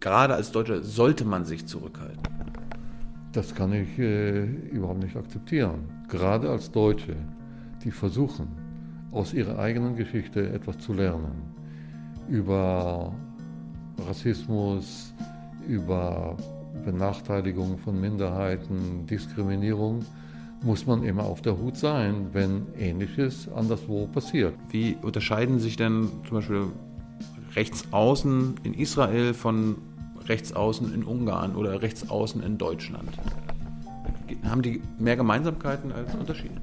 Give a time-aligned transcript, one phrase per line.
[0.00, 2.22] gerade als Deutscher sollte man sich zurückhalten?
[3.32, 5.88] Das kann ich äh, überhaupt nicht akzeptieren.
[6.08, 7.14] Gerade als Deutsche,
[7.84, 8.48] die versuchen,
[9.12, 11.54] aus ihrer eigenen Geschichte etwas zu lernen.
[12.28, 13.14] Über
[14.06, 15.14] Rassismus,
[15.66, 16.36] über
[16.84, 20.04] Benachteiligung von Minderheiten, Diskriminierung,
[20.62, 24.54] muss man immer auf der Hut sein, wenn Ähnliches anderswo passiert.
[24.70, 26.66] Wie unterscheiden sich denn zum Beispiel
[27.54, 29.76] Rechtsaußen in Israel von
[30.28, 33.10] Rechtsaußen in Ungarn oder Rechtsaußen in Deutschland?
[34.44, 36.54] Haben die mehr Gemeinsamkeiten als Unterschiede?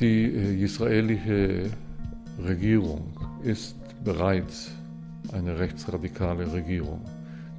[0.00, 1.70] Die äh, israelische
[2.44, 3.04] Regierung
[3.42, 4.70] ist bereits
[5.32, 7.00] eine rechtsradikale Regierung.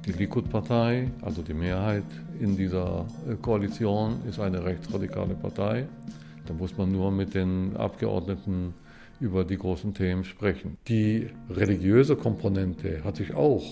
[0.06, 2.04] Die Likud-Partei, also die Mehrheit
[2.40, 5.86] in dieser äh, Koalition, ist eine rechtsradikale Partei.
[6.46, 8.72] Da muss man nur mit den Abgeordneten
[9.20, 10.78] über die großen Themen sprechen.
[10.86, 13.64] Die religiöse Komponente hat sich auch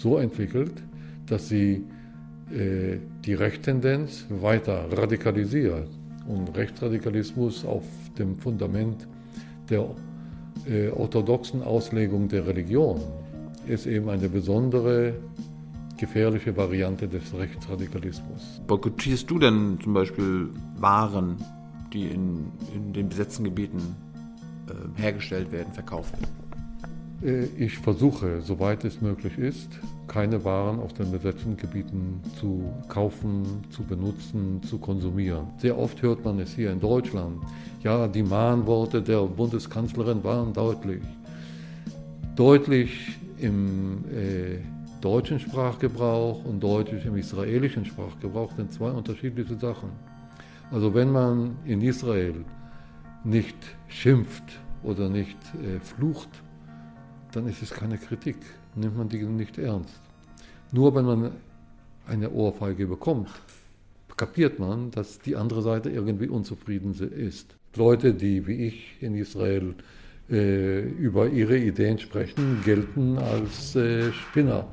[0.00, 0.82] so entwickelt,
[1.26, 1.84] dass sie
[2.50, 5.88] äh, die Rechtstendenz weiter radikalisiert
[6.26, 7.84] und Rechtsradikalismus auf
[8.18, 9.06] dem Fundament
[9.68, 9.88] der
[10.68, 13.00] äh, orthodoxen Auslegung der Religion
[13.66, 15.14] ist eben eine besondere
[15.96, 18.60] gefährliche Variante des Rechtsradikalismus.
[18.66, 20.48] Boykottierst du denn zum Beispiel
[20.78, 21.36] Waren,
[21.92, 23.94] die in, in den besetzten Gebieten
[24.68, 26.41] äh, hergestellt werden, verkauft werden?
[27.22, 29.68] Äh, ich versuche, soweit es möglich ist,
[30.08, 35.46] keine Waren aus den besetzten Gebieten zu kaufen, zu benutzen, zu konsumieren.
[35.58, 37.40] Sehr oft hört man es hier in Deutschland.
[37.82, 41.02] Ja, die Mahnworte der Bundeskanzlerin waren deutlich.
[42.36, 44.58] Deutlich im äh,
[45.00, 49.90] deutschen Sprachgebrauch und deutlich im israelischen Sprachgebrauch sind zwei unterschiedliche Sachen.
[50.70, 52.44] Also wenn man in Israel
[53.24, 53.56] nicht
[53.88, 54.44] schimpft
[54.82, 56.30] oder nicht äh, flucht,
[57.32, 58.36] dann ist es keine Kritik,
[58.74, 60.00] nimmt man die nicht ernst.
[60.70, 61.32] Nur wenn man
[62.06, 63.30] eine Ohrfeige bekommt,
[64.16, 67.56] kapiert man, dass die andere Seite irgendwie unzufrieden ist.
[67.74, 69.74] Leute, die wie ich in Israel
[70.30, 74.66] äh, über ihre Ideen sprechen, gelten als äh, Spinner.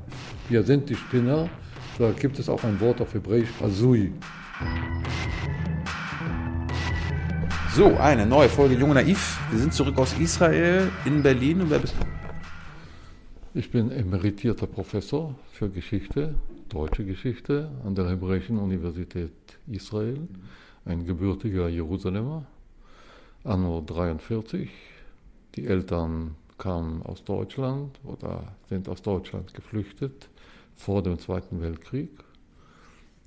[0.48, 1.48] Wir sind die Spinner.
[1.98, 4.12] Da gibt es auch ein Wort auf Hebräisch, Azui.
[7.74, 9.38] So, eine neue Folge Junge Naiv.
[9.50, 11.62] Wir sind zurück aus Israel in Berlin.
[11.62, 12.19] Und wer bist du?
[13.52, 16.36] Ich bin emeritierter Professor für Geschichte,
[16.68, 19.32] deutsche Geschichte an der Hebräischen Universität
[19.66, 20.28] Israel,
[20.84, 22.46] ein gebürtiger Jerusalemer,
[23.42, 24.70] anno 43,
[25.56, 30.28] die Eltern kamen aus Deutschland oder sind aus Deutschland geflüchtet
[30.76, 32.10] vor dem Zweiten Weltkrieg.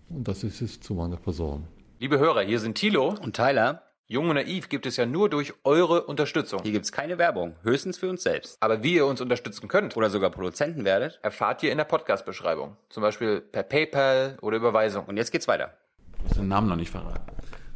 [0.07, 1.65] Und das ist es zu meiner Person.
[1.99, 3.83] Liebe Hörer, hier sind Thilo und Tyler.
[4.13, 6.61] Jung und Naiv gibt es ja nur durch eure Unterstützung.
[6.61, 8.57] Hier gibt es keine Werbung, höchstens für uns selbst.
[8.59, 12.77] Aber wie ihr uns unterstützen könnt oder sogar Produzenten werdet, erfahrt ihr in der Podcast-Beschreibung.
[12.89, 15.05] Zum Beispiel per PayPal oder Überweisung.
[15.05, 15.73] Und jetzt geht's weiter.
[16.19, 17.23] Du hast den Namen noch nicht verraten.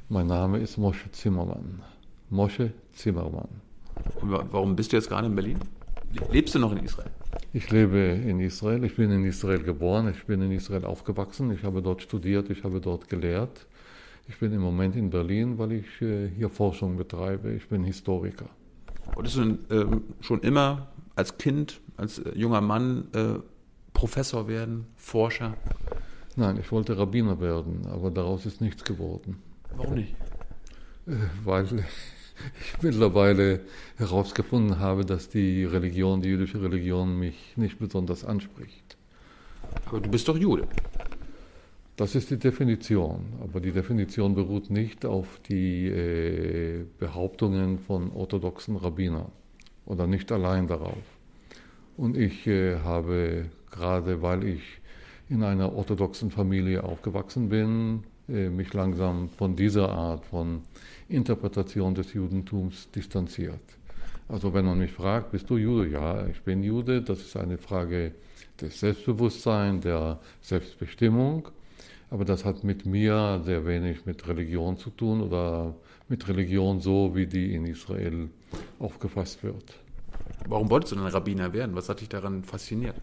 [0.10, 1.82] Mein Name ist Mosche Zimmermann.
[2.30, 3.50] Mosche Zimmermann.
[4.22, 5.58] Und warum bist du jetzt gerade in Berlin?
[6.32, 7.10] Lebst du noch in Israel?
[7.52, 8.84] Ich lebe in Israel.
[8.84, 10.14] Ich bin in Israel geboren.
[10.16, 11.52] Ich bin in Israel aufgewachsen.
[11.52, 12.52] Ich habe dort studiert.
[12.52, 13.66] Ich habe dort gelehrt.
[14.30, 17.54] Ich bin im Moment in Berlin, weil ich äh, hier Forschung betreibe.
[17.54, 18.50] Ich bin Historiker.
[19.14, 19.86] Wolltest du äh,
[20.22, 23.40] schon immer als Kind, als äh, junger Mann äh,
[23.94, 25.56] Professor werden, Forscher?
[26.36, 29.38] Nein, ich wollte Rabbiner werden, aber daraus ist nichts geworden.
[29.76, 30.16] Warum nicht?
[31.44, 31.66] Weil
[32.62, 33.62] ich mittlerweile
[33.96, 38.98] herausgefunden habe, dass die Religion, die jüdische Religion, mich nicht besonders anspricht.
[39.86, 40.68] Aber du bist doch Jude.
[41.98, 48.76] Das ist die Definition, aber die Definition beruht nicht auf die äh, Behauptungen von orthodoxen
[48.76, 49.32] Rabbinern
[49.88, 51.04] oder nicht allein darauf.
[51.98, 54.62] Und ich äh, habe, gerade weil ich
[55.28, 60.62] in einer orthodoxen Familie aufgewachsen bin, äh, mich langsam von dieser Art von
[61.10, 63.60] Interpretation des Judentums distanziert.
[64.30, 65.90] Also wenn man mich fragt, bist du Jude?
[65.90, 67.02] Ja, ich bin Jude.
[67.02, 68.12] Das ist eine Frage
[68.62, 71.50] des Selbstbewusstseins, der Selbstbestimmung.
[72.10, 75.76] Aber das hat mit mir sehr wenig mit Religion zu tun oder
[76.08, 78.30] mit Religion so, wie die in Israel
[78.80, 79.74] aufgefasst wird.
[80.48, 81.76] Warum wolltest du denn Rabbiner werden?
[81.76, 82.96] Was hat dich daran fasziniert?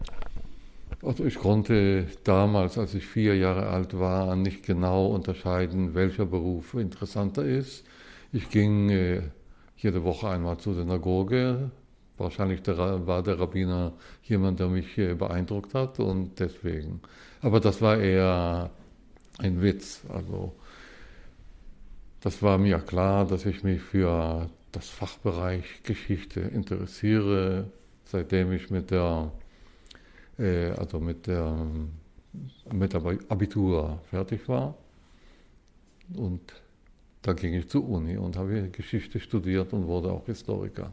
[1.03, 6.73] Also ich konnte damals, als ich vier Jahre alt war, nicht genau unterscheiden, welcher Beruf
[6.73, 7.85] interessanter ist.
[8.31, 9.21] Ich ging äh,
[9.77, 11.69] jede Woche einmal zur Synagoge.
[12.17, 13.93] Wahrscheinlich der, war der Rabbiner
[14.23, 17.01] jemand, der mich äh, beeindruckt hat und deswegen.
[17.41, 18.71] Aber das war eher
[19.37, 20.01] ein Witz.
[20.09, 20.53] Also
[22.21, 27.71] das war mir klar, dass ich mich für das Fachbereich Geschichte interessiere,
[28.05, 29.31] seitdem ich mit der
[30.37, 31.55] äh, also mit der,
[32.71, 34.75] mit der Abitur fertig war.
[36.13, 36.41] Und
[37.21, 40.91] da ging ich zur Uni und habe Geschichte studiert und wurde auch Historiker.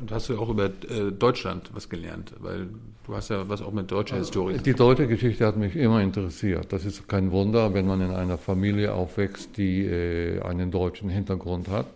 [0.00, 2.32] Und hast du auch über äh, Deutschland was gelernt?
[2.38, 2.68] Weil
[3.06, 4.58] du hast ja was auch mit deutscher Historie.
[4.58, 6.72] Die deutsche Geschichte hat mich immer interessiert.
[6.72, 11.68] Das ist kein Wunder, wenn man in einer Familie aufwächst, die äh, einen deutschen Hintergrund
[11.68, 11.86] hat,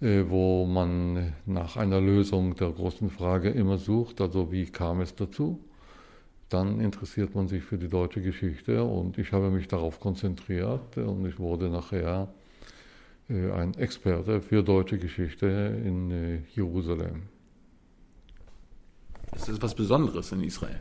[0.00, 5.14] äh, wo man nach einer Lösung der großen Frage immer sucht, also wie kam es
[5.14, 5.58] dazu?
[6.48, 11.26] Dann interessiert man sich für die deutsche Geschichte und ich habe mich darauf konzentriert und
[11.26, 12.28] ich wurde nachher
[13.28, 17.22] ein Experte für deutsche Geschichte in äh, Jerusalem.
[19.32, 20.78] Das ist was Besonderes in Israel.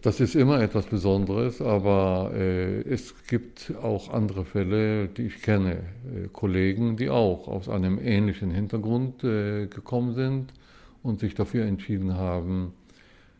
[0.00, 5.84] Das ist immer etwas Besonderes, aber äh, es gibt auch andere Fälle, die ich kenne.
[6.12, 10.52] Äh, Kollegen, die auch aus einem ähnlichen Hintergrund äh, gekommen sind
[11.04, 12.72] und sich dafür entschieden haben,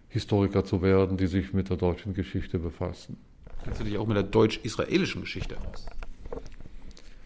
[0.08, 3.16] Historiker zu werden, die sich mit der deutschen Geschichte befassen.
[3.64, 5.86] Kennst du dich auch mit der deutsch-israelischen Geschichte aus?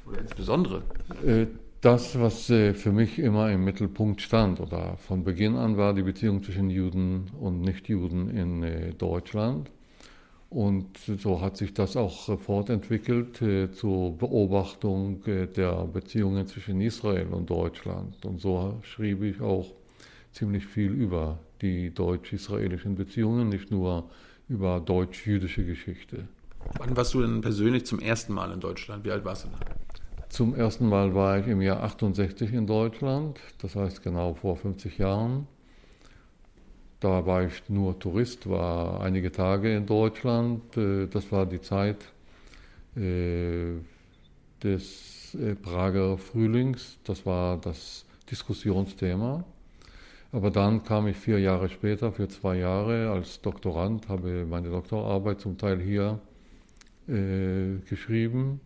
[0.06, 0.82] Oder insbesondere?
[1.24, 1.46] Äh,
[1.80, 6.02] das, was äh, für mich immer im Mittelpunkt stand oder von Beginn an war die
[6.02, 9.70] Beziehung zwischen Juden und Nichtjuden in äh, Deutschland.
[10.48, 13.36] Und so hat sich das auch fortentwickelt
[13.74, 18.24] zur Beobachtung der Beziehungen zwischen Israel und Deutschland.
[18.24, 19.74] Und so schrieb ich auch
[20.32, 24.08] ziemlich viel über die deutsch-israelischen Beziehungen, nicht nur
[24.48, 26.28] über deutsch-jüdische Geschichte.
[26.78, 29.04] Wann warst du denn persönlich zum ersten Mal in Deutschland?
[29.04, 29.58] Wie alt warst du da?
[30.28, 34.98] Zum ersten Mal war ich im Jahr 68 in Deutschland, das heißt genau vor 50
[34.98, 35.46] Jahren.
[37.00, 40.76] Da war ich nur Tourist, war einige Tage in Deutschland.
[40.76, 41.98] Äh, das war die Zeit
[42.96, 43.74] äh,
[44.62, 49.44] des äh, Prager Frühlings, das war das Diskussionsthema.
[50.32, 55.40] Aber dann kam ich vier Jahre später, für zwei Jahre als Doktorand, habe meine Doktorarbeit
[55.40, 56.18] zum Teil hier
[57.06, 58.60] geschrieben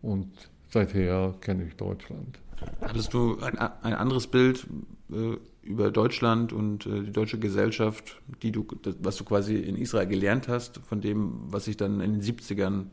[0.00, 0.30] und
[0.72, 2.38] seither kenne ich Deutschland.
[2.80, 4.66] Hattest du ein, ein anderes Bild
[5.10, 9.76] äh, über Deutschland und äh, die deutsche Gesellschaft, die du, das, was du quasi in
[9.76, 12.86] Israel gelernt hast, von dem, was sich dann in den 70ern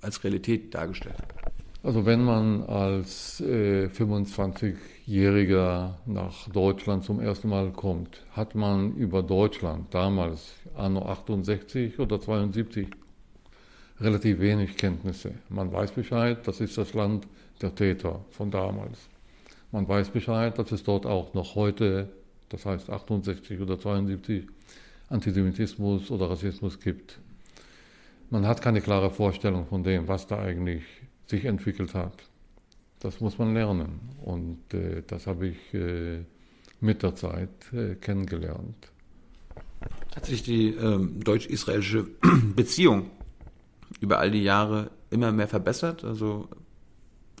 [0.00, 1.34] als Realität dargestellt hat?
[1.82, 9.22] Also wenn man als äh, 25-Jähriger nach Deutschland zum ersten Mal kommt, hat man über
[9.22, 12.88] Deutschland damals, anno 68 oder 72,
[14.00, 15.34] relativ wenig Kenntnisse.
[15.48, 17.26] Man weiß Bescheid, das ist das Land
[17.62, 19.08] der Täter von damals.
[19.72, 22.08] Man weiß Bescheid, dass es dort auch noch heute,
[22.48, 24.46] das heißt 68 oder 72,
[25.08, 27.18] Antisemitismus oder Rassismus gibt.
[28.30, 30.82] Man hat keine klare Vorstellung von dem, was da eigentlich
[31.26, 32.24] sich entwickelt hat.
[33.00, 36.24] Das muss man lernen und äh, das habe ich äh,
[36.80, 38.90] mit der Zeit äh, kennengelernt.
[40.14, 42.06] Hat sich die ähm, deutsch-israelische
[42.56, 43.10] Beziehung
[44.00, 46.04] über all die Jahre immer mehr verbessert.
[46.04, 46.48] Also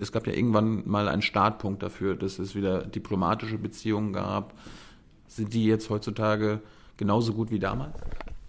[0.00, 4.54] es gab ja irgendwann mal einen Startpunkt dafür, dass es wieder diplomatische Beziehungen gab.
[5.26, 6.60] Sind die jetzt heutzutage
[6.96, 7.94] genauso gut wie damals?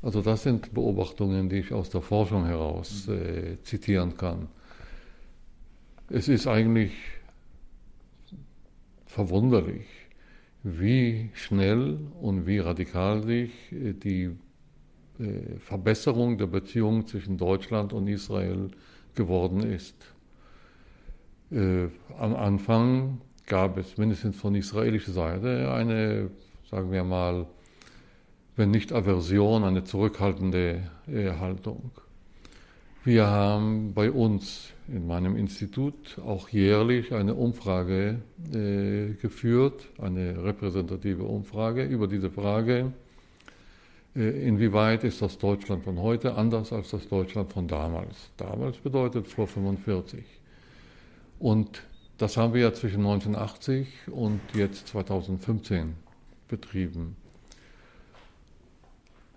[0.02, 4.48] Also das sind Beobachtungen, die ich aus der Forschung heraus äh, zitieren kann.
[6.10, 6.94] Es ist eigentlich
[9.06, 9.88] verwunderlich,
[10.64, 14.36] wie schnell und wie radikal sich äh, die
[15.60, 18.70] Verbesserung der Beziehungen zwischen Deutschland und Israel
[19.16, 19.96] geworden ist.
[21.52, 26.30] Äh, am Anfang gab es mindestens von israelischer Seite eine,
[26.70, 27.48] sagen wir mal,
[28.56, 31.92] wenn nicht Aversion, eine zurückhaltende äh, Haltung.
[33.04, 38.20] Wir haben bei uns in meinem Institut auch jährlich eine Umfrage
[38.54, 43.07] äh, geführt, eine repräsentative Umfrage über diese Frage, äh,
[44.18, 48.32] inwieweit ist das Deutschland von heute anders als das Deutschland von damals?
[48.38, 50.24] Damals bedeutet vor 45.
[51.40, 51.84] Und
[52.18, 55.94] das haben wir ja zwischen 1980 und jetzt 2015
[56.48, 57.16] betrieben.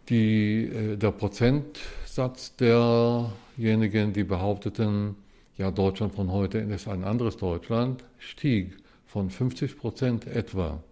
[0.08, 5.14] Die, äh, der Prozentsatz derjenigen, die behaupteten,
[5.58, 10.82] ja, Deutschland von heute ist ein anderes Deutschland, stieg von 50 Prozent etwa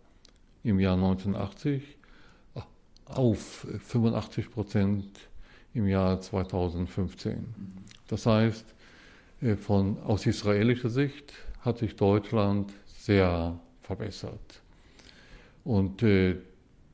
[0.63, 1.98] im Jahr 1980
[3.09, 5.07] auf 85 Prozent
[5.75, 7.47] im Jahr 2015.
[8.09, 8.65] Das heißt,
[9.43, 14.63] äh, von, aus israelischer Sicht hat sich Deutschland sehr verbessert.
[15.65, 16.37] Und äh,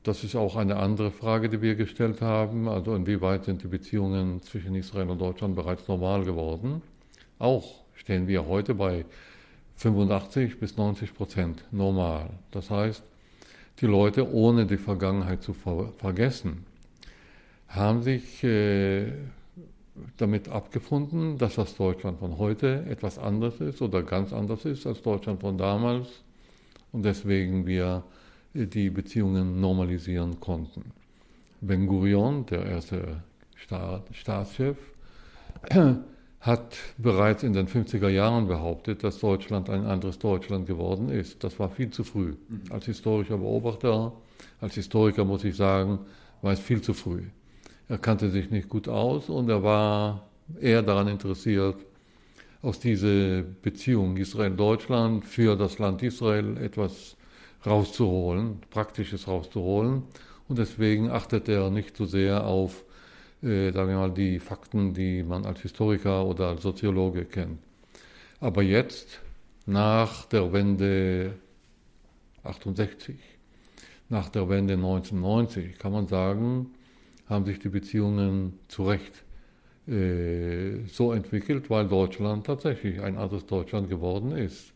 [0.03, 2.67] das ist auch eine andere Frage, die wir gestellt haben.
[2.67, 6.81] Also inwieweit sind die Beziehungen zwischen Israel und Deutschland bereits normal geworden?
[7.39, 9.05] Auch stehen wir heute bei
[9.77, 12.29] 85 bis 90 Prozent normal.
[12.51, 13.03] Das heißt,
[13.81, 16.65] die Leute, ohne die Vergangenheit zu ver vergessen,
[17.67, 19.11] haben sich äh,
[20.17, 25.01] damit abgefunden, dass das Deutschland von heute etwas anderes ist oder ganz anders ist als
[25.01, 26.07] Deutschland von damals
[26.91, 28.03] und deswegen wir
[28.53, 30.91] äh, die Beziehungen normalisieren konnten.
[31.61, 33.23] Ben Gurion, der erste
[33.55, 34.77] Staat, Staatschef,
[36.45, 41.43] hat bereits in den 50er Jahren behauptet, dass Deutschland ein anderes Deutschland geworden ist.
[41.43, 42.35] Das war viel zu früh.
[42.47, 42.61] Mhm.
[42.69, 44.13] Als historischer Beobachter,
[44.61, 45.99] als Historiker muss ich sagen,
[46.43, 47.23] war es viel zu früh.
[47.89, 50.27] Er kannte sich nicht gut aus und er war
[50.61, 51.77] eher daran interessiert,
[52.61, 57.15] aus dieser Beziehung Israel-Deutschland für das Land Israel etwas
[57.65, 60.03] rauszuholen, Praktisches rauszuholen.
[60.47, 62.84] Und deswegen achtet er nicht so sehr auf,
[63.45, 67.59] äh, sagen wir mal, die Fakten, die man als Historiker oder als Soziologe kennt.
[68.39, 69.21] Aber jetzt,
[69.65, 71.35] nach der Wende
[72.43, 73.15] 68,
[74.09, 76.71] nach der Wende 1990, kann man sagen,
[77.27, 79.23] haben sich die Beziehungen zu Recht
[79.87, 84.73] äh, so entwickelt, weil Deutschland tatsächlich ein anderes Deutschland geworden ist.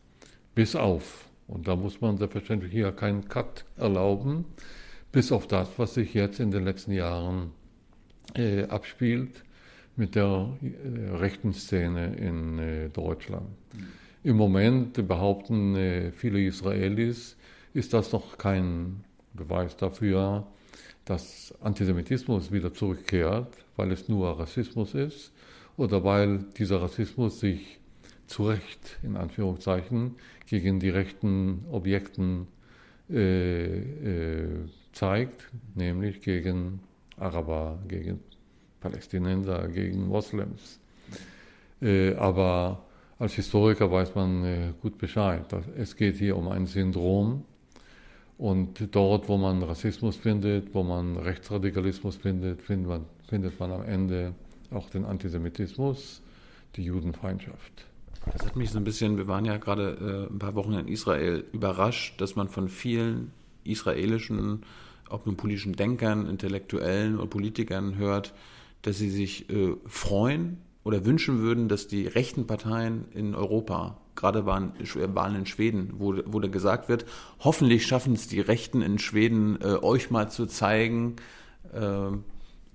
[0.54, 4.44] Bis auf, und da muss man selbstverständlich hier keinen Cut erlauben,
[5.12, 7.52] bis auf das, was sich jetzt in den letzten Jahren
[8.34, 9.44] äh, abspielt
[9.96, 13.48] mit der äh, rechten Szene in äh, Deutschland.
[13.74, 13.86] Mhm.
[14.22, 17.36] Im Moment behaupten äh, viele Israelis,
[17.72, 20.46] ist das noch kein Beweis dafür,
[21.04, 25.32] dass Antisemitismus wieder zurückkehrt, weil es nur Rassismus ist
[25.76, 27.78] oder weil dieser Rassismus sich
[28.26, 32.46] zu Recht, in Anführungszeichen, gegen die rechten Objekten
[33.10, 36.80] äh, äh, zeigt, nämlich gegen
[37.20, 38.20] Araber, gegen
[38.80, 40.80] Palästinenser, gegen Moslems.
[41.82, 42.82] Äh, aber
[43.18, 45.44] als Historiker weiß man äh, gut Bescheid.
[45.76, 47.44] Es geht hier um ein Syndrom,
[48.40, 53.82] und dort, wo man Rassismus findet, wo man Rechtsradikalismus findet, findet man, findet man am
[53.82, 54.32] Ende
[54.70, 56.22] auch den Antisemitismus,
[56.74, 57.84] die Judenfeindschaft.
[58.32, 60.88] Das hat mich so ein bisschen, wir waren ja gerade äh, ein paar Wochen in
[60.88, 63.30] Israel, überrascht, dass man von vielen
[63.64, 64.62] israelischen,
[65.10, 68.32] ob nun politischen Denkern, Intellektuellen oder Politikern hört,
[68.82, 74.44] dass sie sich äh, freuen oder wünschen würden, dass die rechten Parteien in Europa gerade
[74.44, 74.72] waren
[75.14, 77.06] Wahlen in Schweden, wo, wo da gesagt wird,
[77.40, 81.16] hoffentlich schaffen es die Rechten in Schweden, äh, euch mal zu zeigen,
[81.72, 82.10] äh,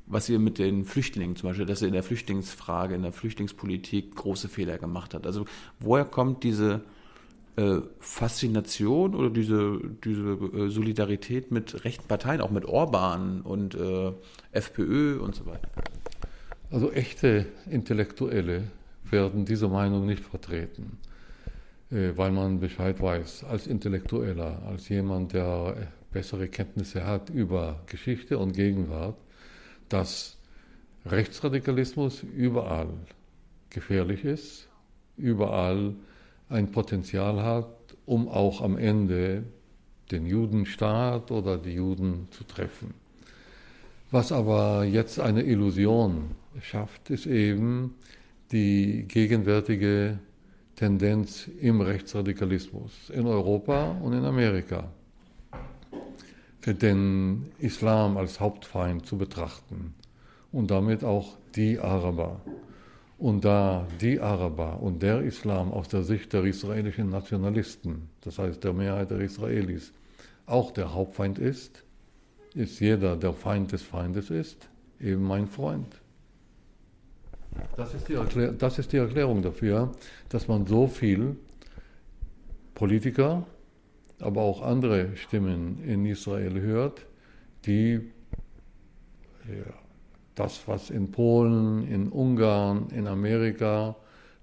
[0.08, 4.16] was ihr mit den Flüchtlingen zum Beispiel, dass ihr in der Flüchtlingsfrage, in der Flüchtlingspolitik
[4.16, 5.26] große Fehler gemacht hat.
[5.26, 5.46] Also
[5.80, 6.82] woher kommt diese
[7.58, 14.12] äh, Faszination oder diese, diese äh, Solidarität mit rechten Parteien, auch mit Orban und äh,
[14.52, 15.70] FPÖ und so weiter?
[16.72, 18.64] Also echte Intellektuelle
[19.10, 20.98] werden diese Meinung nicht vertreten.
[21.92, 28.38] Äh, weil man Bescheid weiß, als Intellektueller, als jemand, der bessere Kenntnisse hat über Geschichte
[28.38, 29.18] und Gegenwart,
[29.90, 30.38] dass
[31.06, 32.90] Rechtsradikalismus überall
[33.70, 34.68] gefährlich ist,
[35.18, 35.94] überall
[36.50, 37.68] ein Potenzial hat,
[38.06, 39.44] um auch am Ende
[40.12, 42.94] den Judenstaat oder die Juden zu treffen.
[44.12, 47.96] Was aber jetzt eine Illusion schafft, ist eben
[48.52, 50.20] die gegenwärtige
[50.76, 54.90] Tendenz im Rechtsradikalismus in Europa und in Amerika.
[56.66, 59.94] Den Islam als Hauptfeind zu betrachten
[60.52, 62.42] und damit auch die Araber.
[63.18, 68.64] Und da die Araber und der Islam aus der Sicht der israelischen Nationalisten, das heißt
[68.64, 69.94] der Mehrheit der Israelis,
[70.46, 71.84] auch der Hauptfeind ist,
[72.54, 74.70] ist jeder, der Feind des Feindes ist,
[75.00, 76.02] eben mein Freund.
[77.78, 78.18] Das ist, die
[78.58, 79.92] das ist die Erklärung dafür,
[80.28, 81.38] dass man so viel
[82.74, 83.48] Politiker,
[84.20, 87.06] aber auch andere Stimmen in Israel hört,
[87.66, 88.12] die
[89.48, 89.85] ja,
[90.36, 93.96] das, was in Polen, in Ungarn, in Amerika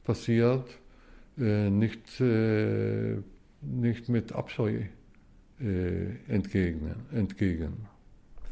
[0.04, 0.66] passiert,
[1.38, 3.18] äh, nicht, äh,
[3.60, 4.82] nicht mit Abscheu
[5.60, 7.86] äh, entgegnen, entgegen.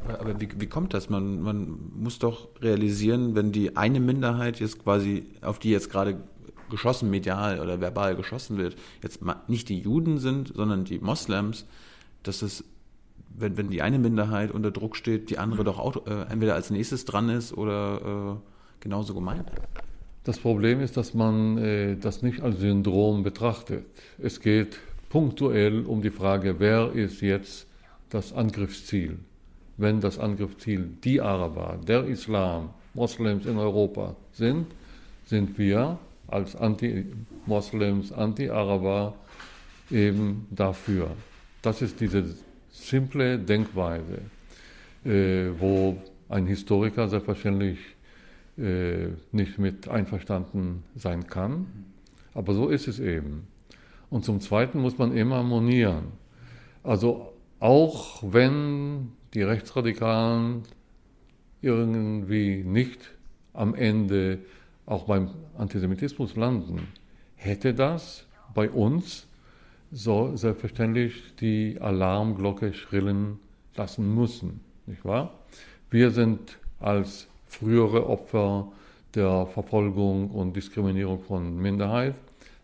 [0.07, 1.11] Aber wie, wie kommt das?
[1.11, 6.21] Man, man muss doch realisieren, wenn die eine Minderheit jetzt quasi, auf die jetzt gerade
[6.71, 11.67] geschossen, medial oder verbal geschossen wird, jetzt nicht die Juden sind, sondern die Moslems,
[12.23, 12.65] dass es,
[13.31, 16.71] wenn, wenn die eine Minderheit unter Druck steht, die andere doch auch äh, entweder als
[16.71, 19.51] nächstes dran ist oder äh, genauso gemeint.
[20.25, 23.87] Das Problem ist, dass man äh, das nicht als Syndrom betrachtet.
[24.19, 27.67] Es geht punktuell um die Frage, wer ist jetzt
[28.11, 29.19] das Angriffsziel?
[29.81, 34.67] wenn das Angriffsziel die Araber, der Islam, Moslems in Europa sind,
[35.25, 39.15] sind wir als Anti-Moslems, Anti-Araber
[39.91, 41.13] eben dafür.
[41.63, 42.25] Das ist diese
[42.81, 44.21] simple Denkweise,
[45.05, 45.97] äh, wo
[46.29, 47.79] ein Historiker selbstverständlich
[48.59, 51.67] äh, nicht mit einverstanden sein kann.
[52.35, 53.47] Aber so ist es eben.
[54.11, 56.13] Und zum Zweiten muss man immer harmonieren.
[56.83, 60.63] Also auch wenn die Rechtsradikalen
[61.63, 62.99] irgendwie nicht
[63.53, 64.39] am Ende
[64.87, 66.89] auch beim Antisemitismus landen,
[67.37, 69.27] hätte das bei uns
[69.93, 73.39] so selbstverständlich die Alarmglocke schrillen
[73.77, 75.33] lassen müssen, nicht wahr?
[75.91, 78.71] Wir sind als frühere Opfer
[79.15, 82.15] der Verfolgung und Diskriminierung von Minderheit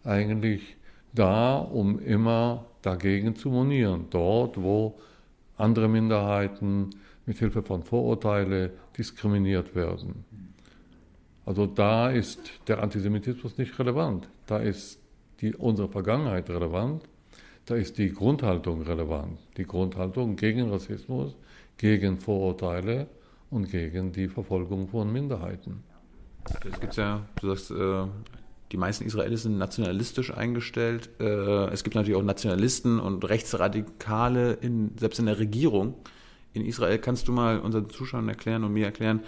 [0.04, 0.76] eigentlich
[1.12, 4.94] da, um immer dagegen zu monieren, dort, wo
[5.56, 6.90] andere Minderheiten
[7.24, 10.24] mit Hilfe von Vorurteilen diskriminiert werden.
[11.44, 15.00] Also da ist der Antisemitismus nicht relevant, da ist
[15.40, 17.02] die, unsere Vergangenheit relevant,
[17.66, 21.36] da ist die Grundhaltung relevant, die Grundhaltung gegen Rassismus,
[21.76, 23.08] gegen Vorurteile
[23.50, 25.82] und gegen die Verfolgung von Minderheiten.
[26.70, 28.06] Es gibt ja, du sagst, äh,
[28.72, 31.10] die meisten Israelis sind nationalistisch eingestellt.
[31.20, 35.94] Äh, es gibt natürlich auch Nationalisten und Rechtsradikale, in, selbst in der Regierung.
[36.52, 39.20] In Israel kannst du mal unseren Zuschauern erklären und mir erklären,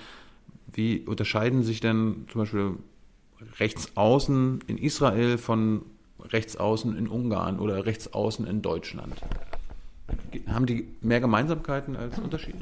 [0.72, 2.72] wie unterscheiden sich denn zum Beispiel
[3.58, 5.82] Rechtsaußen in Israel von
[6.20, 9.14] Rechtsaußen in Ungarn oder Rechtsaußen in Deutschland?
[10.46, 12.58] Haben die mehr Gemeinsamkeiten als Unterschiede?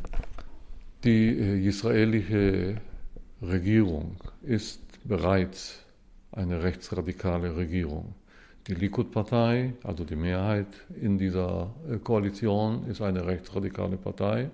[1.04, 2.76] Die äh, israelische
[3.42, 5.78] Regierung ist bereits
[6.32, 8.14] eine rechtsradikale Regierung.
[8.66, 10.66] Die Likud-Partei, also die Mehrheit
[11.00, 14.50] in dieser äh, Koalition, ist eine rechtsradikale Partei.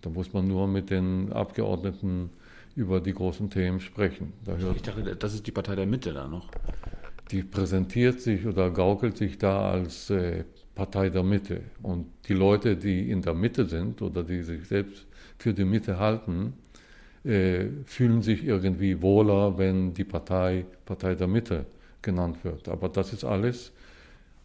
[0.00, 2.30] Da muss man nur mit den Abgeordneten
[2.74, 4.32] über die großen Themen sprechen.
[4.74, 6.48] ich dachte, das ist die Partei der Mitte da noch.
[7.30, 10.44] Die präsentiert sich oder gaukelt sich da als äh,
[10.74, 11.60] Partei der Mitte.
[11.82, 15.06] Und die Leute, die in der Mitte sind oder die sich selbst
[15.38, 16.54] für die Mitte halten,
[17.24, 21.66] äh, fühlen sich irgendwie wohler, wenn die Partei Partei der Mitte
[22.02, 22.68] genannt wird.
[22.68, 23.72] Aber das ist alles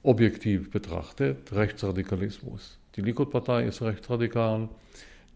[0.04, 2.78] objektiv betrachtet Rechtsradikalismus.
[2.96, 4.70] Die Likud-Partei ist rechtsradikal,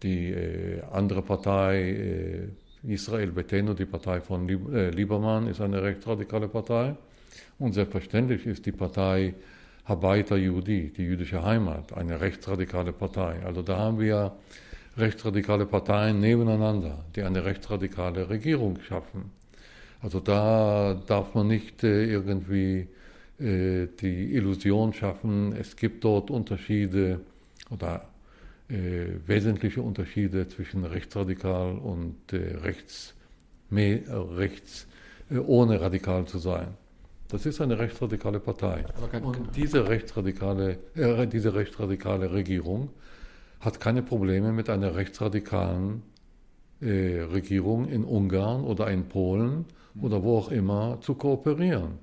[0.02, 2.50] die äh, andere Partei,
[2.84, 6.94] äh, Israel Beteno, die Partei von äh, Liebermann, ist eine rechtsradikale Partei.
[7.60, 9.34] Und selbstverständlich ist die Partei
[9.84, 13.36] Habaita Yudi, die jüdische Heimat, eine rechtsradikale Partei.
[13.44, 14.32] Also da haben wir
[14.96, 19.30] rechtsradikale Parteien nebeneinander, die eine rechtsradikale Regierung schaffen.
[20.00, 22.88] Also da darf man nicht äh, irgendwie
[23.38, 27.20] äh, die Illusion schaffen, es gibt dort Unterschiede
[27.68, 28.08] oder
[28.70, 33.12] äh, wesentliche Unterschiede zwischen rechtsradikal und rechts,
[33.70, 34.86] rechts
[35.46, 36.68] ohne radikal zu sein.
[37.30, 38.84] Das ist eine rechtsradikale Partei.
[39.22, 42.90] Und diese rechtsradikale, äh, diese rechtsradikale Regierung
[43.60, 46.02] hat keine Probleme mit einer rechtsradikalen
[46.80, 49.64] äh, Regierung in Ungarn oder in Polen
[50.00, 51.98] oder wo auch immer zu kooperieren.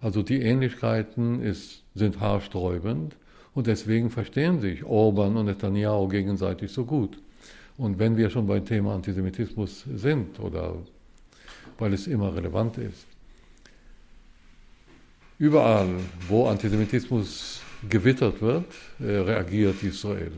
[0.00, 3.16] Also die Ähnlichkeiten ist, sind haarsträubend
[3.54, 7.18] und deswegen verstehen sich Orban und Netanyahu gegenseitig so gut.
[7.76, 10.76] Und wenn wir schon beim Thema Antisemitismus sind oder
[11.78, 13.06] weil es immer relevant ist,
[15.40, 15.88] überall,
[16.28, 18.66] wo Antisemitismus gewittert wird,
[19.00, 20.32] äh, reagiert Israel.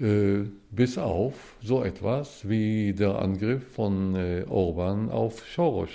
[0.00, 5.90] Äh, bis auf so etwas wie der Angriff von äh, Orban auf Soros.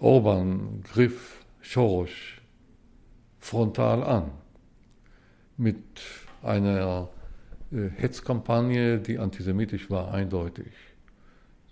[0.00, 2.10] Orban griff Soros
[3.38, 4.30] frontal an
[5.58, 5.76] mit
[6.42, 7.08] einer
[7.70, 10.72] Hetzkampagne, die antisemitisch war, eindeutig.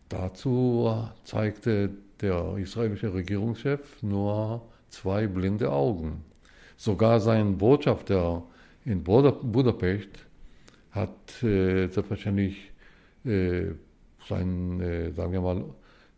[0.09, 6.24] Dazu zeigte der israelische Regierungschef nur zwei blinde Augen.
[6.76, 8.42] Sogar sein Botschafter
[8.85, 10.09] in Budapest
[10.90, 12.72] hat äh, selbstverständlich
[13.24, 13.72] äh,
[14.29, 15.64] sein, äh, sagen wir mal,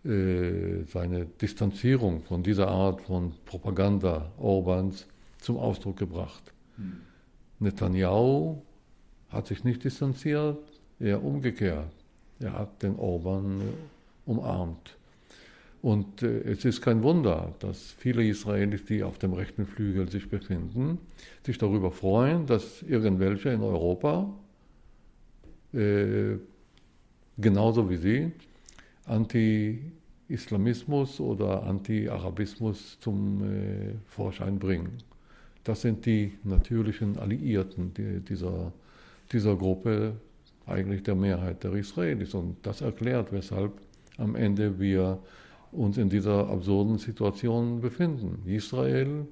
[0.05, 5.07] äh, seine Distanzierung von dieser Art von Propaganda Orbans
[5.39, 6.53] zum Ausdruck gebracht.
[6.77, 7.01] Mhm.
[7.61, 8.63] Netanyahu
[9.31, 10.59] hat sich nicht distanziert,
[11.01, 11.93] eher umgekehrt.
[12.41, 13.61] Er hat den Orban
[14.27, 14.98] umarmt.
[15.81, 20.29] Und äh, es ist kein Wunder, dass viele Israelis, die auf dem rechten Flügel sich
[20.29, 20.99] befinden,
[21.45, 24.35] sich darüber freuen, dass irgendwelche in Europa,
[25.73, 26.37] äh,
[27.37, 28.33] genauso wie sie,
[29.05, 34.99] Anti-Islamismus oder Anti-Arabismus zum äh, Vorschein bringen.
[35.63, 38.73] Das sind die natürlichen Alliierten die, dieser,
[39.31, 40.15] dieser Gruppe,
[40.67, 42.35] eigentlich der Mehrheit der Israelis.
[42.35, 43.73] Und das erklärt, weshalb
[44.19, 45.19] am Ende wir
[45.73, 48.43] uns in dieser absurden Situation befinden.
[48.47, 49.27] Israel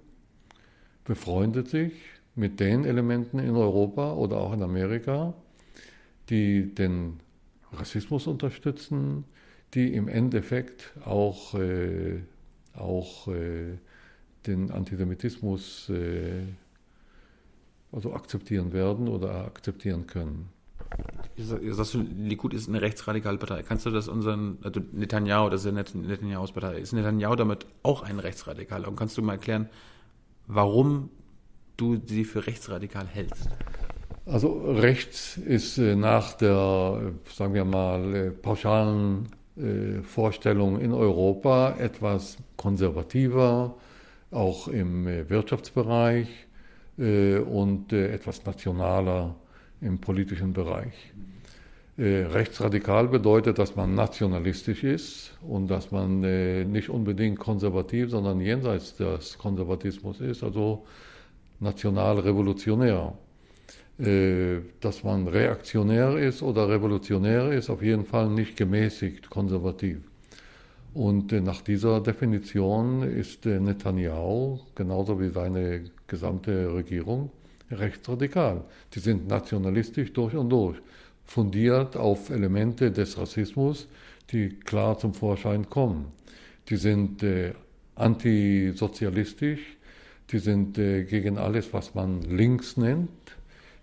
[1.05, 1.93] befreundet sich
[2.35, 5.35] mit den Elementen in Europa oder auch in Amerika,
[6.29, 7.21] die den
[7.73, 9.25] Rassismus unterstützen,
[9.75, 12.21] die im Endeffekt auch, äh,
[12.75, 13.79] auch äh,
[14.47, 16.43] den Antisemitismus äh,
[17.93, 20.49] also akzeptieren werden oder akzeptieren können.
[21.39, 23.63] Sagst du, Likud ist eine rechtsradikale Partei.
[23.63, 28.03] Kannst du das unseren, also Netanyahu, das ist ja Netanyahus Partei, ist Netanyahu damit auch
[28.03, 28.89] ein Rechtsradikaler?
[28.89, 29.69] Und kannst du mal erklären,
[30.47, 31.11] warum
[31.77, 33.51] du sie für rechtsradikal hältst?
[34.25, 39.29] Also rechts ist äh, nach der, sagen wir mal, äh, pauschalen
[40.03, 43.75] Vorstellung in Europa etwas konservativer,
[44.31, 46.29] auch im Wirtschaftsbereich
[46.99, 49.35] und etwas nationaler
[49.81, 51.13] im politischen Bereich.
[51.99, 56.21] Rechtsradikal bedeutet, dass man nationalistisch ist und dass man
[56.71, 60.85] nicht unbedingt konservativ, sondern jenseits des Konservatismus ist, also
[61.59, 63.15] national-revolutionär.
[63.99, 70.01] Äh, dass man reaktionär ist oder revolutionär ist, auf jeden Fall nicht gemäßigt konservativ.
[70.93, 77.31] Und äh, nach dieser Definition ist äh, Netanyahu, genauso wie seine gesamte Regierung,
[77.71, 78.65] rechtsradikal.
[78.95, 80.77] Die sind nationalistisch durch und durch,
[81.25, 83.89] fundiert auf Elemente des Rassismus,
[84.31, 86.07] die klar zum Vorschein kommen.
[86.69, 87.53] Die sind äh,
[87.95, 89.61] antisozialistisch,
[90.31, 93.11] die sind äh, gegen alles, was man links nennt,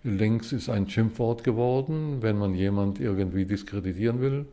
[0.04, 2.18] Links ist ein Schimpfwort geworden.
[2.20, 4.44] Wenn man jemand irgendwie diskreditieren will,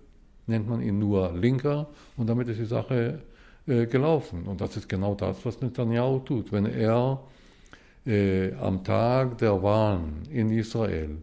[0.47, 3.19] nennt man ihn nur Linker und damit ist die Sache
[3.67, 4.43] äh, gelaufen.
[4.43, 6.53] Und das ist genau das, was Netanyahu tut.
[6.53, 7.21] Wenn er
[8.05, 11.17] äh, am Tag der Wahlen in Israel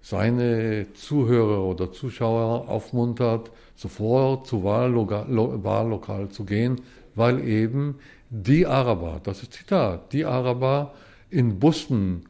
[0.00, 6.80] seine Zuhörer oder Zuschauer aufmuntert, sofort zu Wahllokal, zu gehen,
[7.14, 7.96] weil eben
[8.30, 10.94] die Araber, das ist Zitat, die Araber
[11.30, 12.24] in Bussen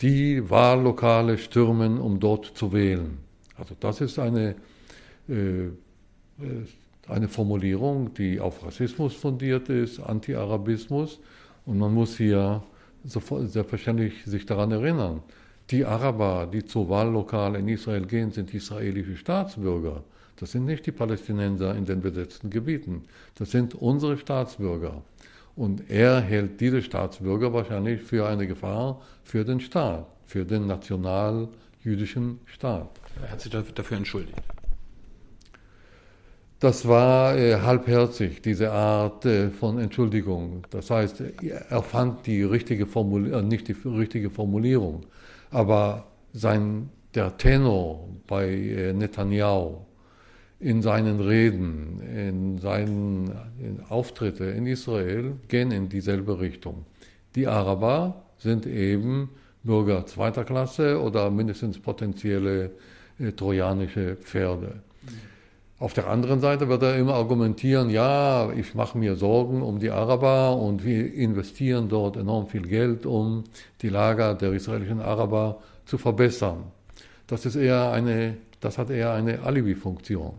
[0.00, 3.18] die Wahllokale stürmen, um dort zu wählen.
[3.56, 4.56] Also das ist eine,
[5.28, 5.70] äh, äh,
[7.08, 11.20] eine Formulierung, die auf Rassismus fundiert ist, Anti-Arabismus.
[11.66, 12.62] Und man muss hier
[13.04, 15.22] selbstverständlich sich daran erinnern,
[15.70, 20.04] die Araber, die zur Wahllokale in Israel gehen, sind israelische Staatsbürger.
[20.36, 23.04] Das sind nicht die Palästinenser in den besetzten Gebieten.
[23.36, 25.02] Das sind unsere Staatsbürger.
[25.56, 32.40] Und er hält diese Staatsbürger wahrscheinlich für eine Gefahr für den Staat, für den national-jüdischen
[32.46, 32.90] Staat.
[33.22, 34.36] Er hat sich dafür entschuldigt.
[36.64, 40.62] Das war äh, halbherzig, diese Art äh, von Entschuldigung.
[40.70, 41.22] Das heißt,
[41.68, 45.04] er fand die richtige Formulierung, äh, nicht die richtige Formulierung,
[45.50, 49.80] aber sein, der Tenor bei äh, Netanyahu,
[50.58, 56.86] in seinen Reden, in seinen in Auftritte in Israel gehen in dieselbe Richtung.
[57.34, 59.28] Die Araber sind eben
[59.64, 62.70] Bürger zweiter Klasse oder mindestens potenzielle
[63.18, 64.80] äh, trojanische Pferde.
[65.80, 69.90] Auf der anderen Seite wird er immer argumentieren, ja, ich mache mir Sorgen um die
[69.90, 73.42] Araber und wir investieren dort enorm viel Geld, um
[73.82, 76.64] die Lager der israelischen Araber zu verbessern.
[77.26, 80.34] Das ist eher eine, das hat eher eine Alibi-Funktion.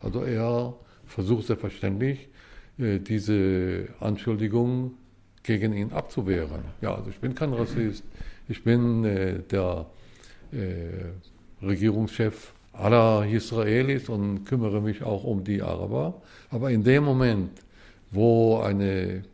[0.00, 0.74] Also er
[1.06, 2.28] versucht selbstverständlich,
[2.78, 4.94] äh, diese Anschuldigung
[5.44, 6.64] gegen ihn abzuwehren.
[6.80, 8.02] Ja, also ich bin kein Rassist,
[8.48, 9.86] ich bin äh, der
[10.50, 16.22] äh, Regierungschef aller Israelis und kümmere mich auch um die Araber.
[16.50, 17.50] Aber in dem Moment,
[18.10, 19.24] wo eine,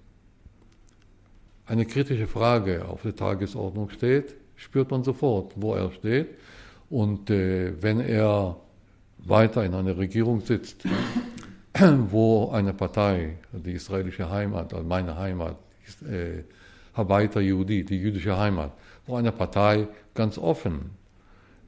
[1.67, 6.29] eine kritische Frage auf der Tagesordnung steht, spürt man sofort, wo er steht.
[6.91, 8.57] Und äh, wenn er
[9.19, 10.85] weiter in einer Regierung sitzt,
[12.11, 15.57] wo eine Partei, die israelische Heimat, also meine Heimat,
[16.09, 16.43] äh,
[16.95, 18.73] Habaita Yehudi, die jüdische Heimat,
[19.07, 20.91] wo eine Partei ganz offen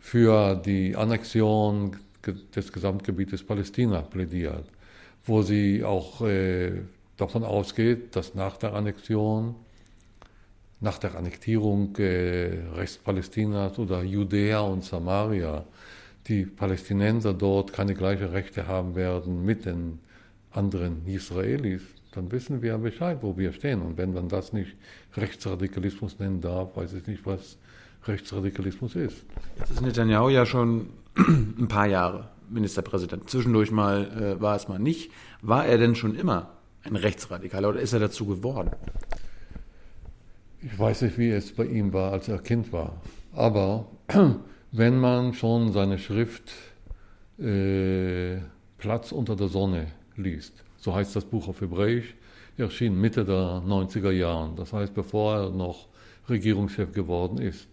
[0.02, 1.96] für die Annexion
[2.54, 4.64] des Gesamtgebietes Palästina plädiert,
[5.24, 6.72] wo sie auch äh,
[7.16, 9.54] davon ausgeht, dass nach der Annexion,
[10.80, 15.64] nach der Annektierung äh, Rechts Palästinas oder Judäa und Samaria
[16.26, 20.00] die Palästinenser dort keine gleichen Rechte haben werden mit den
[20.50, 23.80] anderen Israelis, dann wissen wir Bescheid, wo wir stehen.
[23.80, 24.74] Und wenn man das nicht
[25.16, 27.56] Rechtsradikalismus nennen darf, weiß ich nicht, was
[28.04, 29.24] Rechtsradikalismus ist.
[29.58, 33.30] Jetzt ist Netanyahu ja schon ein paar Jahre Ministerpräsident.
[33.30, 35.10] Zwischendurch mal äh, war es mal nicht.
[35.40, 36.50] War er denn schon immer
[36.84, 38.70] ein Rechtsradikaler oder ist er dazu geworden?
[40.60, 43.00] Ich weiß nicht, wie es bei ihm war, als er Kind war.
[43.32, 43.86] Aber
[44.72, 46.52] wenn man schon seine Schrift
[47.38, 48.38] äh,
[48.78, 50.64] Platz unter der Sonne liest.
[50.76, 52.14] So heißt das Buch auf Hebräisch,
[52.56, 54.52] erschien Mitte der 90er Jahre.
[54.56, 55.88] Das heißt, bevor er noch
[56.28, 57.68] Regierungschef geworden ist.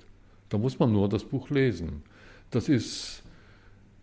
[0.50, 2.04] Da muss man nur das Buch lesen.
[2.52, 3.24] Das ist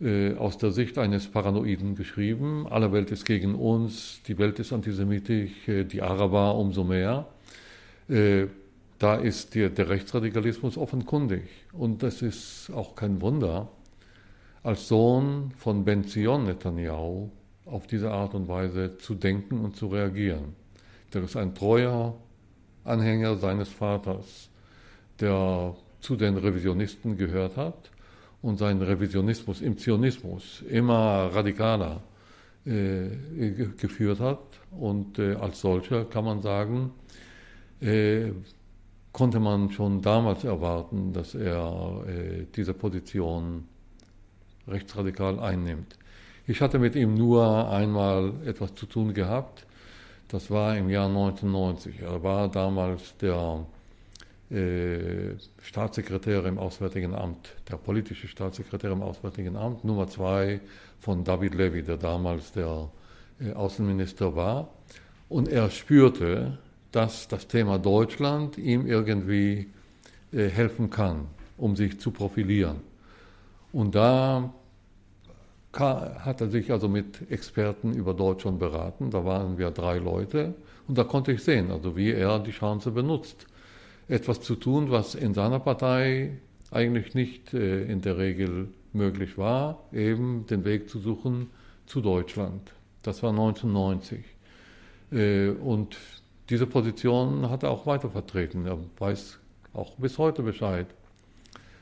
[0.01, 2.67] äh, aus der Sicht eines Paranoiden geschrieben.
[2.69, 7.27] Alle Welt ist gegen uns, die Welt ist antisemitisch, äh, die Araber umso mehr.
[8.09, 8.47] Äh,
[8.99, 11.43] da ist der, der Rechtsradikalismus offenkundig.
[11.73, 13.69] Und das ist auch kein Wunder,
[14.63, 17.31] als Sohn von Ben Zion Netanyahu
[17.67, 20.55] auf diese Art und Weise zu denken und zu reagieren.
[21.13, 22.15] Der ist ein treuer
[22.85, 24.51] Anhänger seines Vaters,
[25.21, 27.91] der zu den Revisionisten gehört hat
[28.43, 32.03] und seinen Revisionismus im Zionismus immer radikaler
[32.65, 33.09] äh,
[33.77, 34.41] geführt hat.
[34.71, 36.93] Und äh, als solcher kann man sagen,
[37.81, 38.33] äh,
[39.13, 43.65] konnte man schon damals erwarten, dass er äh, diese Position
[44.69, 45.97] rechtsradikal einnimmt.
[46.47, 49.67] Ich hatte mit ihm nur einmal etwas zu tun gehabt.
[50.29, 52.01] Das war im Jahr 1990.
[52.01, 53.65] Er war damals der
[54.49, 60.61] Staatssekretär im Auswärtigen Amt, der politische Staatssekretär im Auswärtigen Amt, Nummer zwei
[61.01, 62.89] von David Levy, der damals der
[63.41, 64.69] äh, Außenminister war.
[65.29, 66.59] Und er spürte,
[66.93, 69.67] dass das Thema Deutschland ihm irgendwie
[70.33, 72.77] äh, helfen kann, um sich zu profilieren.
[73.73, 74.55] Und da
[75.73, 79.11] hat er sich also mit Experten über Deutschland beraten.
[79.11, 80.55] Da waren wir drei Leute
[80.87, 83.47] und da konnte ich sehen, also wie er die Chance benutzt
[84.09, 86.39] etwas zu tun, was in seiner Partei
[86.71, 91.51] eigentlich nicht äh, in der Regel möglich war, eben den Weg zu suchen
[91.87, 92.73] zu Deutschland.
[93.03, 94.25] Das war 1990.
[95.13, 95.97] Äh, und
[96.51, 98.67] diese Position hat er auch weiter vertreten.
[98.67, 99.39] Er weiß
[99.75, 100.87] auch bis heute Bescheid.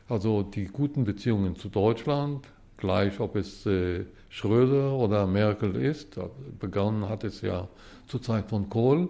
[0.08, 6.18] Also die guten Beziehungen zu Deutschland, gleich ob es äh, Schröder oder Merkel ist,
[6.58, 7.68] begonnen hat es ja
[8.06, 9.08] zur Zeit von Kohl,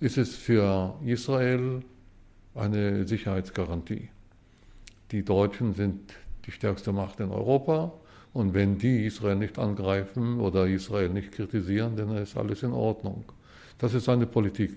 [0.00, 1.82] ist es für Israel
[2.54, 4.08] eine Sicherheitsgarantie.
[5.10, 6.14] Die Deutschen sind
[6.46, 7.92] die stärkste Macht in Europa
[8.32, 13.24] und wenn die Israel nicht angreifen oder Israel nicht kritisieren, dann ist alles in Ordnung.
[13.78, 14.76] Das ist seine Politik.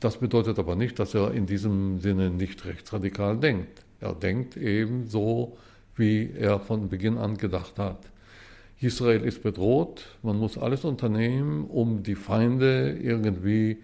[0.00, 3.82] Das bedeutet aber nicht, dass er in diesem Sinne nicht rechtsradikal denkt.
[4.00, 5.56] Er denkt eben so,
[5.96, 7.98] wie er von Beginn an gedacht hat.
[8.80, 13.78] Israel ist bedroht, man muss alles unternehmen, um die Feinde irgendwie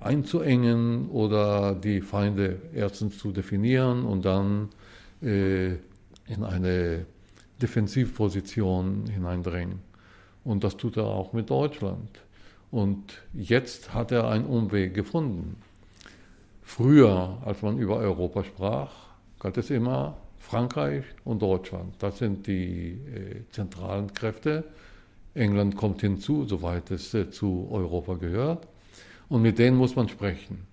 [0.00, 4.68] einzuengen oder die Feinde erstens zu definieren und dann
[5.22, 5.72] äh,
[6.26, 7.06] in eine
[7.60, 9.80] Defensivposition hineindrängen.
[10.44, 12.20] Und das tut er auch mit Deutschland.
[12.70, 15.56] Und jetzt hat er einen Umweg gefunden.
[16.62, 18.92] Früher, als man über Europa sprach,
[19.40, 21.94] galt es immer Frankreich und Deutschland.
[21.98, 24.64] Das sind die äh, zentralen Kräfte.
[25.34, 28.68] England kommt hinzu, soweit es äh, zu Europa gehört
[29.28, 30.66] und mit denen muss man sprechen.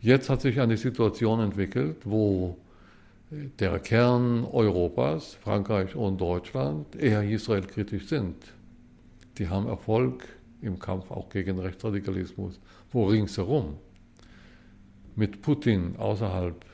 [0.00, 2.56] Jetzt hat sich eine Situation entwickelt, wo
[3.30, 8.36] der Kern Europas, Frankreich und Deutschland, eher israelkritisch sind.
[9.38, 10.24] Die haben Erfolg
[10.60, 13.78] im Kampf auch gegen Rechtsradikalismus, wo ringsherum
[15.16, 16.64] mit Putin außerhalb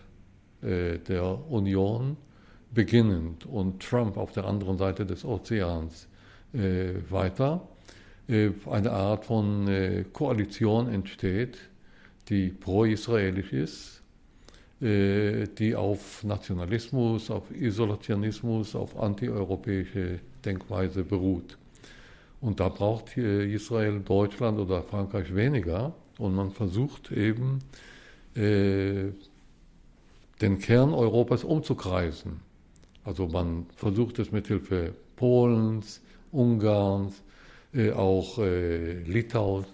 [0.62, 2.16] äh, der Union
[2.72, 6.08] beginnend und Trump auf der anderen Seite des Ozeans
[6.52, 7.66] äh, weiter
[8.28, 11.58] eine Art von äh, Koalition entsteht,
[12.28, 14.02] die pro-israelisch ist,
[14.82, 21.56] äh, die auf Nationalismus, auf Isolationismus, auf antieuropäische Denkweise beruht.
[22.40, 25.92] Und da braucht Israel, Deutschland oder Frankreich weniger.
[26.18, 27.58] Und man versucht eben,
[28.36, 29.14] den
[30.60, 32.38] Kern Europas umzukreisen.
[33.02, 37.27] Also man versucht es mit Hilfe Polens, Ungarns, äh,
[37.94, 39.66] auch äh, Litauen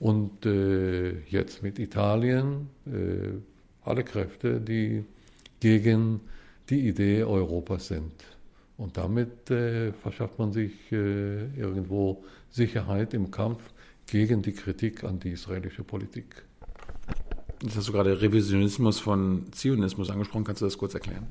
[0.00, 3.38] und äh, jetzt mit Italien, äh,
[3.84, 5.04] alle Kräfte, die
[5.60, 6.20] gegen
[6.68, 8.12] die Idee Europas sind.
[8.76, 13.60] Und damit äh, verschafft man sich äh, irgendwo Sicherheit im Kampf
[14.06, 16.44] gegen die Kritik an die israelische Politik.
[17.62, 20.44] Jetzt hast du gerade Revisionismus von Zionismus angesprochen.
[20.44, 21.26] Kannst du das kurz erklären?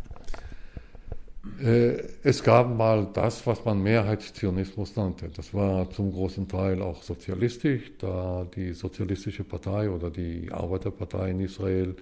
[1.61, 5.29] Äh, es gab mal das, was man Mehrheitszionismus nannte.
[5.29, 11.39] Das war zum großen Teil auch sozialistisch, da die Sozialistische Partei oder die Arbeiterpartei in
[11.39, 11.95] Israel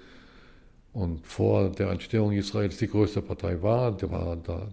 [0.92, 3.96] und vor der Entstehung Israels die größte Partei war.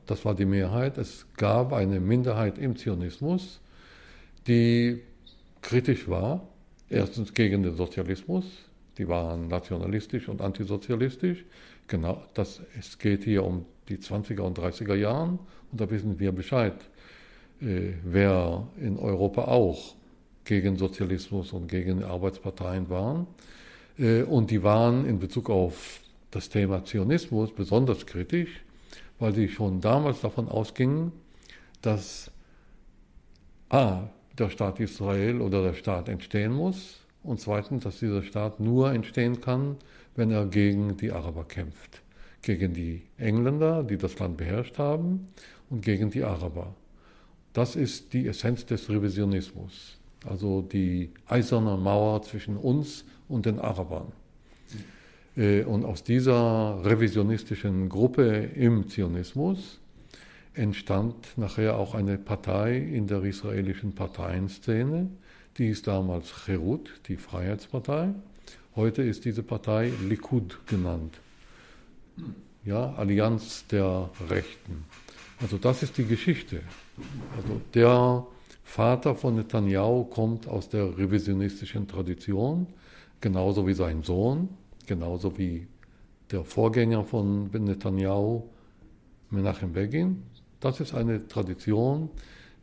[0.07, 0.99] Das war die Mehrheit.
[0.99, 3.61] Es gab eine Minderheit im Zionismus,
[4.47, 5.03] die
[5.61, 6.49] kritisch war,
[6.89, 8.45] erstens gegen den Sozialismus,
[8.99, 11.45] die waren nationalistisch und antisozialistisch.
[11.87, 15.39] Genau, das, es geht hier um die 20er und 30er Jahren
[15.71, 16.75] und da wissen wir Bescheid,
[17.61, 19.95] äh, wer in Europa auch
[20.45, 23.27] gegen Sozialismus und gegen Arbeitsparteien waren.
[23.99, 28.65] Äh, und die waren in Bezug auf das Thema Zionismus besonders kritisch,
[29.19, 31.13] weil sie schon damals davon ausgingen,
[31.81, 32.31] dass
[33.69, 38.93] A, der Staat Israel oder der Staat entstehen muss und zweitens, dass dieser Staat nur
[38.93, 39.77] entstehen kann,
[40.17, 42.02] wenn er gegen die Araber kämpft.
[42.43, 45.29] Gegen die Engländer, die das Land beherrscht haben,
[45.71, 46.75] und gegen die Araber.
[47.53, 54.13] Das ist die Essenz des Revisionismus, also die eiserne Mauer zwischen uns und den Arabern.
[55.37, 59.81] Äh, und aus dieser revisionistischen Gruppe im Zionismus
[60.55, 65.09] entstand nachher auch eine Partei in der israelischen Parteienszene,
[65.59, 68.15] die hieß damals Cherut, die Freiheitspartei.
[68.77, 71.21] Heute ist diese Partei Likud genannt.
[72.65, 74.85] Ja, Allianz der Rechten.
[75.41, 76.61] Also das ist die Geschichte.
[77.37, 78.25] Also der
[78.63, 82.69] Vater von Netanyahu kommt aus der revisionistischen Tradition,
[83.21, 84.49] genauso wie sein Sohn,
[84.87, 85.67] genauso wie
[86.31, 88.45] der Vorgänger von Netanyahu,
[89.31, 90.23] Menachem Begin.
[90.61, 92.11] Das ist eine Tradition,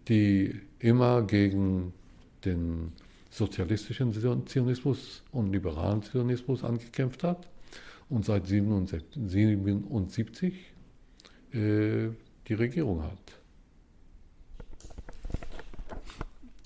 [0.07, 1.93] die immer gegen
[2.45, 2.93] den
[3.29, 4.13] sozialistischen
[4.47, 7.47] Zionismus und liberalen Zionismus angekämpft hat
[8.09, 10.53] und seit 1977
[11.53, 12.09] äh,
[12.47, 13.17] die Regierung hat.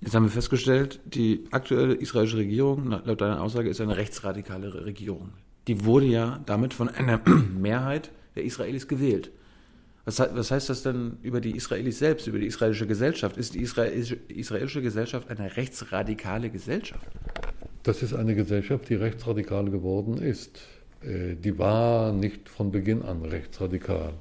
[0.02, 5.30] Jetzt haben wir festgestellt, die aktuelle israelische Regierung, laut deiner Aussage, ist eine rechtsradikale Regierung.
[5.68, 7.22] Die wurde ja damit von einer
[7.58, 9.32] Mehrheit der Israelis gewählt.
[10.06, 13.38] Was, was, heißt das denn über die Israelis selbst, über die israelische Gesellschaft?
[13.38, 17.08] Ist die israelische, israelische Gesellschaft eine rechtsradikale Gesellschaft?
[17.84, 20.60] Das ist eine Gesellschaft, die rechtsradikal geworden ist.
[21.06, 24.14] Äh, die war nicht von Beginn an rechtsradikal.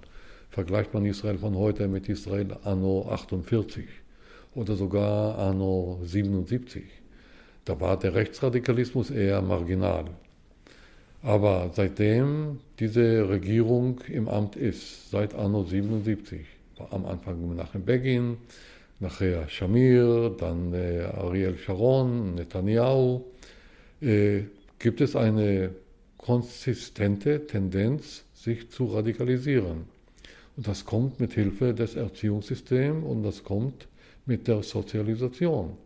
[0.51, 3.85] Vergleicht man Israel von heute mit Israel anno 48
[4.55, 6.83] oder sogar anno 77.
[7.65, 10.07] Da war der Rechtsradikalismus eher marginal.
[11.23, 16.41] Aber seitdem diese Regierung im Amt ist, seit anno 77,
[16.91, 18.39] am Anfang Menachem Begin,
[18.99, 23.23] nachher Shamir, dann äh, Ariel Sharon, Netanyahu,
[24.01, 24.43] äh,
[24.81, 25.71] gibt es eine
[26.23, 29.85] konsistente Tendenz, sich zu radikalisieren.
[30.57, 33.89] Und das kommt mit Hilfe des Erziehungssystems und das kommt
[34.25, 35.77] mit der Sozialisation.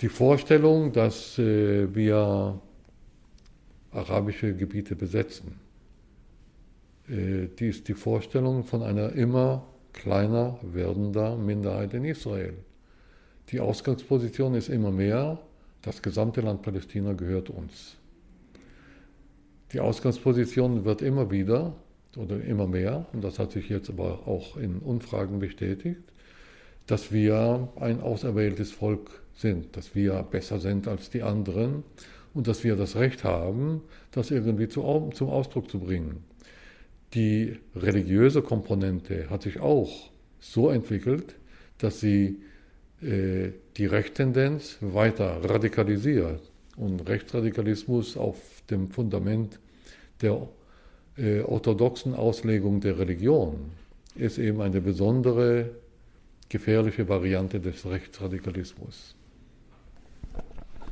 [0.00, 2.60] Die Vorstellung, dass äh, wir
[3.92, 5.58] arabische Gebiete besetzen.
[7.08, 12.54] Äh, die ist die Vorstellung von einer immer kleiner werdender Minderheit in Israel.
[13.50, 15.38] Die Ausgangsposition ist immer mehr,
[15.82, 17.96] das gesamte Land Palästina gehört uns.
[19.74, 21.74] Die Ausgangsposition wird immer wieder
[22.16, 26.00] oder immer mehr, und das hat sich jetzt aber auch in Umfragen bestätigt,
[26.86, 31.82] dass wir ein auserwähltes Volk sind, dass wir besser sind als die anderen
[32.34, 33.80] und dass wir das Recht haben,
[34.12, 36.22] das irgendwie zu, zum Ausdruck zu bringen.
[37.12, 41.34] Die religiöse Komponente hat sich auch so entwickelt,
[41.78, 42.42] dass sie
[43.02, 48.36] äh, die Rechtstendenz weiter radikalisiert und Rechtsradikalismus auf
[48.70, 49.58] dem Fundament
[50.20, 50.48] der
[51.16, 53.72] äh, orthodoxen Auslegung der Religion
[54.14, 55.70] ist eben eine besondere
[56.48, 59.16] gefährliche Variante des Rechtsradikalismus.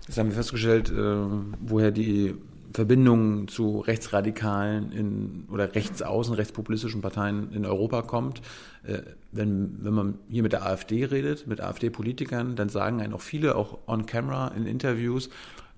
[0.07, 1.27] Jetzt haben wir festgestellt, äh,
[1.61, 2.35] woher die
[2.73, 8.41] Verbindung zu rechtsradikalen in, oder rechtsaußen, rechtspopulistischen Parteien in Europa kommt.
[8.85, 13.21] Äh, wenn, wenn man hier mit der AfD redet, mit AfD-Politikern, dann sagen einen auch
[13.21, 15.29] viele, auch on camera in Interviews,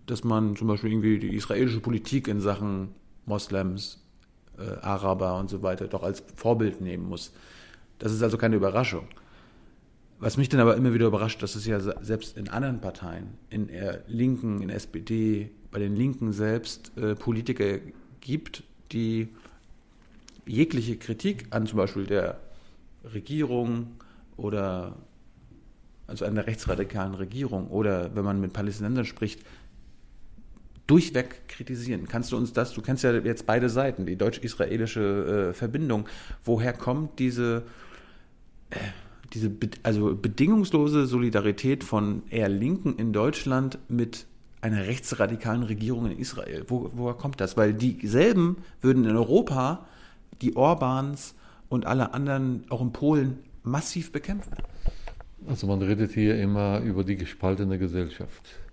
[0.07, 2.91] dass man zum Beispiel irgendwie die israelische Politik in Sachen
[3.27, 4.03] Moslems,
[4.59, 7.33] äh, Araber und so weiter doch als Vorbild nehmen muss.
[7.99, 9.07] Das ist also keine Überraschung.
[10.19, 13.67] Was mich dann aber immer wieder überrascht, dass es ja selbst in anderen Parteien, in
[13.67, 17.79] der Linken, in der SPD, bei den Linken selbst äh, Politiker
[18.21, 19.29] gibt, die
[20.47, 22.39] jegliche Kritik an zum Beispiel der
[23.13, 23.97] Regierung
[24.37, 24.97] oder
[26.07, 29.41] also an der rechtsradikalen Regierung oder wenn man mit Palästinensern spricht,
[30.87, 32.07] durchweg kritisieren.
[32.09, 36.07] Kannst du uns das, du kennst ja jetzt beide Seiten, die deutsch-israelische äh, Verbindung,
[36.45, 37.63] woher kommt diese,
[38.71, 38.77] äh,
[39.33, 44.27] diese be also bedingungslose Solidarität von eher Linken in Deutschland mit
[44.61, 46.65] einer rechtsradikalen Regierung in Israel?
[46.69, 47.57] Wo, woher kommt das?
[47.57, 49.87] Weil dieselben würden in Europa
[50.43, 51.35] die Orbans
[51.69, 54.53] und alle anderen, auch in Polen, massiv bekämpfen.
[55.47, 58.64] Also man redet hier immer über die gespaltene Gesellschaft.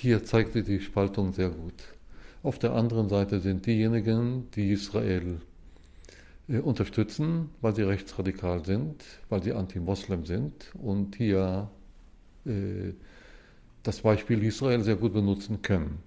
[0.00, 1.74] Hier zeigt sich die Spaltung sehr gut.
[2.44, 5.40] Auf der anderen Seite sind diejenigen, die Israel
[6.48, 11.68] äh, unterstützen, weil sie rechtsradikal sind, weil sie anti-Moslem sind und hier
[12.46, 12.92] äh,
[13.82, 15.98] das Beispiel Israel sehr gut benutzen können.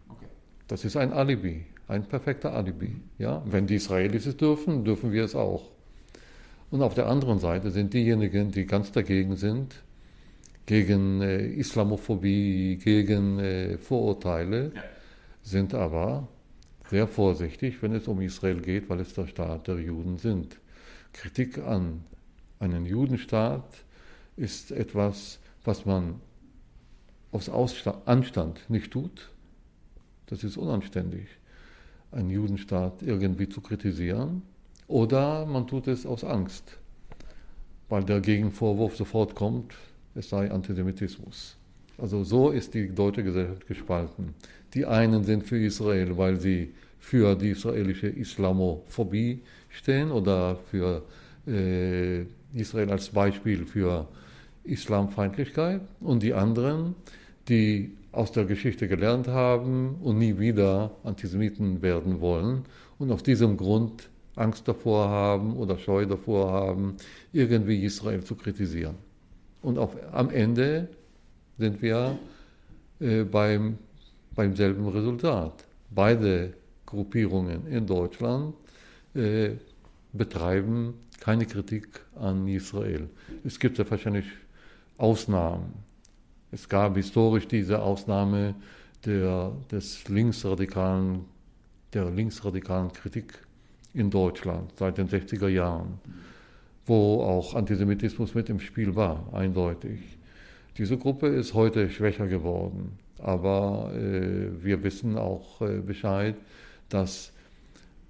[0.69, 1.65] Das ist ein Alibi.
[1.89, 2.95] ein perfekter Alibi.
[3.17, 3.43] Ja?
[3.45, 5.69] Wenn die Israelis es dürfen, dürfen wir es auch.
[6.69, 9.83] Und auf der anderen Seite sind diejenigen, die ganz dagegen sind,
[10.65, 14.81] gegen äh, Islamophobie, gegen äh, Vorurteile, ja.
[15.41, 16.27] sind aber
[16.89, 20.57] sehr vorsichtig, wenn es um Israel geht, weil es der Staat der Juden sind.
[21.13, 22.03] Kritik an
[22.59, 23.85] einem Judenstaat
[24.37, 26.21] ist etwas, was man
[27.31, 29.29] aus Anstand nicht tut.
[30.27, 31.27] Das ist unanständig,
[32.11, 34.43] einen Judenstaat irgendwie zu kritisieren.
[34.87, 36.77] Oder man tut es aus Angst,
[37.87, 39.73] weil der Gegenvorwurf sofort kommt,
[40.15, 41.57] es sei Antisemitismus.
[41.97, 44.33] Also so ist die deutsche Gesellschaft gespalten.
[44.73, 51.03] Die einen sind für Israel, weil sie für die israelische Islamophobie stehen oder für
[51.47, 52.21] äh,
[52.53, 54.07] Israel als Beispiel für
[54.63, 56.95] Islamfeindlichkeit und die anderen,
[57.47, 62.65] die aus der Geschichte gelernt haben und nie wieder Antisemiten werden wollen
[62.99, 66.95] und aus diesem Grund Angst davor haben oder Scheu davor haben,
[67.33, 68.95] irgendwie Israel zu kritisieren.
[69.61, 70.87] Und auf, am Ende
[71.57, 72.17] sind wir
[72.99, 73.77] äh, beim,
[74.35, 75.65] beim selben Resultat.
[75.89, 76.53] Beide
[76.85, 78.55] Gruppierungen in Deutschland
[79.13, 79.51] äh,
[80.13, 83.09] betreiben keine Kritik an Israel.
[83.43, 84.25] Es gibt ja wahrscheinlich
[84.97, 85.73] Ausnahmen.
[86.51, 88.55] Es gab historisch diese Ausnahme
[89.05, 91.25] der, des linksradikalen,
[91.93, 93.33] der linksradikalen Kritik
[93.93, 95.99] in Deutschland seit den 60er Jahren
[96.91, 100.01] wo auch Antisemitismus mit im Spiel war, eindeutig.
[100.77, 106.35] Diese Gruppe ist heute schwächer geworden, aber äh, wir wissen auch äh, Bescheid,
[106.89, 107.31] dass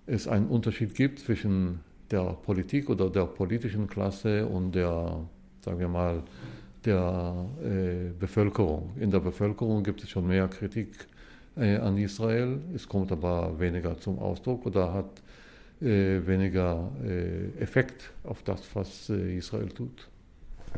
[0.07, 5.27] es einen Unterschied gibt zwischen der Politik oder der politischen Klasse und der,
[5.63, 6.23] sagen wir mal,
[6.84, 8.89] der äh, Bevölkerung.
[8.99, 11.05] In der Bevölkerung gibt es schon mehr Kritik
[11.55, 15.21] äh, an Israel, es kommt aber weniger zum Ausdruck oder hat
[15.82, 20.09] weniger äh, Effekt auf das, was äh, Israel tut.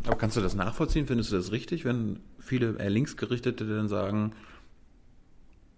[0.06, 1.08] Aber kannst du das nachvollziehen?
[1.08, 4.34] Findest du das richtig, wenn viele eher Linksgerichtete dann sagen,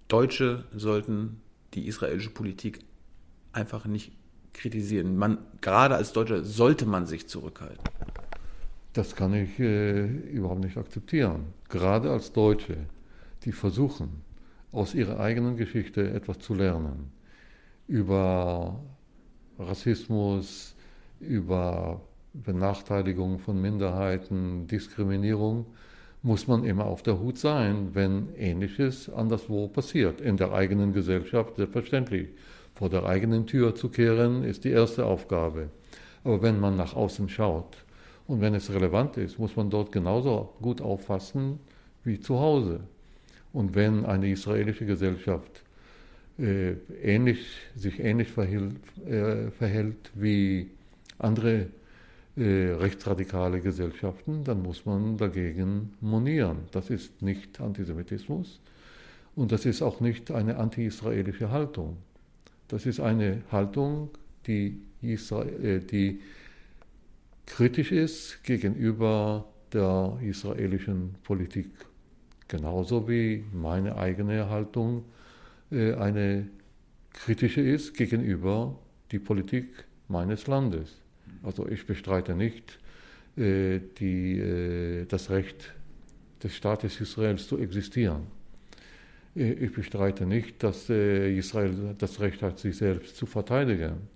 [0.08, 1.42] Deutsche sollten
[1.74, 2.80] die israelische Politik
[3.52, 4.12] einfach nicht
[4.54, 5.18] kritisieren?
[5.18, 7.84] Man, gerade als Deutscher sollte man sich zurückhalten.
[8.94, 11.48] Das kann ich äh, überhaupt nicht akzeptieren.
[11.68, 12.78] Gerade als Deutsche,
[13.44, 14.22] die versuchen,
[14.72, 17.12] aus ihrer eigenen Geschichte etwas zu lernen,
[17.88, 18.82] über
[19.60, 20.76] Rassismus,
[21.20, 22.02] über
[22.34, 25.66] Benachteiligung von Minderheiten, Diskriminierung,
[26.22, 30.22] muss man immer auf der Hut sein, wenn Ähnliches anderswo passiert.
[30.22, 32.30] In der eigenen Gesellschaft selbstverständlich.
[32.74, 35.70] Vor der eigenen Tür zu kehren, ist die erste Aufgabe.
[36.24, 37.78] Aber wenn man nach außen schaut
[38.28, 41.60] und wenn es relevant ist, muss man dort genauso gut auffassen
[42.04, 42.82] wie zu Hause.
[43.54, 45.64] Und wenn eine israelische Gesellschaft
[46.38, 47.40] ähnlich,
[47.76, 48.76] sich ähnlich verhielt,
[49.08, 50.70] äh, verhält wie
[51.18, 51.68] andere
[52.36, 56.68] äh, rechtsradikale Gesellschaften, dann muss man dagegen monieren.
[56.72, 58.60] Das ist nicht Antisemitismus
[59.36, 61.98] und das ist auch nicht eine anti-israelische Haltung.
[62.68, 64.10] Das ist eine Haltung,
[64.48, 66.20] die, Israel, die
[67.46, 71.70] kritisch ist gegenüber der israelischen Politik.
[72.48, 75.15] Genauso wie meine eigene Haltung äh,
[75.76, 76.48] eine
[77.14, 78.78] kritische ist gegenüber
[79.12, 81.02] die Politik meines Landes.
[81.44, 82.80] Also ich bestreite nicht
[83.38, 85.74] äh, die, äh, das Recht
[86.44, 88.28] des Staates Israels zu existieren.
[89.34, 94.08] Ich bestreite nicht, dass Israel das Recht hat, sich selbst zu verteidigen.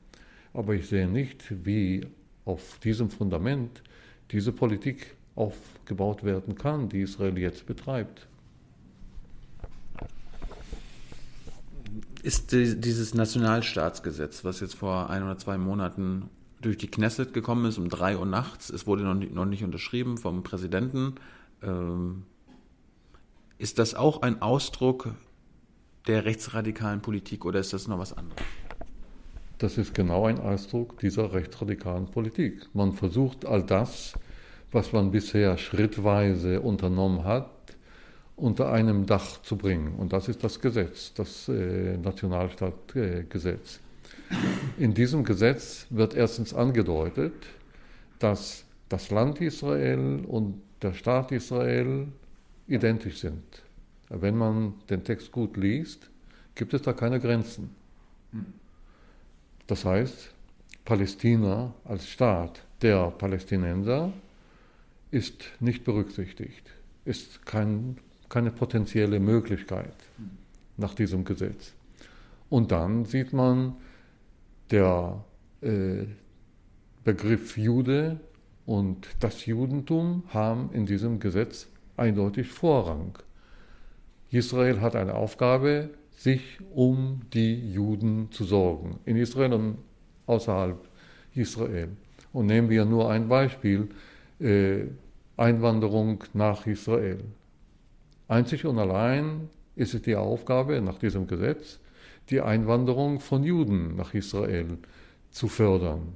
[0.53, 2.05] Aber ich sehe nicht, wie
[2.45, 3.84] auf diesem Fundament
[4.32, 8.30] diese Politik aufgebaut werden kann, die Israel jetzt betreibt.
[12.22, 16.30] Ist dieses Nationalstaatsgesetz, was jetzt vor ein oder zwei Monaten
[16.61, 19.63] durch die Knesset gekommen ist, um drei Uhr nachts, es wurde noch nicht, noch nicht
[19.63, 21.15] unterschrieben vom Präsidenten,
[21.63, 22.24] ähm,
[23.57, 25.13] ist das auch ein Ausdruck
[26.07, 28.41] der rechtsradikalen Politik oder ist das noch was anderes?
[29.57, 32.70] Das ist genau ein Ausdruck dieser rechtsradikalen Politik.
[32.74, 34.13] Man versucht all das,
[34.72, 37.59] was man bisher schrittweise unternommen hat,
[38.40, 39.96] unter einem Dach zu bringen.
[39.96, 43.80] Und das ist das Gesetz, das äh, Nationalstaatgesetz.
[44.78, 47.34] In diesem Gesetz wird erstens angedeutet,
[48.20, 52.08] dass das Land Israel und der Staat Israel
[52.68, 53.44] identisch sind.
[54.10, 56.10] Wenn man den Text gut liest,
[56.56, 57.76] gibt es da keine Grenzen.
[59.68, 60.34] Das heißt,
[60.86, 64.12] Palästina als Staat der Palästinenser
[65.12, 66.70] ist nicht berücksichtigt,
[67.06, 67.98] ist kein
[68.30, 69.93] keine potenzielle Möglichkeit
[70.77, 71.73] nach diesem Gesetz.
[72.49, 73.75] Und dann sieht man,
[74.71, 75.23] der
[75.61, 76.05] äh,
[77.03, 78.19] Begriff Jude
[78.65, 81.67] und das Judentum haben in diesem Gesetz
[81.97, 83.17] eindeutig Vorrang.
[84.32, 89.77] Israel hat eine Aufgabe, sich um die Juden zu sorgen, in Israel und
[90.27, 90.77] außerhalb
[91.34, 91.89] Israel.
[92.32, 93.89] Und nehmen wir nur ein Beispiel,
[94.39, 94.84] äh,
[95.36, 97.23] Einwanderung nach Israel.
[98.30, 101.80] Einzig und allein ist es die Aufgabe nach diesem Gesetz,
[102.30, 104.77] die Einwanderung von Juden nach Israel
[105.32, 106.13] zu fördern.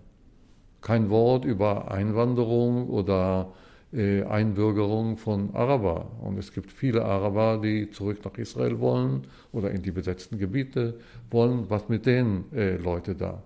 [0.82, 3.52] Kein Wort über Einwanderung oder
[3.92, 6.12] äh, Einbürgerung von Araber.
[6.22, 11.00] Und es gibt viele Araber, die zurück nach Israel wollen oder in die besetzten Gebiete
[11.32, 11.66] wollen.
[11.70, 13.42] Was mit den äh, Leuten da?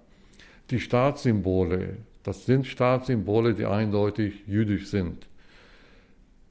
[0.71, 5.26] Die Staatssymbole, das sind Staatssymbole, die eindeutig jüdisch sind.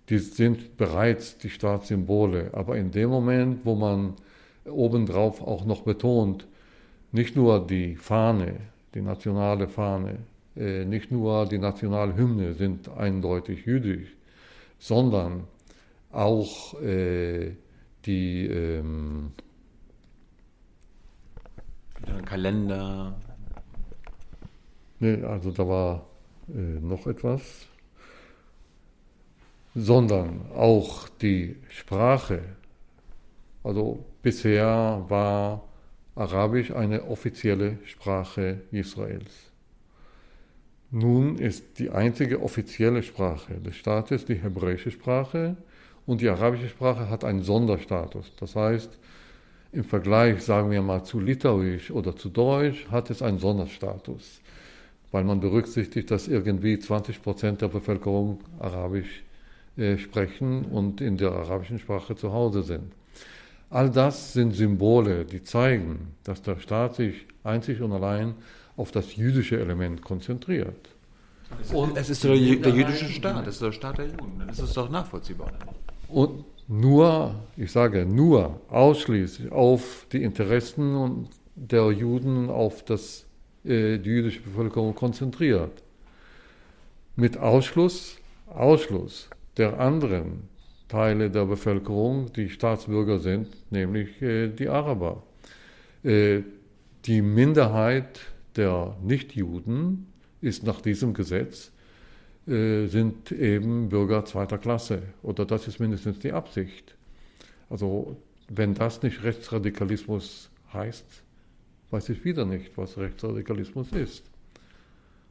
[0.08, 2.50] Die sind bereits die Staatssymbole.
[2.52, 4.14] Aber in dem Moment, wo man
[4.64, 6.46] obendrauf auch noch betont,
[7.12, 8.56] nicht nur die Fahne,
[8.94, 10.18] die nationale Fahne,
[10.56, 14.16] äh, nicht nur die Nationalhymne sind eindeutig jüdisch,
[14.78, 15.44] sondern
[16.12, 17.52] auch äh,
[18.04, 19.32] die ähm,
[22.24, 23.14] Kalender.
[25.00, 26.06] Nee, also da war
[26.48, 27.66] äh, noch etwas,
[29.78, 32.40] sondern auch die Sprache.
[33.62, 35.68] Also bisher war
[36.14, 39.52] Arabisch eine offizielle Sprache Israels.
[40.90, 45.58] Nun ist die einzige offizielle Sprache des Staates die hebräische Sprache
[46.06, 48.32] und die arabische Sprache hat einen Sonderstatus.
[48.40, 48.98] Das heißt,
[49.72, 54.40] im Vergleich, sagen wir mal, zu Litauisch oder zu Deutsch hat es einen Sonderstatus,
[55.10, 59.25] weil man berücksichtigt, dass irgendwie 20 Prozent der Bevölkerung Arabisch
[59.76, 62.92] äh, sprechen und in der arabischen Sprache zu Hause sind.
[63.68, 68.34] All das sind Symbole, die zeigen, dass der Staat sich einzig und allein
[68.76, 70.88] auf das jüdische Element konzentriert.
[71.72, 74.60] Und es ist der, der jüdische Staat, es ist der Staat der Juden, dann ist
[74.60, 75.52] es doch nachvollziehbar.
[76.08, 83.26] Und nur, ich sage nur, ausschließlich auf die Interessen der Juden, auf das,
[83.64, 85.82] äh, die jüdische Bevölkerung konzentriert.
[87.14, 88.16] Mit Ausschluss,
[88.46, 90.48] Ausschluss der anderen
[90.88, 95.22] Teile der Bevölkerung, die Staatsbürger sind, nämlich äh, die Araber.
[96.04, 96.42] Äh,
[97.04, 98.20] die Minderheit
[98.56, 100.06] der Nichtjuden
[100.40, 101.72] ist nach diesem Gesetz,
[102.46, 105.02] äh, sind eben Bürger zweiter Klasse.
[105.22, 106.94] Oder das ist mindestens die Absicht.
[107.68, 108.16] Also
[108.48, 111.04] wenn das nicht Rechtsradikalismus heißt,
[111.90, 114.24] weiß ich wieder nicht, was Rechtsradikalismus ist.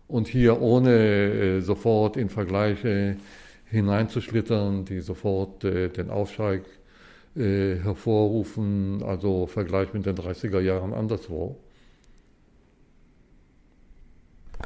[0.07, 3.17] Und hier ohne äh, sofort in Vergleiche
[3.65, 6.61] hineinzuschlittern, die sofort äh, den Aufschrei
[7.35, 11.57] äh, hervorrufen, also Vergleich mit den 30er Jahren anderswo.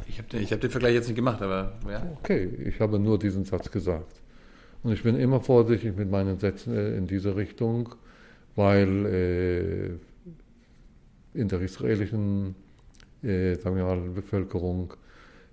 [0.07, 2.05] Ich habe den, hab den Vergleich jetzt nicht gemacht, aber ja.
[2.19, 4.21] Okay, ich habe nur diesen Satz gesagt.
[4.83, 7.95] Und ich bin immer vorsichtig mit meinen Sätzen äh, in diese Richtung,
[8.55, 12.55] weil äh, in der israelischen
[13.23, 14.93] äh, sagen wir mal, Bevölkerung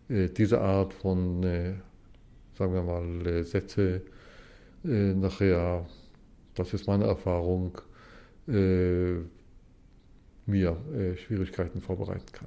[0.08, 1.42] äh, diese Art von
[2.56, 4.02] sagen wir mal, äh, Sätze
[4.84, 5.86] äh, nachher,
[6.54, 7.78] das ist meine Erfahrung,
[8.48, 9.16] äh,
[10.48, 10.76] mir
[11.26, 12.46] Schwierigkeiten vorbereiten kann.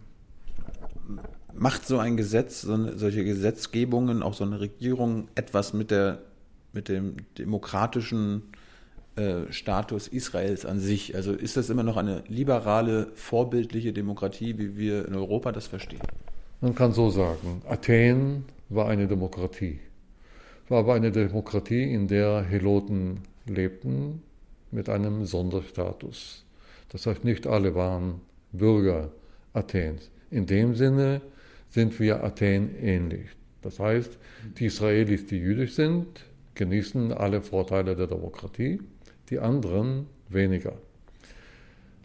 [1.53, 6.19] Macht so ein Gesetz, solche Gesetzgebungen, auch so eine Regierung etwas mit, der,
[6.71, 8.43] mit dem demokratischen
[9.17, 11.13] äh, Status Israels an sich?
[11.13, 15.99] Also ist das immer noch eine liberale, vorbildliche Demokratie, wie wir in Europa das verstehen?
[16.61, 19.81] Man kann so sagen, Athen war eine Demokratie
[20.69, 24.21] war aber eine Demokratie, in der Heloten lebten
[24.71, 26.45] mit einem Sonderstatus.
[26.89, 29.11] Das heißt, nicht alle waren Bürger
[29.53, 30.09] Athens.
[30.31, 31.21] In dem Sinne
[31.69, 33.29] sind wir Athen ähnlich.
[33.61, 34.17] Das heißt,
[34.57, 36.07] die Israelis, die jüdisch sind,
[36.55, 38.79] genießen alle Vorteile der Demokratie,
[39.29, 40.73] die anderen weniger.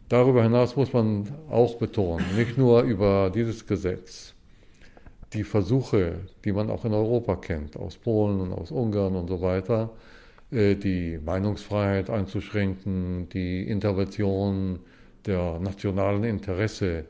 [0.08, 4.34] Darüber hinaus muss man auch betonen, nicht nur über dieses Gesetz,
[5.35, 9.43] die Versuche, die man auch in Europa kennt, aus Polen und aus Ungarn und so
[9.43, 9.91] weiter,
[10.51, 14.78] äh, die Meinungsfreiheit einzuschränken, die Intervention
[15.26, 17.07] der nationalen Interesse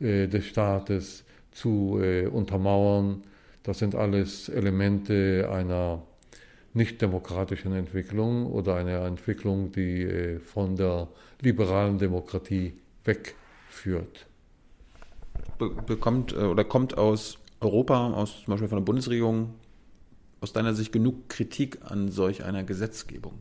[0.00, 3.22] äh, des Staates zu äh, untermauern,
[3.62, 6.02] das sind alles Elemente einer
[6.74, 11.06] nicht demokratischen Entwicklung oder einer Entwicklung, die von der
[11.40, 12.72] liberalen Demokratie
[13.04, 14.26] wegführt.
[15.86, 19.54] bekommt oder kommt aus Europa, aus zum Beispiel von der Bundesregierung,
[20.40, 23.34] aus deiner Sicht genug Kritik an solch einer Gesetzgebung?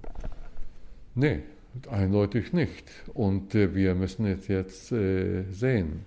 [1.15, 1.41] Nee,
[1.89, 2.91] Eindeutig nicht.
[3.13, 6.05] Und äh, wir müssen es jetzt äh, sehen.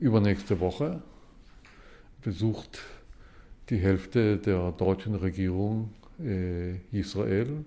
[0.00, 1.02] Übernächste Woche
[2.22, 2.80] besucht
[3.68, 7.64] die Hälfte der deutschen Regierung äh, Israel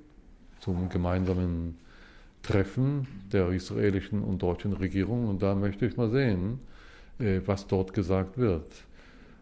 [0.60, 1.78] zum gemeinsamen
[2.42, 5.28] Treffen der israelischen und deutschen Regierung.
[5.28, 6.60] Und da möchte ich mal sehen,
[7.20, 8.66] äh, was dort gesagt wird.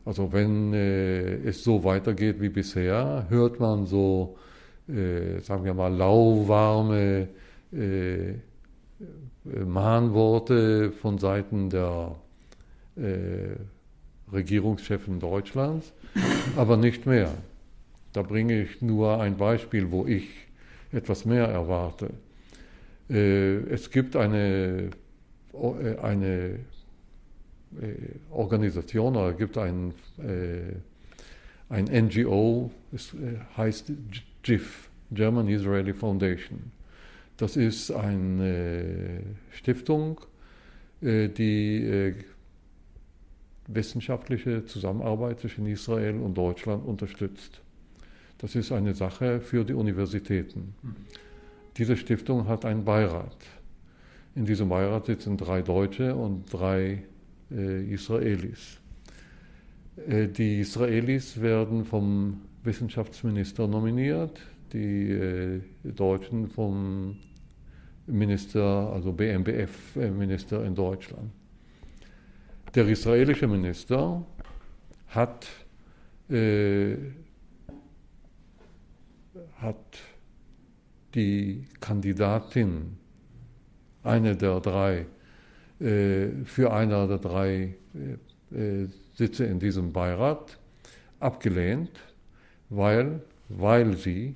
[0.10, 4.38] Also wenn äh, es so weitergeht wie bisher, hört man so,
[4.88, 7.28] äh, sagen wir mal, lauwarme
[7.72, 8.34] äh,
[9.44, 12.16] Mahnworte von Seiten der
[12.96, 15.94] äh, Regierungschefin Deutschlands,
[16.58, 17.30] aber nicht mehr.
[18.12, 20.28] Da bringe ich nur ein Beispiel, wo ich
[20.92, 22.10] etwas mehr erwarte.
[23.12, 24.90] Äh, es gibt eine,
[25.54, 26.62] äh, eine
[28.32, 29.94] Organisation oder gibt ein,
[31.70, 33.16] ein NGO, es
[33.56, 33.92] heißt
[34.42, 36.72] GIF, German Israeli Foundation.
[37.38, 40.20] Das ist eine Stiftung,
[41.02, 42.16] die
[43.68, 47.62] wissenschaftliche Zusammenarbeit zwischen Israel und Deutschland unterstützt.
[48.40, 50.74] Das ist eine Sache für die Universitäten.
[51.78, 53.38] Diese Stiftung hat einen Beirat.
[54.36, 57.04] In diesem Beirat sitzen drei Deutsche und drei äh,
[57.50, 58.80] Israelis.
[60.08, 64.40] Äh, die Israelis werden vom Wissenschaftsminister nominiert,
[64.74, 67.18] die äh, Deutschen vom
[68.06, 71.32] Minister, also BMBF-Minister in Deutschland.
[72.76, 74.24] Der israelische Minister
[75.08, 75.48] hat,
[76.30, 76.96] äh,
[79.58, 80.00] hat
[81.16, 82.98] die Kandidatin,
[84.04, 85.06] eine der drei, äh,
[85.80, 87.76] für einer der drei
[88.54, 90.58] äh, äh Sitze in diesem Beirat
[91.20, 91.92] abgelehnt,
[92.70, 94.36] weil, weil sie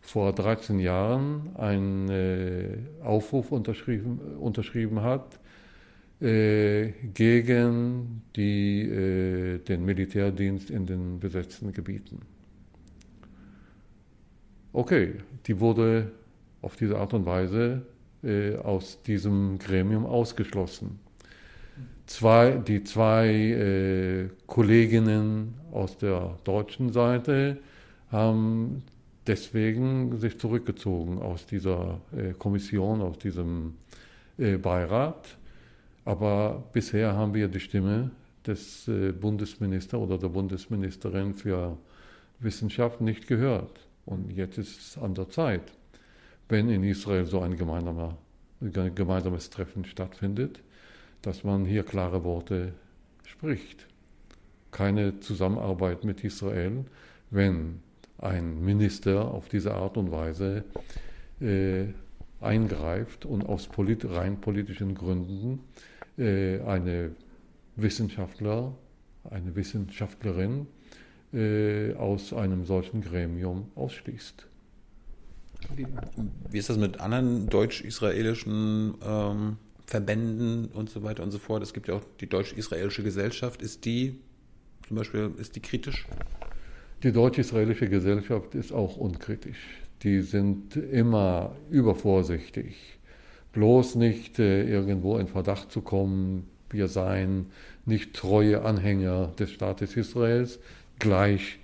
[0.00, 5.38] vor 13 Jahren einen äh, Aufruf unterschrieben, unterschrieben hat,
[6.20, 12.20] äh, gegen die, äh, den Militärdienst in den besetzten Gebieten.
[14.72, 15.14] Okay,
[15.46, 16.10] die wurde
[16.62, 17.82] auf diese Art und Weise
[18.22, 21.00] äh, aus diesem Gremium ausgeschlossen.
[22.06, 27.58] Zwei, die zwei äh, Kolleginnen aus der deutschen Seite
[28.10, 28.82] haben
[29.26, 33.74] deswegen sich zurückgezogen aus dieser äh, Kommission, aus diesem
[34.36, 35.36] äh, Beirat
[36.04, 38.10] aber bisher haben wir die Stimme
[38.46, 41.78] des äh, Bundesministers oder der Bundesministerin für
[42.40, 43.86] Wissenschaft nicht gehört.
[44.04, 45.72] Und jetzt ist es an der Zeit,
[46.52, 48.18] wenn in Israel so ein gemeinsamer,
[48.60, 50.60] ein gemeinsames Treffen stattfindet,
[51.22, 52.74] dass man hier klare Worte
[53.24, 53.86] spricht.
[54.70, 56.84] Keine Zusammenarbeit mit Israel,
[57.30, 57.80] wenn
[58.18, 60.64] ein Minister auf diese Art und Weise
[61.40, 61.86] äh,
[62.42, 65.60] eingreift und aus polit rein politischen Gründen
[66.18, 67.12] äh, eine
[67.76, 68.74] Wissenschaftler,
[69.30, 70.66] eine Wissenschaftlerin
[71.32, 74.51] äh, aus einem solchen Gremium ausschließt.
[76.50, 79.56] Wie ist das mit anderen deutsch-israelischen ähm,
[79.86, 81.62] Verbänden und so weiter und so fort?
[81.62, 83.62] Es gibt ja auch die deutsch-israelische Gesellschaft.
[83.62, 84.18] Ist die
[84.86, 86.06] zum Beispiel, ist die kritisch?
[87.02, 89.58] Die deutsch-israelische Gesellschaft ist auch unkritisch.
[90.02, 92.98] Die sind immer übervorsichtig
[93.52, 97.46] bloß nicht äh, irgendwo in Verdacht zu kommen, wir seien
[97.84, 100.58] nicht treue Anhänger des Staates Israels,
[100.98, 101.58] gleich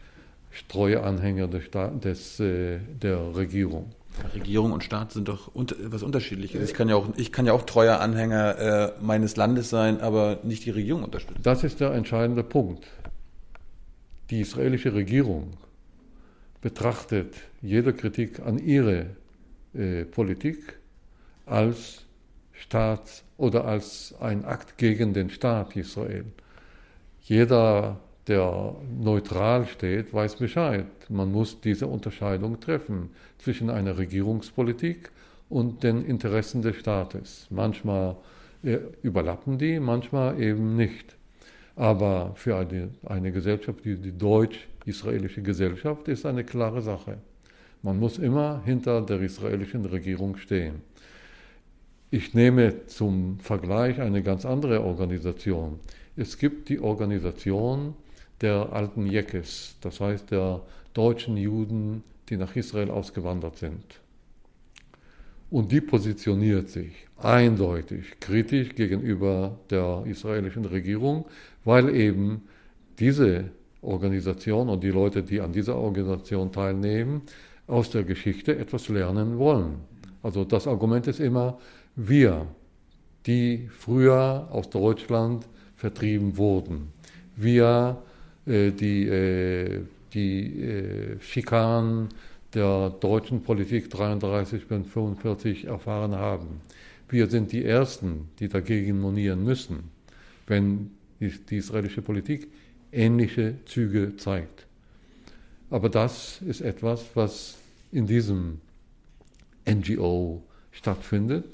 [0.66, 1.64] treue Anhänger des,
[2.02, 3.92] des äh, der Regierung.
[4.34, 6.68] Regierung und Staat sind doch unter, was Unterschiedliches.
[6.68, 10.40] Ich kann ja auch, ich kann ja auch treuer Anhänger äh, meines Landes sein, aber
[10.42, 11.40] nicht die Regierung unterstützen.
[11.42, 12.86] Das ist der entscheidende Punkt.
[14.30, 15.52] Die israelische Regierung
[16.60, 19.06] betrachtet jede Kritik an ihre
[19.74, 20.78] äh, Politik
[21.46, 22.04] als
[22.52, 26.24] Staat oder als ein Akt gegen den Staat Israel.
[27.22, 30.86] Jeder, der neutral steht, weiß Bescheid.
[31.08, 35.10] Man muss diese Unterscheidung treffen zwischen einer Regierungspolitik
[35.48, 37.46] und den Interessen des Staates.
[37.50, 38.16] Manchmal
[38.62, 41.16] äh, überlappen die, manchmal eben nicht.
[41.76, 47.18] Aber für eine, eine Gesellschaft, die, die deutsch-israelische Gesellschaft, ist eine klare Sache.
[47.82, 50.82] Man muss immer hinter der israelischen Regierung stehen.
[52.10, 55.78] Ich nehme zum Vergleich eine ganz andere Organisation.
[56.16, 57.94] Es gibt die Organisation
[58.40, 60.62] der alten Jekes, das heißt der
[60.94, 64.00] deutschen Juden, die nach Israel ausgewandert sind.
[65.50, 71.24] Und die positioniert sich eindeutig kritisch gegenüber der israelischen Regierung,
[71.64, 72.42] weil eben
[72.98, 77.22] diese Organisation und die Leute, die an dieser Organisation teilnehmen,
[77.66, 79.76] aus der Geschichte etwas lernen wollen.
[80.22, 81.58] Also das Argument ist immer,
[81.94, 82.46] wir,
[83.26, 86.92] die früher aus Deutschland vertrieben wurden,
[87.36, 88.02] wir,
[88.48, 89.80] die, äh,
[90.14, 92.08] die äh, Schikanen
[92.54, 96.60] der deutschen Politik 33 bis 45 erfahren haben.
[97.08, 99.90] Wir sind die Ersten, die dagegen monieren müssen,
[100.46, 100.90] wenn
[101.20, 102.48] die, die israelische Politik
[102.90, 104.66] ähnliche Züge zeigt.
[105.70, 107.58] Aber das ist etwas, was
[107.92, 108.60] in diesem
[109.68, 110.42] NGO
[110.72, 111.44] stattfindet.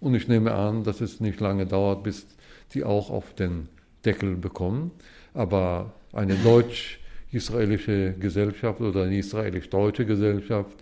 [0.00, 2.26] Und ich nehme an, dass es nicht lange dauert, bis
[2.72, 3.68] die auch auf den
[4.04, 4.90] Deckel bekommen.
[5.32, 10.78] Aber eine deutsch-israelische Gesellschaft oder eine israelisch-deutsche Gesellschaft,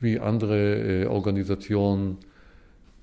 [0.00, 2.18] wie andere äh, Organisationen,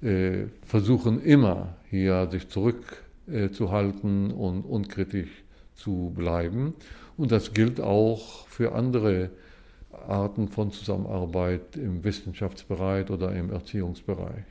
[0.01, 5.43] äh, versuchen immer hier sich zurückzuhalten äh, und unkritisch
[5.75, 6.73] zu bleiben.
[7.17, 9.29] Und das gilt auch für andere
[10.07, 14.45] Arten von Zusammenarbeit im Wissenschaftsbereich oder im Erziehungsbereich.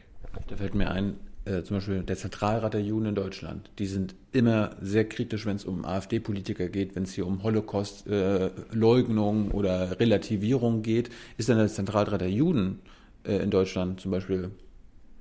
[0.49, 1.15] Da fällt mir ein,
[1.49, 3.71] äh, zum Beispiel der Zentralrat der Juden in Deutschland.
[3.79, 9.51] Die sind immer sehr kritisch, wenn es um AfD-Politiker geht, wenn es hier um Holocaust-Leugnung
[9.51, 11.11] äh, oder Relativierung geht.
[11.37, 12.81] Ist dann der Zentralrat der Juden
[13.25, 14.51] äh, in Deutschland zum Beispiel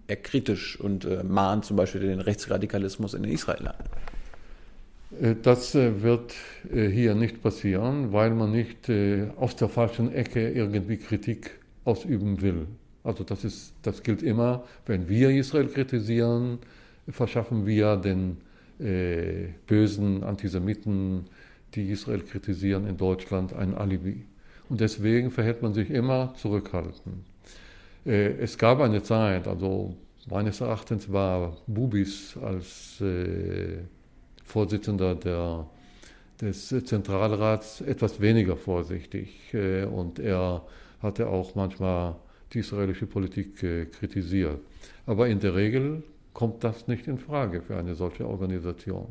[0.07, 3.75] eher kritisch und äh, mahnt zum Beispiel den Rechtsradikalismus in Israel an?
[5.21, 6.33] Äh, das äh, wird
[6.69, 8.91] hier nicht passieren, weil man nicht
[9.37, 11.51] aus der falschen Ecke irgendwie Kritik
[11.85, 12.67] ausüben will.
[13.03, 16.59] Also das, ist, das gilt immer, wenn wir Israel kritisieren,
[17.09, 18.37] verschaffen wir den
[18.79, 21.25] äh, bösen Antisemiten,
[21.73, 24.25] die Israel kritisieren in Deutschland, ein Alibi.
[24.69, 27.23] Und deswegen verhält man sich immer zurückhaltend.
[28.05, 29.95] Äh, es gab eine Zeit, also
[30.29, 33.79] meines Erachtens war Bubis als äh,
[34.43, 35.67] Vorsitzender der,
[36.41, 40.63] des Zentralrats etwas weniger vorsichtig äh, und er
[41.01, 42.15] hatte auch manchmal
[42.53, 44.59] die israelische Politik äh, kritisiert.
[45.05, 49.07] Aber in der Regel kommt das nicht in Frage für eine solche Organisation.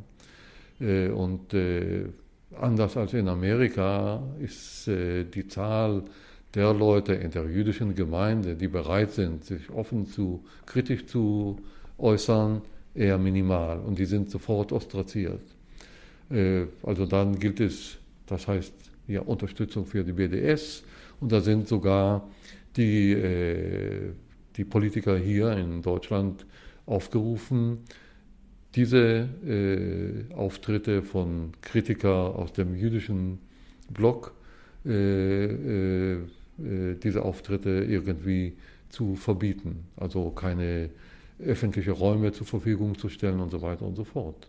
[0.80, 1.54] Äh, und
[2.60, 6.04] anders als in Amerika ist die Zahl
[6.54, 11.58] der Leute in der jüdischen Gemeinde, die bereit sind, sich offen zu, kritisch zu
[11.98, 12.62] äußern,
[12.94, 15.42] eher minimal und die sind sofort ostraziert.
[16.30, 18.72] Äh, also dann gilt es, das heißt
[19.06, 20.82] ja Unterstützung für die BDS
[21.20, 22.26] und da sind sogar
[22.76, 24.12] die, äh,
[24.56, 26.46] die Politiker hier in Deutschland
[26.86, 27.78] aufgerufen,
[28.74, 33.38] diese äh, Auftritte von Kritikern aus dem jüdischen
[33.88, 34.34] Block,
[34.84, 36.22] diese
[37.22, 38.52] Auftritte irgendwie
[38.88, 39.84] zu verbieten.
[39.96, 40.90] Also keine
[41.38, 44.48] öffentliche Räume zur Verfügung zu stellen und so weiter und so fort.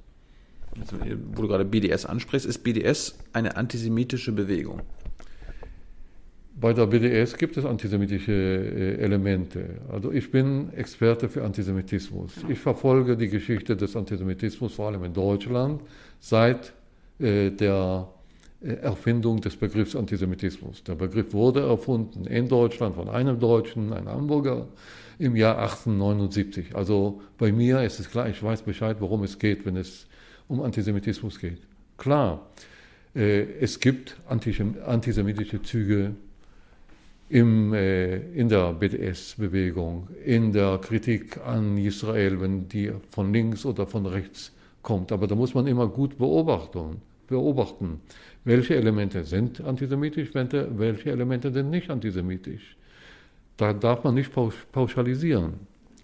[0.79, 0.97] Also,
[1.33, 4.81] wo du gerade BDS ansprichst, ist BDS eine antisemitische Bewegung?
[6.59, 9.75] Bei der BDS gibt es antisemitische äh, Elemente.
[9.91, 12.33] Also ich bin Experte für Antisemitismus.
[12.49, 15.81] Ich verfolge die Geschichte des Antisemitismus vor allem in Deutschland
[16.19, 16.73] seit
[17.19, 18.07] äh, der
[18.61, 20.83] äh, Erfindung des Begriffs Antisemitismus.
[20.83, 24.67] Der Begriff wurde erfunden in Deutschland von einem Deutschen, einem Hamburger,
[25.19, 26.75] im Jahr 1879.
[26.75, 30.07] Also bei mir ist es klar, ich weiß Bescheid, worum es geht, wenn es
[30.47, 31.59] um Antisemitismus geht.
[31.97, 32.49] Klar,
[33.15, 36.13] es gibt antisemitische Züge
[37.29, 43.85] im, äh, in der BDS-Bewegung, in der Kritik an Israel, wenn die von links oder
[43.85, 44.51] von rechts
[44.81, 45.11] kommt.
[45.11, 48.01] Aber da muss man immer gut beobachten, beobachten
[48.45, 52.77] welche Elemente sind antisemitisch, welche Elemente sind nicht antisemitisch.
[53.57, 54.31] Da darf man nicht
[54.71, 55.55] pauschalisieren.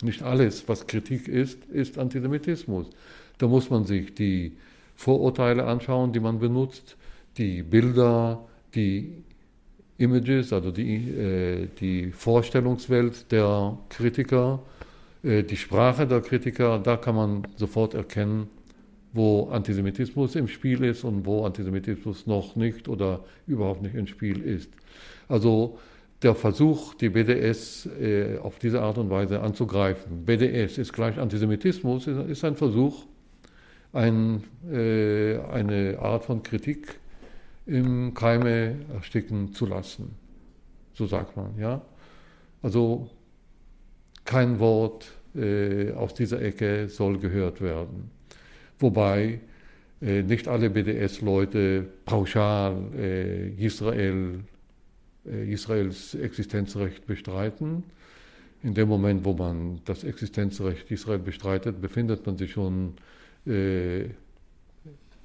[0.01, 2.89] Nicht alles, was Kritik ist, ist Antisemitismus.
[3.38, 4.57] Da muss man sich die
[4.95, 6.97] Vorurteile anschauen, die man benutzt,
[7.38, 8.43] die Bilder,
[8.76, 9.24] die
[9.98, 14.60] Images, also die, äh, die Vorstellungswelt der Kritiker,
[15.24, 18.50] äh, die Sprache der Kritiker, da kann man sofort erkennen,
[19.14, 24.41] wo Antisemitismus im Spiel ist und wo Antisemitismus noch nicht oder überhaupt nicht im Spiel
[24.41, 24.72] ist.
[25.28, 25.78] Also
[26.24, 32.08] der Versuch, die BDS äh, auf diese Art und Weise anzugreifen, BDS ist gleich Antisemitismus,
[32.08, 33.06] ist, ist ein Versuch,
[33.91, 37.00] ein, äh, eine Art von Kritik
[37.66, 40.16] im Keime ersticken zu lassen.
[40.93, 41.82] So sagt man, ja.
[42.61, 43.09] Also
[44.26, 48.11] kein Wort äh, aus dieser Ecke soll gehört werden.
[48.80, 49.39] Wobei
[50.01, 54.41] äh, nicht alle BDS-Leute pauschal äh, Israel
[55.26, 57.84] äh, Israels Existenzrecht bestreiten.
[58.61, 62.93] In dem Moment, wo man das Existenzrecht Israel bestreitet, befindet man sich schon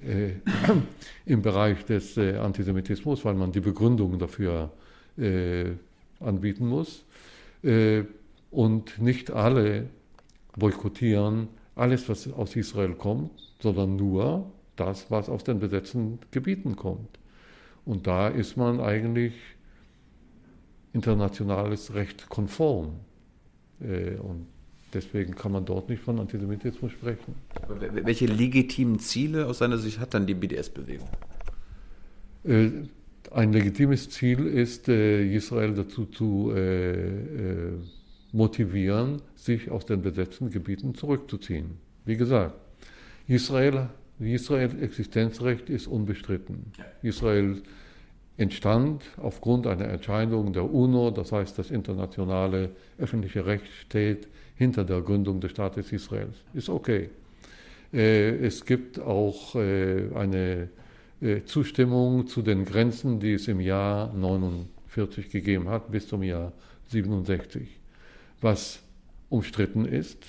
[0.01, 0.33] äh,
[1.25, 4.71] im Bereich des äh, Antisemitismus, weil man die Begründung dafür
[5.17, 5.71] äh,
[6.19, 7.03] anbieten muss.
[7.63, 8.03] Äh,
[8.51, 9.89] Und nicht alle
[10.55, 13.31] boykottieren alles, was aus Israel kommt,
[13.61, 17.19] sondern nur das, was aus den besetzten Gebieten kommt.
[17.85, 19.33] Und da ist man eigentlich
[20.93, 22.99] internationales Recht konform.
[23.81, 24.47] Äh, und
[24.93, 27.35] deswegen kann man dort nicht von Antisemitismus sprechen.
[28.03, 31.09] Welche legitimen Ziele aus seiner Sicht hat dann die BDS-Bewegung?
[32.43, 32.69] Äh,
[33.31, 36.53] ein legitimes Ziel ist, äh, Israel dazu zu
[38.31, 41.77] motivieren, sich aus den besetzten Gebieten zurückzuziehen.
[42.05, 42.55] Wie gesagt,
[43.27, 46.71] Israel, Israel Existenzrecht ist unbestritten.
[47.01, 47.61] Israel
[48.37, 54.27] entstand aufgrund einer Entscheidung der UNO, das heißt, das internationale öffentliche Recht steht
[54.59, 56.35] hinter der Gründung des Staates Israels.
[56.53, 57.09] Ist okay.
[57.93, 60.67] Äh, es gibt auch äh, eine
[61.21, 66.51] äh, Zustimmung zu den Grenzen, die es im Jahr 49 gegeben hat, bis zum Jahr
[66.87, 67.69] 67.
[68.41, 68.83] Was
[69.29, 70.25] umstritten ist,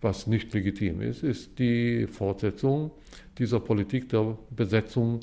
[0.00, 2.92] was nicht legitim ist, ist die Fortsetzung
[3.36, 5.18] dieser Politik der Besetzung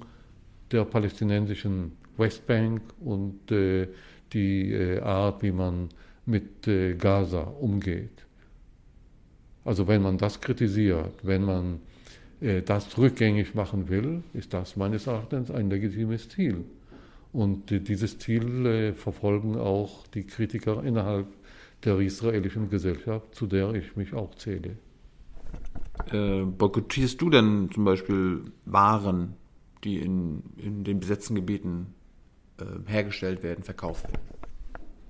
[0.70, 3.88] der palästinensischen Westbank und äh,
[4.34, 5.88] die äh, Art, wie man
[6.26, 8.26] mit äh, Gaza umgeht.
[9.66, 11.80] Also wenn man das kritisiert, wenn man
[12.42, 16.66] äh, das rückgängig machen will, ist das meines Erachtens ein legitimes Ziel.
[17.32, 21.28] Und äh, dieses Ziel äh, verfolgen auch die Kritiker innerhalb
[21.84, 24.78] der israelischen Gesellschaft, zu der ich mich auch zähle.
[26.12, 29.36] Äh, boykottierst du denn zum Beispiel Waren,
[29.84, 31.94] die in, in den besetzten Gebieten
[32.60, 34.22] äh, hergestellt werden, verkauft werden?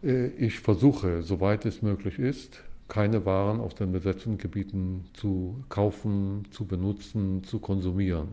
[0.03, 6.45] Äh, ich versuche, soweit es möglich ist, keine Waren aus den besetzten Gebieten zu kaufen,
[6.51, 8.29] zu benutzen, zu konsumieren.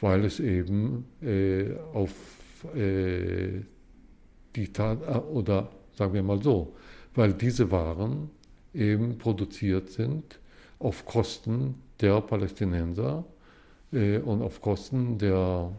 [0.00, 2.12] Weil es eben äh, auf
[2.74, 3.60] äh,
[4.54, 6.74] die Tat, äh, oder sagen wir mal so,
[7.14, 8.30] weil diese Waren
[8.72, 10.38] eben produziert sind
[10.78, 13.24] auf Kosten der Palästinenser
[13.92, 15.72] äh, und auf Kosten der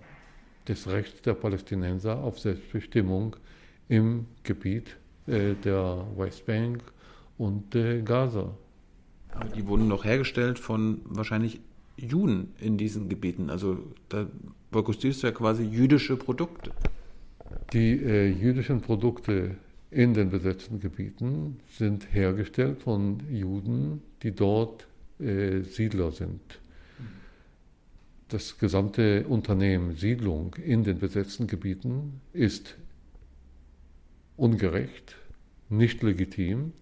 [0.67, 3.35] des Rechts der Palästinenser auf Selbstbestimmung
[3.87, 6.83] im Gebiet äh, der Westbank
[7.37, 8.55] und äh, Gaza.
[9.31, 11.59] Aber die wurden doch hergestellt von wahrscheinlich
[11.97, 13.49] Juden in diesen Gebieten.
[13.49, 13.77] Also
[14.09, 14.27] da
[14.71, 16.71] boykottierst du ja quasi jüdische Produkte.
[17.73, 19.55] Die äh, jüdischen Produkte
[19.91, 24.87] in den besetzten Gebieten sind hergestellt von Juden, die dort
[25.19, 26.59] äh, Siedler sind
[28.29, 32.75] das gesamte Unternehmen Siedlung in den besetzten Gebieten ist
[34.35, 35.15] ungerecht,
[35.69, 36.73] nicht legitim,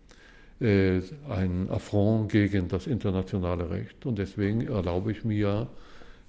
[0.60, 5.68] äh, ein Affront gegen das internationale Recht und deswegen erlaube ich mir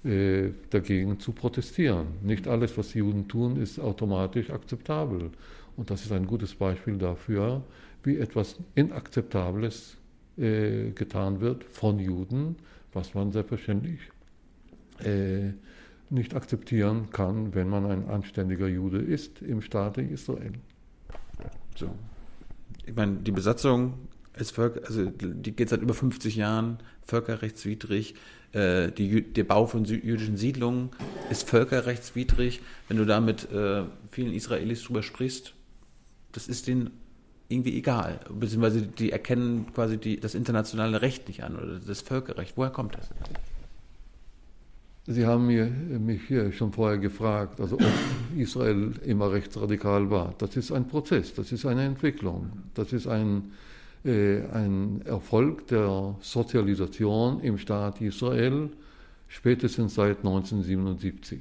[0.03, 2.07] äh, dagegen zu protestieren.
[2.21, 5.31] Nicht alles, was Juden tun, ist automatisch akzeptabel
[5.77, 7.63] und das ist ein gutes Beispiel dafür,
[8.03, 9.97] wie etwas Inakzeptables
[10.37, 12.57] äh, getan wird von Juden,
[12.93, 13.99] was man selbstverständlich
[15.03, 15.51] äh,
[16.09, 20.53] nicht akzeptieren kann, wenn man ein anständiger Jude ist im Staate Israel.
[21.75, 21.89] So.
[22.85, 23.93] Ich meine, die Besatzung
[24.39, 28.15] ist Völker, also die geht seit über 50 Jahren, völkerrechtswidrig.
[28.53, 30.89] Äh, die, der Bau von jüdischen Siedlungen
[31.29, 32.61] ist völkerrechtswidrig.
[32.87, 35.53] Wenn du da mit äh, vielen Israelis drüber sprichst,
[36.31, 36.91] das ist denen
[37.49, 38.19] irgendwie egal.
[38.29, 42.53] Beziehungsweise die erkennen quasi die, das internationale Recht nicht an oder das Völkerrecht.
[42.55, 43.09] Woher kommt das?
[45.09, 46.21] Sie haben mich
[46.57, 47.85] schon vorher gefragt, also ob
[48.35, 50.33] Israel immer rechtsradikal war.
[50.37, 53.53] Das ist ein Prozess, das ist eine Entwicklung, das ist ein,
[54.03, 58.69] ein Erfolg der Sozialisation im Staat Israel,
[59.27, 61.39] spätestens seit 1977.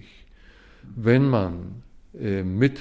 [0.95, 1.83] Wenn man
[2.15, 2.81] äh, mit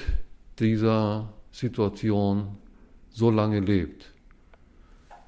[0.58, 2.56] dieser Situation
[3.10, 4.12] so lange lebt,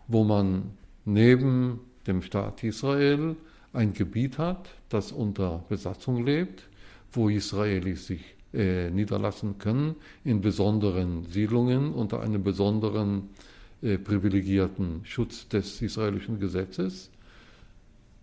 [0.07, 0.71] wo man
[1.05, 3.37] neben dem Staat Israel
[3.73, 6.69] ein Gebiet hat, das unter Besatzung lebt,
[7.13, 8.23] wo Israelis sich
[8.55, 13.48] äh, niederlassen können, in besonderen Siedlungen unter einem besonderen äh,
[13.81, 17.11] privilegierten Schutz des israelischen Gesetzes,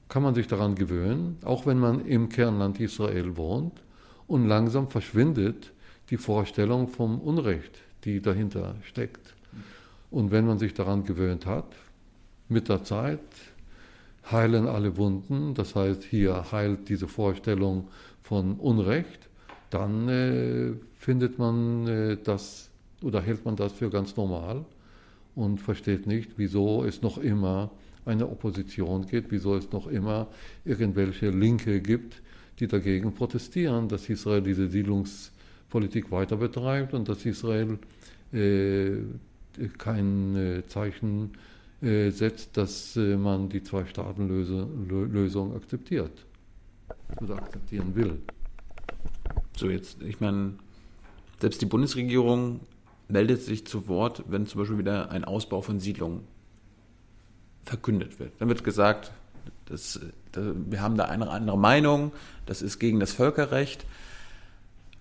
[0.09, 3.81] kann man sich daran gewöhnen, auch wenn man im Kernland Israel wohnt,
[4.27, 5.71] und langsam verschwindet
[6.09, 9.35] die Vorstellung vom Unrecht, die dahinter steckt.
[10.11, 11.67] Und wenn man sich daran gewöhnt hat,
[12.49, 13.19] mit der Zeit
[14.31, 17.87] heilen alle Wunden, das heißt, hier heilt diese Vorstellung
[18.21, 19.29] von Unrecht,
[19.69, 22.69] dann äh, findet man äh, das
[23.01, 24.65] oder hält man das für ganz normal
[25.35, 27.71] und versteht nicht, wieso es noch immer
[28.05, 30.27] eine Opposition gibt, wieso es noch immer
[30.63, 32.21] irgendwelche Linke gibt,
[32.59, 37.79] die dagegen protestieren, dass Israel diese Siedlungspolitik weiter betreibt und dass Israel
[38.31, 38.97] äh,
[39.77, 41.31] kein Zeichen
[41.81, 46.25] setzt, dass man die Zwei-Staaten-Lösung akzeptiert
[47.21, 48.17] oder akzeptieren will.
[49.55, 50.53] So, jetzt, ich meine,
[51.39, 52.61] selbst die Bundesregierung
[53.07, 56.21] meldet sich zu Wort, wenn zum Beispiel wieder ein Ausbau von Siedlungen
[57.63, 58.33] verkündet wird.
[58.39, 59.11] Dann wird gesagt,
[59.65, 59.99] das,
[60.33, 62.11] wir haben da eine andere Meinung,
[62.45, 63.85] das ist gegen das Völkerrecht.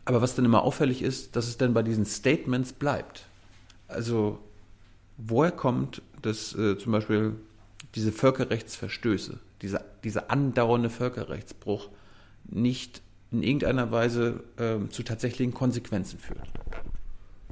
[0.06, 3.26] Aber was dann immer auffällig ist, dass es dann bei diesen Statements bleibt.
[3.88, 4.38] Also
[5.16, 7.36] woher kommt das äh, zum Beispiel
[7.94, 11.88] diese Völkerrechtsverstöße, dieser, dieser andauernde Völkerrechtsbruch
[12.44, 13.00] nicht
[13.30, 16.48] in irgendeiner Weise äh, zu tatsächlichen Konsequenzen führt?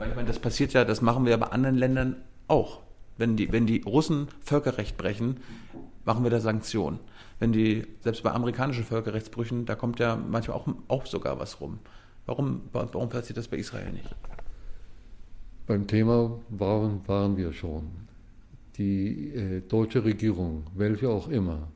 [0.02, 2.16] Weil ich meine, das passiert ja, das machen wir ja bei anderen Ländern
[2.48, 2.80] auch.
[3.18, 5.36] Wenn die, wenn die Russen Völkerrecht brechen,
[6.04, 6.98] machen wir da Sanktionen.
[7.38, 11.78] Wenn die, selbst bei amerikanischen Völkerrechtsbrüchen, da kommt ja manchmal auch, auch sogar was rum.
[12.26, 14.12] Warum, warum passiert das bei Israel nicht?
[15.68, 17.88] Beim Thema waren, waren wir schon.
[18.78, 21.68] Die äh, deutsche Regierung, welche auch immer,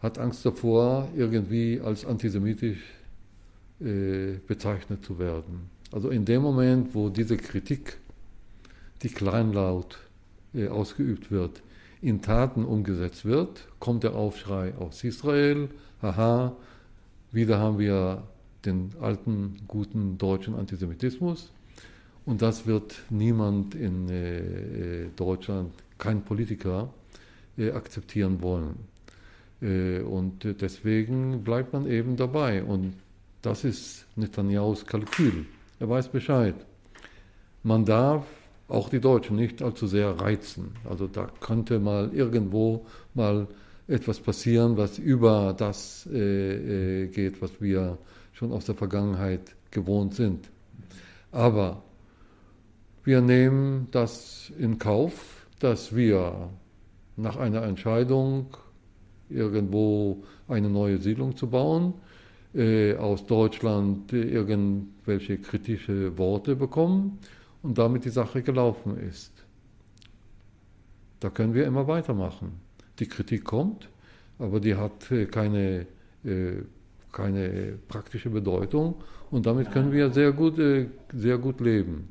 [0.00, 2.78] hat Angst davor, irgendwie als antisemitisch
[3.80, 5.74] äh, bezeichnet zu werden.
[5.96, 7.96] Also in dem Moment, wo diese Kritik,
[9.02, 9.96] die kleinlaut
[10.52, 11.62] äh, ausgeübt wird,
[12.02, 15.70] in Taten umgesetzt wird, kommt der Aufschrei aus Israel,
[16.02, 16.54] haha,
[17.32, 18.24] wieder haben wir
[18.66, 21.50] den alten, guten deutschen Antisemitismus.
[22.26, 26.90] Und das wird niemand in äh, äh Deutschland, kein Politiker,
[27.56, 28.74] äh, akzeptieren wollen.
[29.62, 32.62] Äh, und deswegen bleibt man eben dabei.
[32.62, 32.92] Und
[33.40, 35.46] das ist Netanyahus Kalkül.
[35.78, 36.54] Er weiß Bescheid.
[37.62, 38.24] Man darf
[38.68, 40.74] auch die Deutschen nicht allzu sehr reizen.
[40.88, 43.46] Also da könnte mal irgendwo mal
[43.88, 47.98] etwas passieren, was über das äh, äh, geht, was wir
[48.32, 50.50] schon aus der Vergangenheit gewohnt sind.
[51.30, 51.82] Aber
[53.04, 56.50] wir nehmen das in Kauf, dass wir
[57.16, 58.56] nach einer Entscheidung,
[59.28, 61.94] irgendwo eine neue Siedlung zu bauen,
[62.56, 67.18] äh, aus Deutschland irgendwelche kritische Worte bekommen
[67.62, 69.32] und damit die Sache gelaufen ist.
[71.20, 72.60] Da können wir immer weitermachen.
[72.98, 73.88] Die Kritik kommt,
[74.38, 75.86] aber die hat äh, keine,
[76.24, 76.62] äh,
[77.12, 78.94] keine praktische Bedeutung
[79.30, 82.08] und damit können wir sehr gut, äh, sehr gut leben.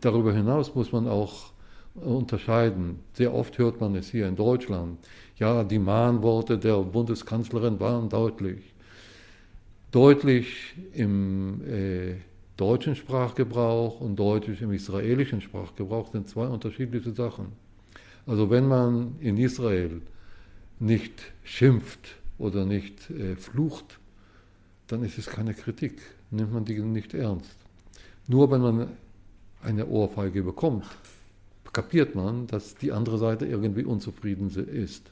[0.00, 1.52] Darüber hinaus muss man auch
[1.94, 2.98] unterscheiden.
[3.14, 4.98] Sehr oft hört man es hier in Deutschland.
[5.36, 8.75] Ja, die Mahnworte der Bundeskanzlerin waren deutlich.
[9.90, 12.16] Deutlich im äh,
[12.56, 17.52] deutschen Sprachgebrauch und deutlich im israelischen Sprachgebrauch sind zwei unterschiedliche Sachen.
[18.26, 20.02] Also wenn man in Israel
[20.80, 23.98] nicht schimpft oder nicht äh, flucht,
[24.88, 27.56] dann ist es keine Kritik, nimmt man die nicht ernst.
[28.26, 28.88] Nur wenn man
[29.62, 30.84] eine Ohrfeige bekommt,
[31.72, 35.10] kapiert man, dass die andere Seite irgendwie unzufrieden ist.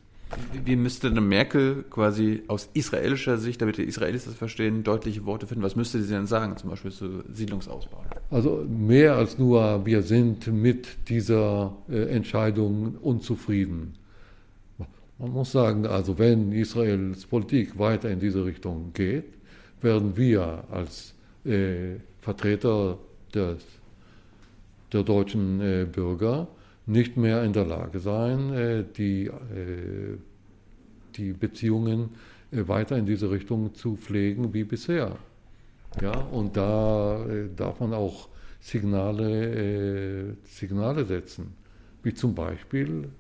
[0.65, 5.47] Wie müsste eine Merkel quasi aus israelischer Sicht, damit die Israelis das verstehen, deutliche Worte
[5.47, 5.63] finden?
[5.63, 8.03] Was müsste sie denn sagen, zum Beispiel zu Siedlungsausbau?
[8.31, 13.95] Also mehr als nur, wir sind mit dieser äh, Entscheidung unzufrieden.
[15.19, 19.27] Man muss sagen, also wenn Israels Politik weiter in diese Richtung geht,
[19.81, 21.15] werden wir als
[21.45, 22.99] äh, Vertreter
[23.33, 23.63] des,
[24.93, 26.49] der deutschen äh, Bürger
[26.87, 30.19] nicht mehr in der Lage sein, äh, die, äh,
[31.17, 32.11] die Beziehungen
[32.51, 35.17] äh, weiter in diese Richtung zu pflegen wie bisher.
[36.01, 37.25] Ja, und da
[37.55, 38.29] darf man auch
[38.59, 41.55] Signale, Signale setzen,
[42.03, 43.11] wie zum Beispiel,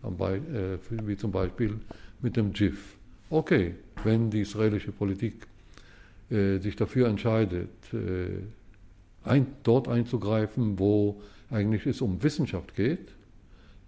[1.06, 1.78] wie zum Beispiel
[2.20, 2.96] mit dem GIF.
[3.30, 5.46] Okay, wenn die israelische Politik
[6.30, 7.68] sich dafür entscheidet,
[9.62, 13.13] dort einzugreifen, wo eigentlich es um Wissenschaft geht,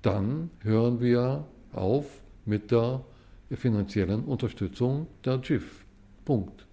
[0.02, 2.06] dann hören wir auf
[2.44, 3.02] mit der
[3.50, 5.84] finanziellen Unterstützung der GIF.
[6.24, 6.66] Punkt.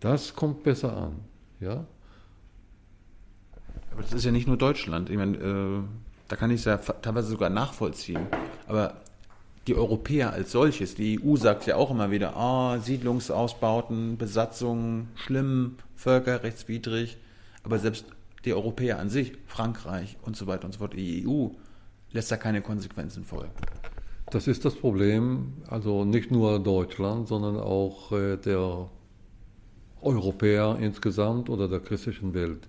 [0.00, 1.16] Das kommt besser an.
[1.60, 1.84] Ja?
[3.92, 5.10] Aber das ist ja nicht nur Deutschland.
[5.10, 5.82] Ich meine, äh,
[6.28, 8.26] da kann ich es ja teilweise sogar nachvollziehen.
[8.66, 9.00] Aber
[9.66, 15.76] die Europäer als solches, die EU sagt ja auch immer wieder, oh, Siedlungsausbauten, Besatzungen, schlimm,
[15.96, 17.16] völkerrechtswidrig.
[17.62, 18.06] Aber selbst
[18.44, 21.48] die Europäer an sich, Frankreich und so weiter und so fort, die EU,
[22.16, 23.52] lässt da keine Konsequenzen folgen.
[24.30, 28.88] Das ist das Problem, also nicht nur Deutschland, sondern auch äh, der
[30.00, 32.68] Europäer insgesamt oder der christlichen Welt.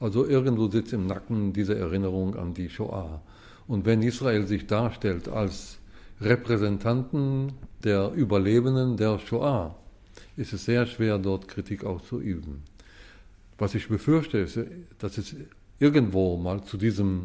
[0.00, 3.22] Also irgendwo sitzt im Nacken diese Erinnerung an die Shoah.
[3.68, 5.78] Und wenn Israel sich darstellt als
[6.20, 7.52] Repräsentanten
[7.84, 9.76] der Überlebenden der Shoah,
[10.36, 12.62] ist es sehr schwer, dort Kritik auszuüben.
[13.58, 14.58] Was ich befürchte, ist,
[14.98, 15.34] dass es
[15.78, 17.24] irgendwo mal zu diesem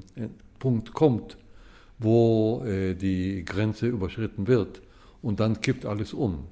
[0.59, 1.37] Punkt kommt,
[2.01, 4.81] wo äh, die Grenze überschritten wird
[5.21, 6.45] und dann kippt alles um.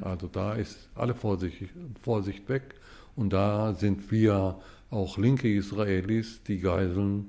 [0.00, 1.70] Also da ist alle Vorsicht,
[2.02, 2.74] Vorsicht weg
[3.16, 4.56] und da sind wir
[4.90, 7.26] auch linke Israelis die Geiseln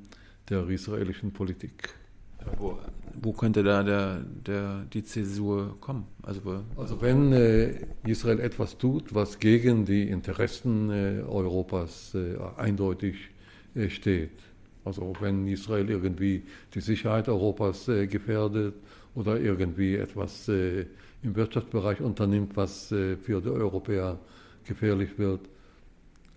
[0.49, 1.93] der israelischen Politik.
[2.57, 2.80] Wo,
[3.22, 6.05] wo könnte da der, der, die Zäsur kommen?
[6.24, 12.38] Also, wo, also wenn äh, Israel etwas tut, was gegen die Interessen äh, Europas äh,
[12.57, 13.16] eindeutig
[13.76, 14.32] äh, steht,
[14.89, 18.75] also wenn Israel irgendwie die Sicherheit Europas äh, gefährdet
[19.15, 20.85] oder irgendwie etwas äh,
[21.23, 24.17] im Wirtschaftsbereich unternimmt, was für die Europäer
[24.63, 25.41] gefährlich wird,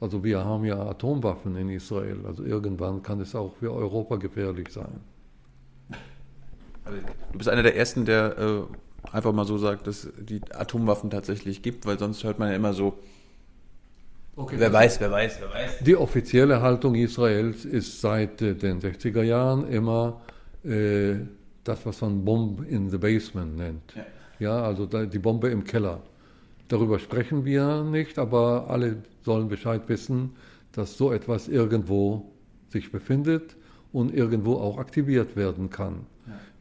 [0.03, 4.69] also wir haben ja Atomwaffen in Israel, also irgendwann kann es auch für Europa gefährlich
[4.71, 4.99] sein.
[7.31, 8.63] Du bist einer der Ersten, der äh,
[9.13, 12.73] einfach mal so sagt, dass die Atomwaffen tatsächlich gibt, weil sonst hört man ja immer
[12.73, 12.99] so,
[14.37, 15.79] okay, wer weiß, wer weiß, wer weiß.
[15.81, 20.21] Die offizielle Haltung Israels ist seit äh, den 60er Jahren immer
[20.65, 21.17] äh,
[21.65, 23.95] das, was man Bomb in the Basement nennt.
[23.95, 24.05] Ja,
[24.39, 26.01] ja also die Bombe im Keller.
[26.69, 30.31] Darüber sprechen wir nicht, aber alle sollen Bescheid wissen,
[30.73, 32.33] dass so etwas irgendwo
[32.69, 33.57] sich befindet
[33.93, 36.07] und irgendwo auch aktiviert werden kann.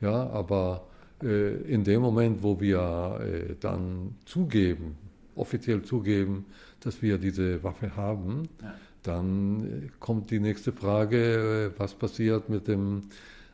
[0.01, 0.87] Ja, ja aber
[1.23, 4.97] äh, in dem Moment, wo wir äh, dann zugeben,
[5.35, 6.45] offiziell zugeben,
[6.81, 8.73] dass wir diese Waffe haben, ja.
[9.03, 13.03] dann äh, kommt die nächste Frage, äh, was passiert mit dem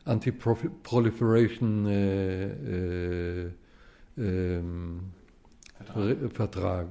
[0.04, 3.50] Anti-Proliferation äh, äh,
[4.16, 5.00] ähm,
[5.76, 6.32] Vertrag.
[6.32, 6.86] Vertrag.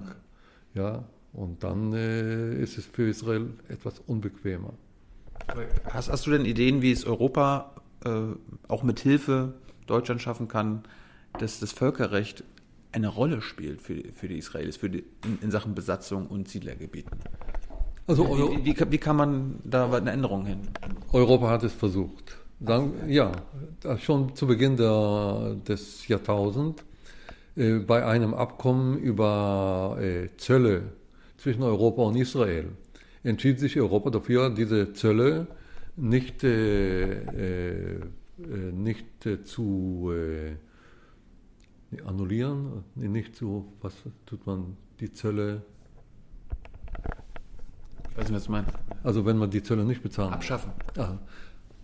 [0.73, 4.73] Ja, und dann ist es für Israel etwas unbequemer.
[5.85, 7.75] Hast, hast du denn Ideen, wie es Europa
[8.05, 8.09] äh,
[8.67, 9.53] auch mit Hilfe
[9.88, 10.83] Deutschland schaffen kann,
[11.39, 12.43] dass das Völkerrecht
[12.97, 17.17] eine Rolle spielt für, für die Israelis für die, in, in Sachen Besatzung und Siedlergebieten?
[18.07, 20.59] Also wie, wie, wie, wie, kann man da eine Änderung hin?
[21.11, 22.37] Europa hat es versucht.
[22.59, 23.31] Dann, ja,
[23.99, 26.83] schon zu Beginn der, des Jahrtausends
[27.55, 30.83] äh, bei einem Abkommen über äh, Zölle
[31.37, 32.69] zwischen Europa und Israel
[33.23, 35.47] entschied sich Europa dafür, diese Zölle
[35.95, 37.99] nicht, äh, äh,
[38.71, 40.55] nicht äh, zu äh,
[42.05, 43.93] annullieren, nicht zu, was
[44.25, 45.61] tut man, die Zölle.
[48.11, 48.71] Ich weiß nicht, was du meinst.
[49.03, 50.33] Also wenn man die Zölle nicht bezahlt.
[50.33, 50.71] Abschaffen.
[50.97, 51.17] Ah,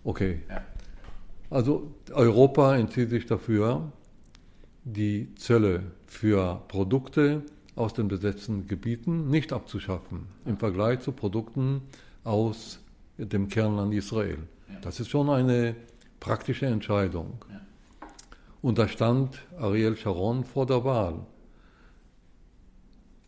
[0.02, 0.40] okay.
[0.48, 0.62] Ja.
[1.50, 3.92] Also Europa entzieht sich dafür,
[4.84, 7.42] die Zölle für Produkte
[7.76, 11.82] aus den besetzten Gebieten nicht abzuschaffen im Vergleich zu Produkten
[12.24, 12.80] aus
[13.18, 14.38] dem Kernland Israel.
[14.82, 15.76] Das ist schon eine
[16.20, 17.38] praktische Entscheidung.
[18.64, 21.26] Und da stand Ariel Sharon vor der Wahl,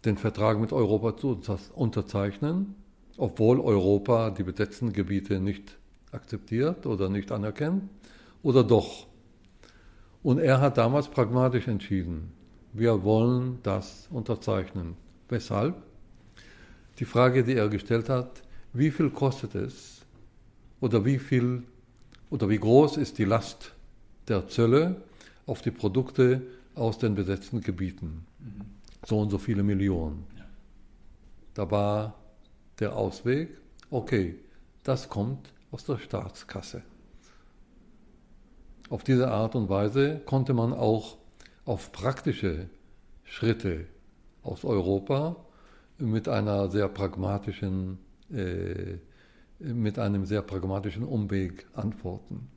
[0.07, 1.39] den Vertrag mit Europa zu
[1.75, 2.75] unterzeichnen,
[3.19, 5.77] obwohl Europa die besetzten Gebiete nicht
[6.11, 7.83] akzeptiert oder nicht anerkennt,
[8.43, 9.09] oder doch.
[10.23, 12.33] Und er hat damals pragmatisch entschieden
[12.73, 14.97] wir wollen das unterzeichnen.
[15.29, 15.75] Weshalb?
[16.99, 20.01] Die Frage, die er gestellt hat, wie viel kostet es
[20.81, 21.63] oder wie viel
[22.31, 23.75] oder wie groß ist die Last
[24.29, 25.03] der Zölle
[25.47, 26.43] auf die Produkte
[26.75, 28.27] aus den besetzten Gebieten?
[28.39, 28.61] Mhm.
[29.05, 30.27] So und so viele Millionen.
[30.37, 30.45] Ja.
[31.55, 32.15] Da war
[32.81, 33.57] der Ausweg,
[33.91, 34.37] okay,
[34.83, 36.83] das kommt aus der Staatskasse.
[38.89, 41.17] Auf diese Art und Weise konnte man auch
[41.65, 42.69] auf praktische
[43.25, 43.87] Schritte
[44.43, 45.37] aus Europa
[45.99, 47.99] mit einer sehr pragmatischen,
[48.31, 48.99] äh,
[49.59, 52.49] mit einem sehr pragmatischen Umweg antworten.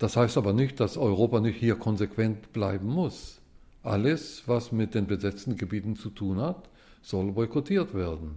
[0.00, 3.38] Das heißt aber nicht, dass Europa nicht hier konsequent bleiben muss.
[3.82, 6.70] Alles, was mit den besetzten Gebieten zu tun hat,
[7.02, 8.36] soll boykottiert werden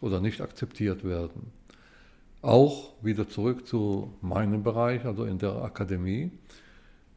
[0.00, 1.52] oder nicht akzeptiert werden.
[2.40, 6.30] Auch wieder zurück zu meinem Bereich, also in der Akademie.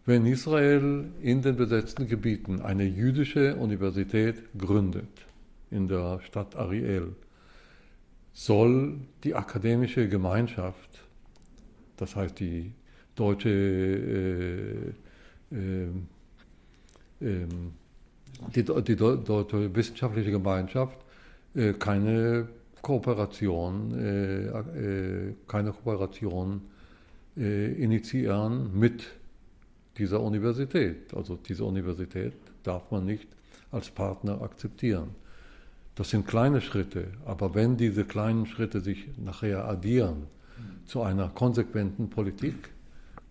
[0.05, 5.25] Wenn Israel in den besetzten Gebieten eine jüdische Universität gründet,
[5.71, 7.15] in der Stadt Ariel,
[8.33, 10.89] soll die akademische Gemeinschaft,
[11.95, 12.73] das heißt die
[13.19, 14.93] deutsche äh,
[15.55, 15.83] äh,
[17.21, 17.45] äh,
[18.55, 20.97] die, die deutsche wissenschaftliche Gemeinschaft
[21.55, 22.47] äh, keine
[22.81, 23.91] Kooperation,
[25.49, 26.61] keine Kooperation
[27.35, 29.05] initiieren mit
[29.97, 31.13] dieser Universität.
[31.13, 32.31] Also diese Universität
[32.63, 33.27] darf man nicht
[33.69, 35.09] als Partner akzeptieren.
[35.95, 40.27] Das sind kleine Schritte, aber wenn diese kleinen Schritte sich nachher addieren
[40.85, 42.69] zu einer konsequenten Politik,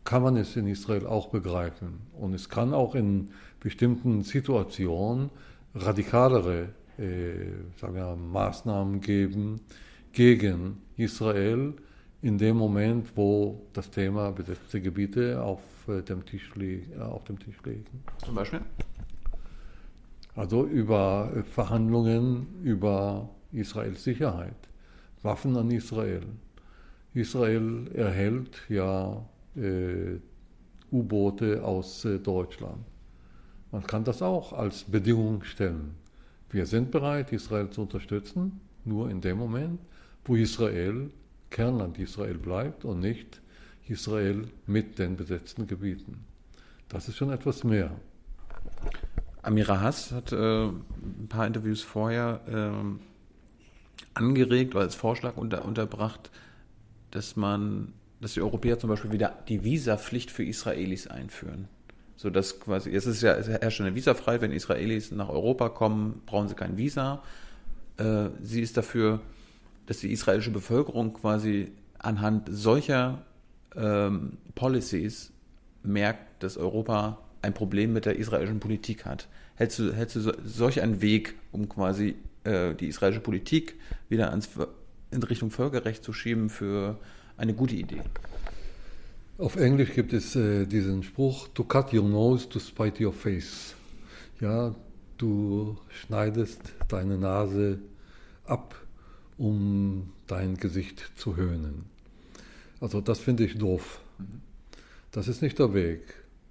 [0.09, 2.01] kann man es in Israel auch begreifen.
[2.19, 3.29] Und es kann auch in
[3.61, 5.29] bestimmten Situationen
[5.75, 9.61] radikalere äh, sagen wir, Maßnahmen geben
[10.13, 11.75] gegen Israel,
[12.23, 17.39] in dem Moment, wo das Thema besetzte Gebiete auf, äh, dem, Tisch äh, auf dem
[17.39, 18.03] Tisch liegen.
[18.25, 18.63] Zum Beispiel?
[20.35, 24.57] Also über äh, Verhandlungen über Israels Sicherheit,
[25.23, 26.25] Waffen an Israel.
[27.13, 29.23] Israel erhält ja
[30.93, 32.85] U-Boote aus äh, Deutschland.
[33.71, 35.95] Man kann das auch als Bedingung stellen.
[36.51, 39.81] Wir sind bereit, Israel zu unterstützen, nur in dem Moment,
[40.25, 41.11] wo Israel
[41.51, 43.41] Kernland Israel bleibt und nicht
[43.87, 46.25] Israel mit den besetzten Gebieten.
[46.89, 47.91] Das ist schon etwas mehr.
[49.43, 56.31] Amira Hass hat äh, ein paar Interviews vorher äh, angeregt oder als Vorschlag unter, unterbracht,
[57.11, 61.69] dass man, dass die Europäer zum Beispiel wieder die Visapflicht für Israelis einführen.
[62.17, 66.23] So dass quasi, es ist ja, es herrscht eine Visafreiheit, wenn Israelis nach Europa kommen,
[66.27, 67.23] brauchen sie kein Visa.
[67.97, 69.21] Äh, sie ist dafür,
[69.87, 73.23] dass die israelische Bevölkerung quasi anhand solcher
[73.77, 75.33] ähm, Policies
[75.83, 79.29] merkt, dass Europa ein Problem mit der israelischen Politik hat.
[79.55, 83.77] Hältst du, hältst du so, solch einen Weg, um quasi äh, die israelische Politik
[84.09, 84.49] wieder ans,
[85.11, 86.99] in Richtung Völkerrecht zu schieben, für
[87.39, 88.03] eine gute Idee?
[89.39, 93.75] Auf Englisch gibt es äh, diesen Spruch, to cut your nose to spite your face.
[94.41, 94.75] Ja,
[95.17, 97.79] du schneidest deine Nase
[98.45, 98.75] ab,
[99.37, 101.85] um dein Gesicht zu höhnen.
[102.81, 104.01] Also das finde ich doof.
[105.13, 106.03] Das ist nicht der Weg.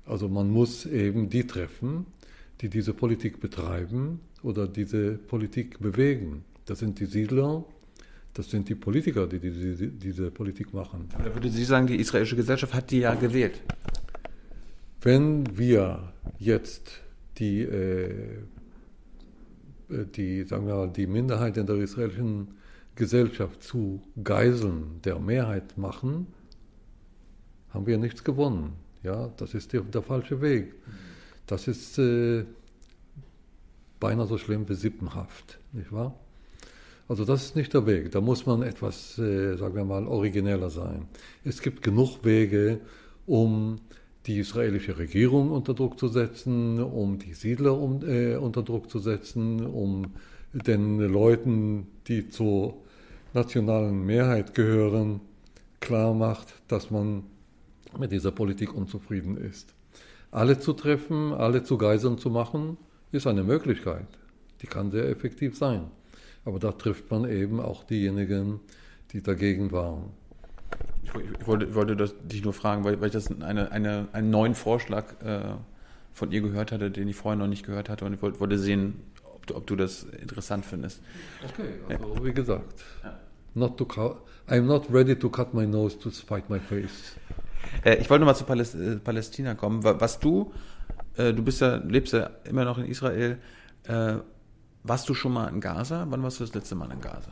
[0.05, 2.05] Also man muss eben die treffen,
[2.61, 6.45] die diese Politik betreiben oder diese Politik bewegen.
[6.65, 7.65] Das sind die Siedler,
[8.37, 11.09] das sind die Politiker, die diese, diese Politik machen.
[11.13, 13.59] Aber da würde Sie sagen, die israelische Gesellschaft hat die ja gewählt.
[15.01, 17.01] Wenn wir jetzt
[17.39, 18.43] die, äh,
[19.89, 22.49] die, sagen wir mal, die Minderheit in der israelischen
[22.93, 26.27] Gesellschaft zu Geiseln der Mehrheit machen,
[27.71, 28.73] haben wir nichts gewonnen.
[29.01, 30.75] Ja, das ist der, der falsche Weg.
[31.47, 32.45] Das ist äh,
[33.99, 36.13] beinahe so schlimm wie Sippenhaft, nicht wahr?
[37.07, 38.11] Also das ist nicht der Weg.
[38.11, 41.07] Da muss man etwas, äh, sagen wir mal, origineller sein.
[41.43, 42.79] Es gibt genug Wege,
[43.25, 43.79] um
[44.25, 48.99] die israelische Regierung unter Druck zu setzen, um die Siedler um, äh, unter Druck zu
[48.99, 50.07] setzen, um
[50.51, 52.75] den Leuten, die zur
[53.33, 55.21] nationalen Mehrheit gehören,
[55.79, 57.23] klar macht, dass man
[57.97, 59.73] mit dieser Politik unzufrieden ist.
[60.31, 62.77] Alle zu treffen, alle zu Geiseln zu machen,
[63.11, 64.07] ist eine Möglichkeit.
[64.61, 65.85] Die kann sehr effektiv sein.
[66.47, 68.61] Aber da trifft man eben auch diejenigen,
[69.11, 70.13] die dagegen waren.
[71.03, 74.55] Ich wollte, wollte das, dich nur fragen, weil, weil ich das eine, eine, einen neuen
[74.55, 75.55] Vorschlag äh,
[76.13, 78.05] von ihr gehört hatte, den ich vorher noch nicht gehört hatte.
[78.05, 79.01] Und ich wollte, wollte sehen,
[79.35, 81.01] ob du, ob du das interessant findest.
[81.43, 82.23] Okay, also ja.
[82.23, 82.81] wie gesagt,
[83.53, 83.85] not to
[84.47, 87.17] I'm not ready to cut my nose to spite my face.
[87.83, 89.83] Äh, ich wollte nochmal zu äh, Palästina kommen.
[89.83, 90.53] Was du,
[91.17, 93.37] äh, du bist ja, lebst ja immer noch in Israel.
[94.87, 96.05] Warst du schon mal in Gaza?
[96.09, 97.31] Wann warst du das letzte Mal in Gaza?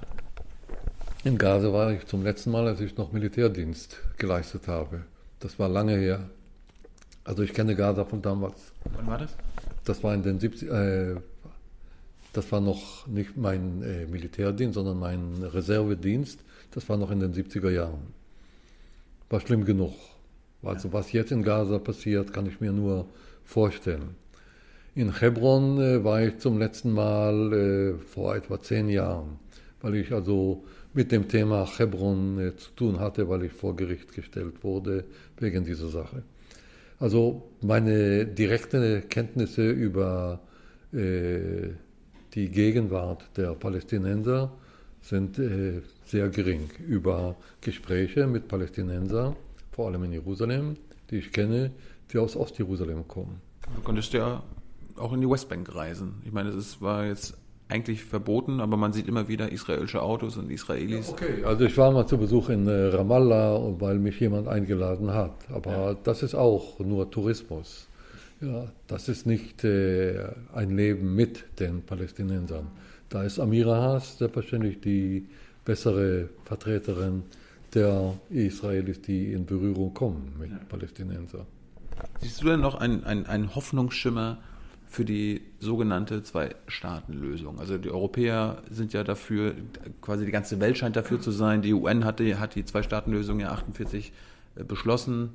[1.24, 5.02] In Gaza war ich zum letzten Mal, als ich noch Militärdienst geleistet habe.
[5.40, 6.30] Das war lange her.
[7.24, 8.56] Also ich kenne Gaza von damals.
[8.96, 9.32] Wann war das?
[9.84, 11.16] Das war in den 70 äh,
[12.36, 16.40] das war noch nicht mein äh, Militärdienst, sondern mein Reservedienst.
[16.72, 18.14] Das war noch in den 70er Jahren.
[19.30, 19.94] War schlimm genug.
[20.62, 23.06] Also was jetzt in Gaza passiert, kann ich mir nur
[23.46, 24.16] vorstellen.
[24.98, 29.40] In Hebron äh, war ich zum letzten Mal äh, vor etwa zehn Jahren,
[29.82, 30.64] weil ich also
[30.94, 35.04] mit dem Thema Hebron äh, zu tun hatte, weil ich vor Gericht gestellt wurde
[35.38, 36.24] wegen dieser Sache.
[36.98, 40.40] Also meine direkten Kenntnisse über
[40.94, 44.50] die Gegenwart der Palästinenser
[45.02, 45.36] sind
[46.06, 46.70] sehr gering.
[46.88, 49.36] Über Gespräche mit Palästinensern
[49.74, 50.78] vor allem in Jerusalem,
[51.12, 51.72] die ich kenne,
[52.14, 53.42] die aus Ostjerusalem kommen.
[53.76, 54.42] Du konntest ja
[54.98, 56.22] auch in die Westbank reisen.
[56.26, 60.52] Ich meine, es war jetzt eigentlich verboten, aber man sieht immer wieder israelische Autos und
[60.52, 61.10] Israelis.
[61.10, 65.34] Okay, also ich war mal zu Besuch in äh, Ramallah, weil mich jemand eingeladen hat.
[65.52, 65.94] Aber ja.
[66.04, 67.88] das ist auch nur Tourismus.
[68.42, 72.68] Ja, das ist nicht äh, ein Leben mit den Palästinensern.
[73.10, 75.28] Da ist Amira Haas selbstverständlich die
[75.64, 77.24] bessere Vertreterin
[77.74, 80.58] der Israelis, die in Berührung kommen mit ja.
[80.70, 81.46] Palästinensern.
[82.20, 84.38] Siehst du denn noch einen, einen, Hoffnungsschimmer
[84.88, 87.60] für die sogenannte Zwei-Staaten-Lösung?
[87.60, 89.56] Also die Europäer sind ja dafür,
[90.02, 91.62] quasi die ganze Welt scheint dafür zu sein.
[91.62, 94.12] Die UN hatte, hat die Zwei-Staaten-Lösung ja 48
[94.56, 95.32] äh, beschlossen.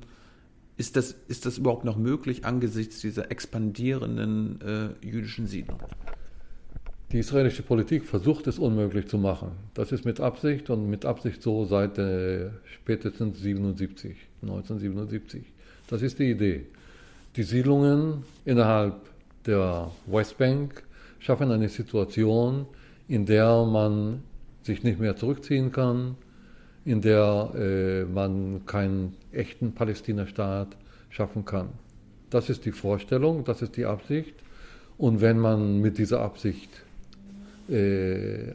[0.77, 5.79] Ist das, ist das überhaupt noch möglich angesichts dieser expandierenden äh, jüdischen Siedlung?
[7.11, 9.51] Die israelische Politik versucht es unmöglich zu machen.
[9.73, 15.43] Das ist mit Absicht und mit Absicht so seit äh, spätestens 77, 1977.
[15.87, 16.67] Das ist die Idee.
[17.35, 19.10] Die Siedlungen innerhalb
[19.45, 20.83] der Westbank
[21.19, 22.65] schaffen eine Situation,
[23.07, 24.23] in der man
[24.63, 26.15] sich nicht mehr zurückziehen kann,
[26.85, 30.77] in der äh, man keinen echten Palästina-Staat
[31.09, 31.69] schaffen kann.
[32.29, 34.35] Das ist die Vorstellung, das ist die Absicht.
[34.97, 36.69] Und wenn man mit dieser Absicht
[37.69, 38.53] äh, äh,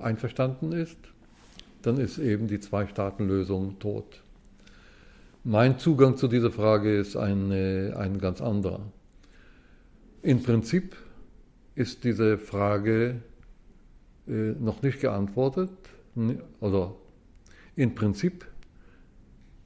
[0.00, 0.98] einverstanden ist,
[1.82, 4.22] dann ist eben die Zwei-Staaten-Lösung tot.
[5.48, 8.80] Mein Zugang zu dieser Frage ist ein, ein ganz anderer.
[10.22, 10.96] Im Prinzip
[11.76, 13.22] ist diese Frage
[14.26, 15.70] äh, noch nicht geantwortet.
[16.58, 16.96] Oder
[17.76, 18.44] im Prinzip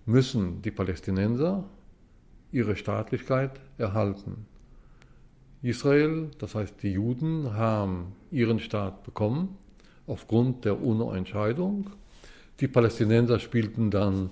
[0.05, 1.65] müssen die Palästinenser
[2.52, 4.44] ihre Staatlichkeit erhalten.
[5.62, 9.57] Israel, das heißt die Juden, haben ihren Staat bekommen
[10.07, 11.89] aufgrund der UNO-Entscheidung.
[12.61, 14.28] Die Palästinenser spielten dann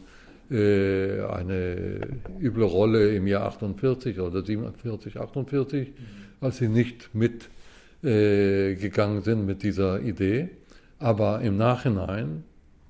[0.50, 2.08] äh, eine
[2.40, 5.92] üble Rolle im Jahr 48 oder 47, 48,
[6.40, 10.50] als sie nicht mitgegangen äh, sind mit dieser Idee.
[10.98, 12.44] Aber im Nachhinein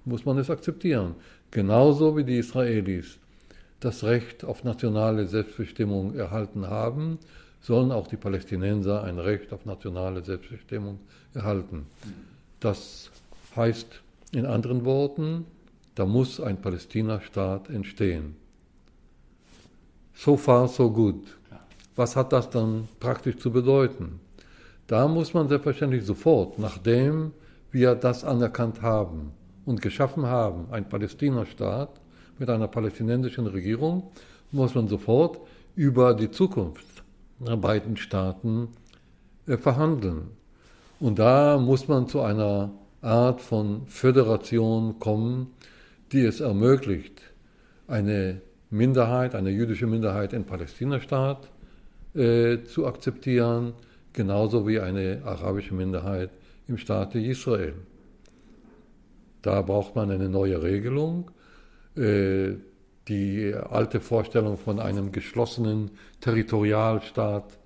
[0.05, 1.15] muss man es akzeptieren.
[1.51, 3.19] Genauso wie die Israelis
[3.81, 7.19] das Recht auf nationale Selbstbestimmung erhalten haben,
[7.61, 10.99] sollen auch die Palästinenser ein Recht auf nationale Selbstbestimmung
[11.35, 11.87] erhalten.
[12.61, 13.11] Das
[13.57, 14.01] heißt
[14.33, 15.47] in anderen Worten,
[15.99, 18.37] da muss ein Palästina-Staat entstehen.
[20.15, 21.37] So far, so good.
[21.97, 24.21] Was hat das dann praktisch zu bedeuten?
[24.87, 27.33] Da muss man selbstverständlich sofort, nachdem
[27.73, 29.33] wir das anerkannt haben
[29.67, 32.01] und geschaffen haben, ein Palästina-Staat
[32.39, 34.13] mit einer palästinensischen Regierung,
[34.53, 35.41] muss man sofort
[35.75, 36.87] über die Zukunft
[37.41, 38.69] der beiden Staaten
[39.49, 40.29] äh, verhandeln.
[41.01, 42.71] Und da muss man zu einer
[43.03, 45.55] Art von Föderation kommen,
[46.13, 47.23] die es ermöglicht,
[47.87, 48.41] eine
[48.71, 51.51] Minderheit, eine jüdische Minderheit in Palästina-Staat
[52.15, 53.75] äh, zu akzeptieren,
[54.13, 56.31] genauso wie eine arabische Minderheit
[56.67, 57.75] im Staate Israel.
[59.43, 61.31] Da braucht man eine neue Regelung.
[61.97, 62.55] Äh,
[63.09, 65.91] die alte Vorstellung von einem geschlossenen
[66.21, 67.59] Territorialstaat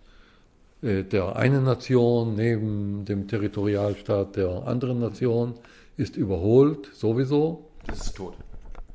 [0.82, 5.54] äh, der einen Nation neben dem Territorialstaat der anderen Nation
[5.96, 7.68] ist überholt, sowieso.
[7.86, 8.34] Das ist tot.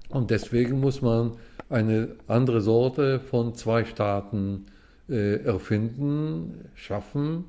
[0.09, 1.33] Und deswegen muss man
[1.69, 4.67] eine andere Sorte von zwei Staaten
[5.09, 7.45] äh, erfinden, schaffen.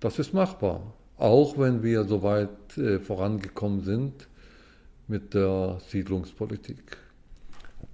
[0.00, 0.92] Das ist machbar.
[1.16, 4.28] Auch wenn wir so weit äh, vorangekommen sind
[5.08, 6.96] mit der Siedlungspolitik.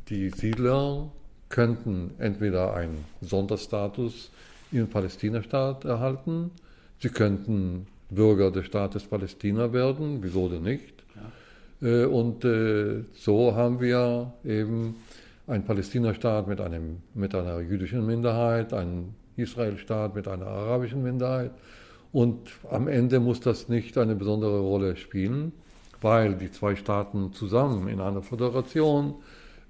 [0.08, 1.10] Die Siedler
[1.48, 4.30] könnten entweder einen Sonderstatus
[4.72, 6.52] im Palästina-Staat erhalten,
[7.00, 10.99] sie könnten Bürger des Staates Palästina werden, wieso denn nicht?
[11.82, 14.96] Äh, und äh, so haben wir eben
[15.46, 16.60] einen Palästina-Staat mit,
[17.14, 21.52] mit einer jüdischen Minderheit, einen Israel-Staat mit einer arabischen Minderheit.
[22.12, 25.52] Und am Ende muss das nicht eine besondere Rolle spielen,
[26.00, 29.14] weil die zwei Staaten zusammen in einer Föderation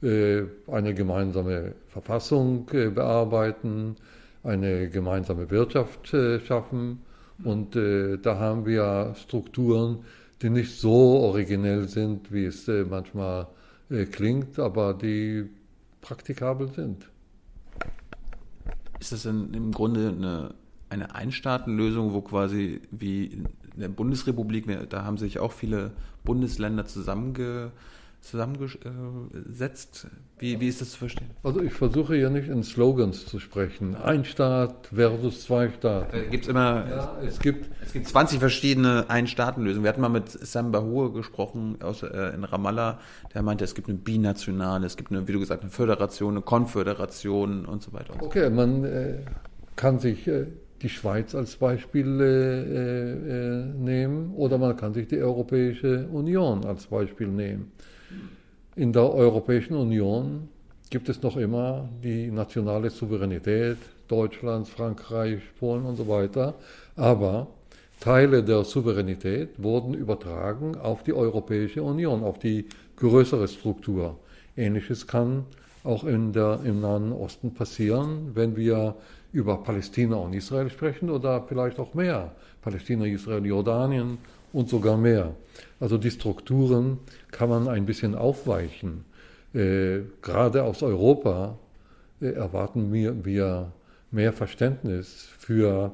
[0.02, 3.96] äh, eine gemeinsame Verfassung bearbeiten,
[4.42, 6.08] eine gemeinsame Wirtschaft
[6.46, 7.02] schaffen.
[7.42, 10.00] Und da haben wir Strukturen,
[10.42, 13.48] die nicht so originell sind, wie es äh, manchmal
[13.90, 15.50] äh, klingt, aber die
[16.00, 17.08] praktikabel sind.
[18.98, 20.54] Ist das denn im Grunde eine,
[20.88, 25.92] eine Einstaatenlösung, wo quasi wie in der Bundesrepublik, da haben sich auch viele
[26.24, 27.72] Bundesländer zusammenge
[28.20, 30.06] zusammengesetzt?
[30.38, 31.30] Wie, wie ist das zu verstehen?
[31.42, 33.94] Also ich versuche ja nicht in Slogans zu sprechen.
[33.96, 36.16] Ein Staat versus zwei Staaten.
[36.16, 39.84] Äh, gibt's immer, ja, es, gibt, es gibt 20 verschiedene Ein-Staaten-Lösungen.
[39.84, 42.98] Wir hatten mal mit Sam Bahur gesprochen aus, äh, in Ramallah,
[43.34, 46.42] der meinte, es gibt eine binationale, es gibt eine, wie du gesagt, eine Föderation, eine
[46.42, 48.14] Konföderation und so weiter.
[48.14, 48.50] Und okay, so.
[48.50, 49.18] man äh,
[49.76, 50.46] kann sich äh,
[50.82, 56.86] die Schweiz als Beispiel äh, äh, nehmen oder man kann sich die Europäische Union als
[56.86, 57.72] Beispiel nehmen.
[58.80, 60.48] In der Europäischen Union
[60.88, 63.76] gibt es noch immer die nationale Souveränität
[64.08, 66.54] Deutschlands, Frankreich, Polen und so weiter.
[66.96, 67.48] Aber
[68.00, 74.18] Teile der Souveränität wurden übertragen auf die Europäische Union, auf die größere Struktur.
[74.56, 75.44] Ähnliches kann
[75.84, 78.94] auch in der, im Nahen Osten passieren, wenn wir
[79.34, 82.32] über Palästina und Israel sprechen oder vielleicht auch mehr.
[82.62, 84.16] Palästina, Israel, Jordanien
[84.54, 85.34] und sogar mehr.
[85.80, 86.98] Also die Strukturen
[87.30, 89.04] kann man ein bisschen aufweichen.
[89.54, 91.58] Äh, gerade aus Europa
[92.20, 93.72] äh, erwarten wir, wir
[94.10, 95.92] mehr Verständnis für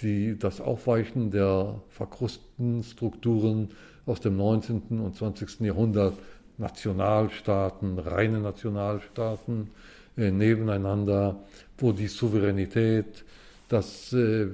[0.00, 3.68] die, das Aufweichen der verkrusteten Strukturen
[4.06, 5.00] aus dem 19.
[5.00, 5.60] und 20.
[5.60, 6.14] Jahrhundert,
[6.58, 9.70] Nationalstaaten, reine Nationalstaaten
[10.16, 11.40] äh, nebeneinander,
[11.78, 13.24] wo die Souveränität
[13.68, 14.48] das äh,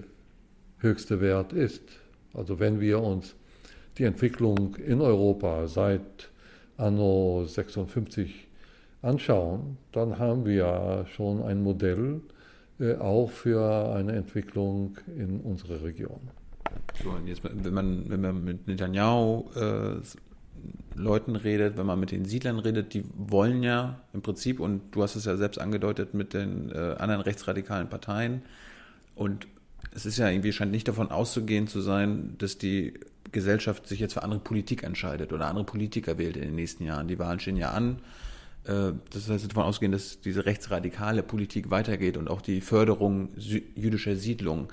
[0.78, 1.82] höchste Wert ist.
[2.34, 3.34] Also wenn wir uns
[3.98, 6.30] die Entwicklung in Europa seit
[6.76, 8.46] anno 56
[9.02, 12.20] anschauen, dann haben wir schon ein Modell
[12.80, 16.20] äh, auch für eine Entwicklung in unserer Region.
[17.02, 19.96] So, und jetzt, wenn man, wenn man mit Netanyahu äh,
[20.94, 25.02] Leuten redet, wenn man mit den Siedlern redet, die wollen ja im Prinzip, und du
[25.02, 28.42] hast es ja selbst angedeutet, mit den äh, anderen rechtsradikalen Parteien,
[29.14, 29.46] und
[29.94, 32.94] es ist ja irgendwie, scheint nicht davon auszugehen zu sein, dass die
[33.32, 37.08] Gesellschaft sich jetzt für andere Politik entscheidet oder andere Politiker wählt in den nächsten Jahren.
[37.08, 38.00] Die Wahlen stehen ja an.
[38.64, 44.16] Äh, das heißt davon ausgehen, dass diese rechtsradikale Politik weitergeht und auch die Förderung jüdischer
[44.16, 44.68] Siedlungen.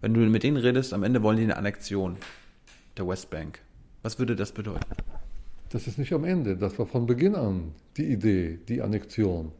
[0.00, 2.16] Wenn du mit denen redest, am Ende wollen die eine Annexion
[2.96, 3.60] der Westbank.
[4.02, 4.86] Was würde das bedeuten?
[5.70, 9.52] Das ist nicht am Ende, das war von Beginn an die Idee, die Annexion.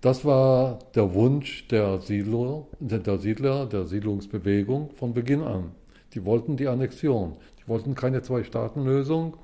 [0.00, 5.70] Das war der Wunsch der Siedler, der Siedler, der Siedlungsbewegung von Beginn an.
[6.12, 9.36] Die wollten die Annexion, wollten keine Zwei-Staaten-Lösung.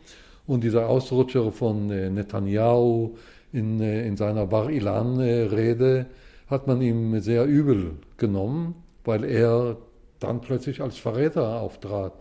[0.47, 3.17] Und dieser Ausrutscher von äh, Netanyahu
[3.53, 6.07] in, äh, in seiner Bar-Ilan-Rede
[6.49, 8.75] hat man ihm sehr übel genommen,
[9.05, 9.77] weil er
[10.19, 12.13] dann plötzlich als Verräter auftrat,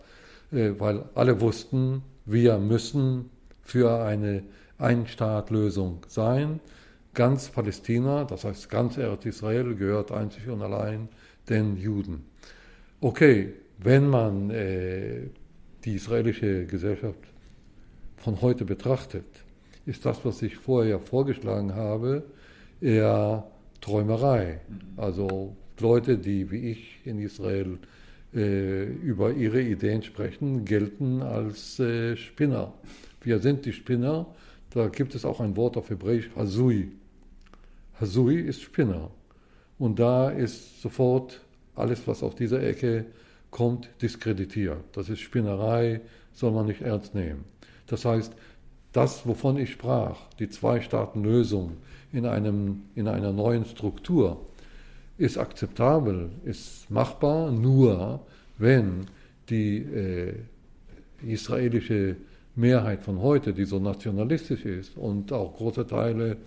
[0.52, 3.30] äh, weil alle wussten, wir müssen
[3.62, 4.42] für eine
[4.78, 6.60] Einstaatlösung sein.
[7.14, 11.08] Ganz Palästina, das heißt ganz Eretz Israel, gehört einzig und allein
[11.48, 12.24] den Juden.
[13.00, 15.28] Okay, wenn man äh,
[15.84, 17.18] die israelische Gesellschaft
[18.16, 19.24] von heute betrachtet,
[19.86, 22.24] ist das, was ich vorher vorgeschlagen habe,
[22.80, 23.46] eher
[23.80, 24.60] Träumerei.
[24.96, 27.78] Also Leute, die wie ich in Israel
[28.34, 32.72] äh, über ihre Ideen sprechen, gelten als äh, Spinner.
[33.22, 34.26] Wir sind die Spinner.
[34.70, 36.92] Da gibt es auch ein Wort auf Hebräisch, Hasui.
[38.00, 39.10] Hasui ist Spinner.
[39.78, 41.40] Und da ist sofort
[41.74, 43.06] alles, was auf dieser Ecke
[43.50, 44.84] kommt, diskreditiert.
[44.92, 46.00] Das ist Spinnerei,
[46.32, 47.44] soll man nicht ernst nehmen.
[47.86, 48.32] Das heißt,
[48.92, 51.76] das, wovon ich sprach, die Zwei-Staaten-Lösung
[52.12, 52.24] in,
[52.94, 54.46] in einer neuen Struktur,
[55.16, 58.20] ist akzeptabel, ist machbar, nur
[58.58, 59.06] wenn
[59.50, 60.34] die äh,
[61.26, 62.16] israelische
[62.56, 66.38] Mehrheit von heute, die so nationalistisch ist und auch große Teile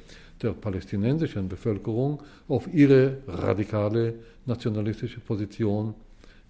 [0.41, 4.15] der palästinensischen Bevölkerung auf ihre radikale
[4.45, 5.93] nationalistische Position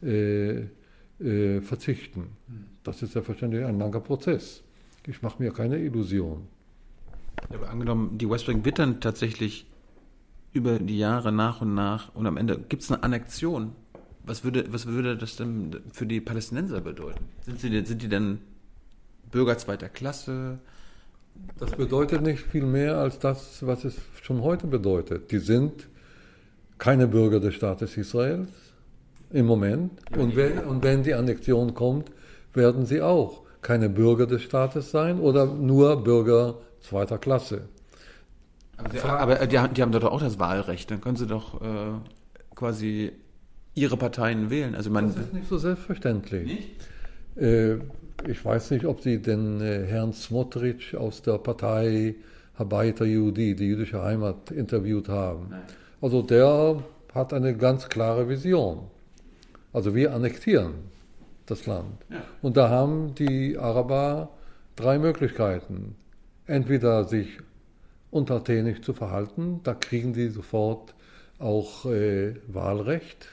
[0.03, 0.67] äh,
[1.23, 2.35] äh, verzichten.
[2.83, 4.63] Das ist selbstverständlich ein langer Prozess.
[5.07, 6.47] Ich mache mir keine Illusion.
[7.49, 9.65] Aber angenommen, die Westbank wird dann tatsächlich
[10.53, 13.73] über die Jahre nach und nach und am Ende gibt es eine Annexion.
[14.25, 17.25] Was würde, was würde das denn für die Palästinenser bedeuten?
[17.45, 18.39] Sind, sie, sind die denn
[19.31, 20.59] Bürger zweiter Klasse?
[21.59, 25.31] Das bedeutet nicht viel mehr als das, was es schon heute bedeutet.
[25.31, 25.89] Die sind
[26.77, 28.49] keine Bürger des Staates Israels
[29.33, 29.91] im Moment.
[30.17, 32.11] Und wenn, und wenn die Annexion kommt,
[32.53, 37.63] werden sie auch keine Bürger des Staates sein oder nur Bürger zweiter Klasse.
[38.77, 40.91] Aber, sie, aber die, die, haben doch auch das Wahlrecht.
[40.91, 41.65] Dann können sie doch äh,
[42.55, 43.11] quasi
[43.73, 44.75] ihre Parteien wählen.
[44.75, 46.45] Also man, das ist nicht so selbstverständlich.
[46.45, 47.43] Nicht?
[47.43, 47.75] Äh,
[48.27, 52.15] ich weiß nicht, ob Sie den äh, Herrn Smotrich aus der Partei
[52.57, 55.47] Habaita Yehudi, die jüdische Heimat, interviewt haben.
[55.49, 55.61] Nein.
[56.01, 56.83] Also der
[57.13, 58.89] hat eine ganz klare Vision.
[59.73, 60.75] Also wir annektieren
[61.47, 62.05] das Land.
[62.09, 62.23] Ja.
[62.41, 64.29] Und da haben die Araber
[64.75, 65.95] drei Möglichkeiten.
[66.45, 67.39] Entweder sich
[68.11, 70.93] untertänig zu verhalten, da kriegen die sofort
[71.39, 73.27] auch äh, Wahlrecht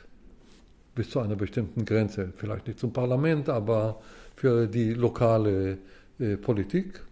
[0.95, 2.33] bis zu einer bestimmten Grenze.
[2.37, 4.01] Vielleicht nicht zum Parlament, aber
[4.37, 5.79] für die lokale
[6.19, 7.03] äh, Politik.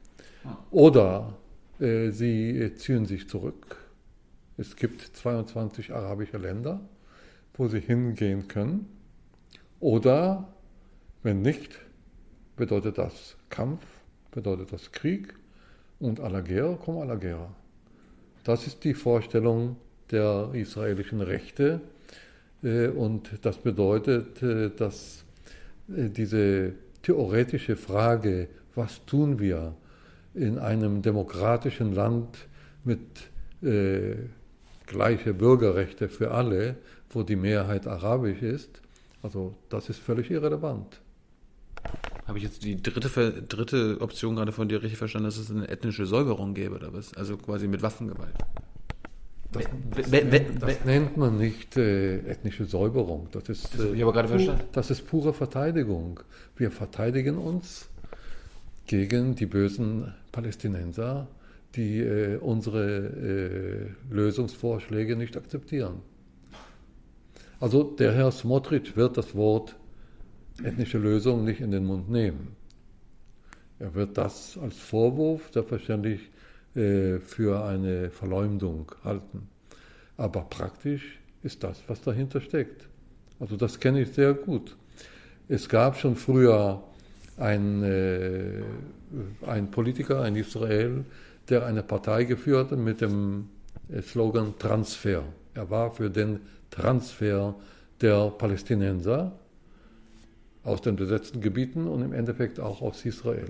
[0.70, 1.34] Oder
[1.78, 3.76] äh, sie ziehen sich zurück.
[4.56, 6.80] Es gibt 22 arabische Länder,
[7.54, 8.97] wo sie hingehen können.
[9.80, 10.48] Oder
[11.22, 11.78] wenn nicht,
[12.56, 13.84] bedeutet das Kampf,
[14.30, 15.34] bedeutet das Krieg
[16.00, 17.50] und à la guerre comme à la guerre.
[18.44, 19.76] Das ist die Vorstellung
[20.10, 21.80] der israelischen Rechte
[22.62, 25.24] äh, und das bedeutet, äh, dass
[25.88, 26.72] äh, diese
[27.02, 29.74] theoretische Frage, was tun wir
[30.34, 32.48] in einem demokratischen Land
[32.84, 33.00] mit
[33.62, 34.14] äh,
[34.86, 36.76] gleiche Bürgerrechte für alle,
[37.10, 38.80] wo die Mehrheit arabisch ist,
[39.22, 41.00] also das ist völlig irrelevant.
[42.26, 45.68] Habe ich jetzt die dritte, dritte Option gerade von dir richtig verstanden, dass es eine
[45.68, 47.14] ethnische Säuberung gäbe oder was?
[47.14, 48.34] Also quasi mit Waffengewalt.
[49.50, 49.64] Das,
[49.96, 53.28] das, nennt, das, nennt man nicht äh, ethnische Säuberung.
[53.32, 54.64] Das ist, äh, ich aber gerade verstanden.
[54.72, 56.20] das ist pure Verteidigung.
[56.54, 57.88] Wir verteidigen uns
[58.86, 61.28] gegen die bösen Palästinenser,
[61.76, 66.02] die äh, unsere äh, Lösungsvorschläge nicht akzeptieren.
[67.60, 69.74] Also der Herr Smotrich wird das Wort
[70.62, 72.56] ethnische Lösung nicht in den Mund nehmen.
[73.80, 76.20] Er wird das als Vorwurf selbstverständlich
[76.74, 79.48] äh, für eine Verleumdung halten.
[80.16, 82.88] Aber praktisch ist das, was dahinter steckt.
[83.40, 84.76] Also das kenne ich sehr gut.
[85.48, 86.82] Es gab schon früher
[87.36, 88.62] einen, äh,
[89.46, 91.04] einen Politiker in Israel,
[91.48, 93.48] der eine Partei geführt hat mit dem
[93.88, 95.22] äh, Slogan Transfer.
[95.54, 96.40] Er war für den
[96.70, 97.54] Transfer
[98.00, 99.32] der Palästinenser
[100.64, 103.48] aus den besetzten Gebieten und im Endeffekt auch aus Israel.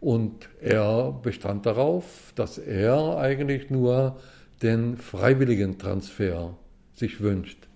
[0.00, 4.16] Und er bestand darauf, dass er eigentlich nur
[4.62, 6.54] den freiwilligen Transfer
[6.94, 7.68] sich wünscht.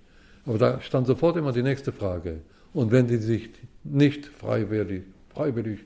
[0.46, 2.40] Aber da stand sofort immer die nächste Frage.
[2.72, 3.50] Und wenn die sich
[3.84, 5.02] nicht freiwillig,
[5.34, 5.80] freiwillig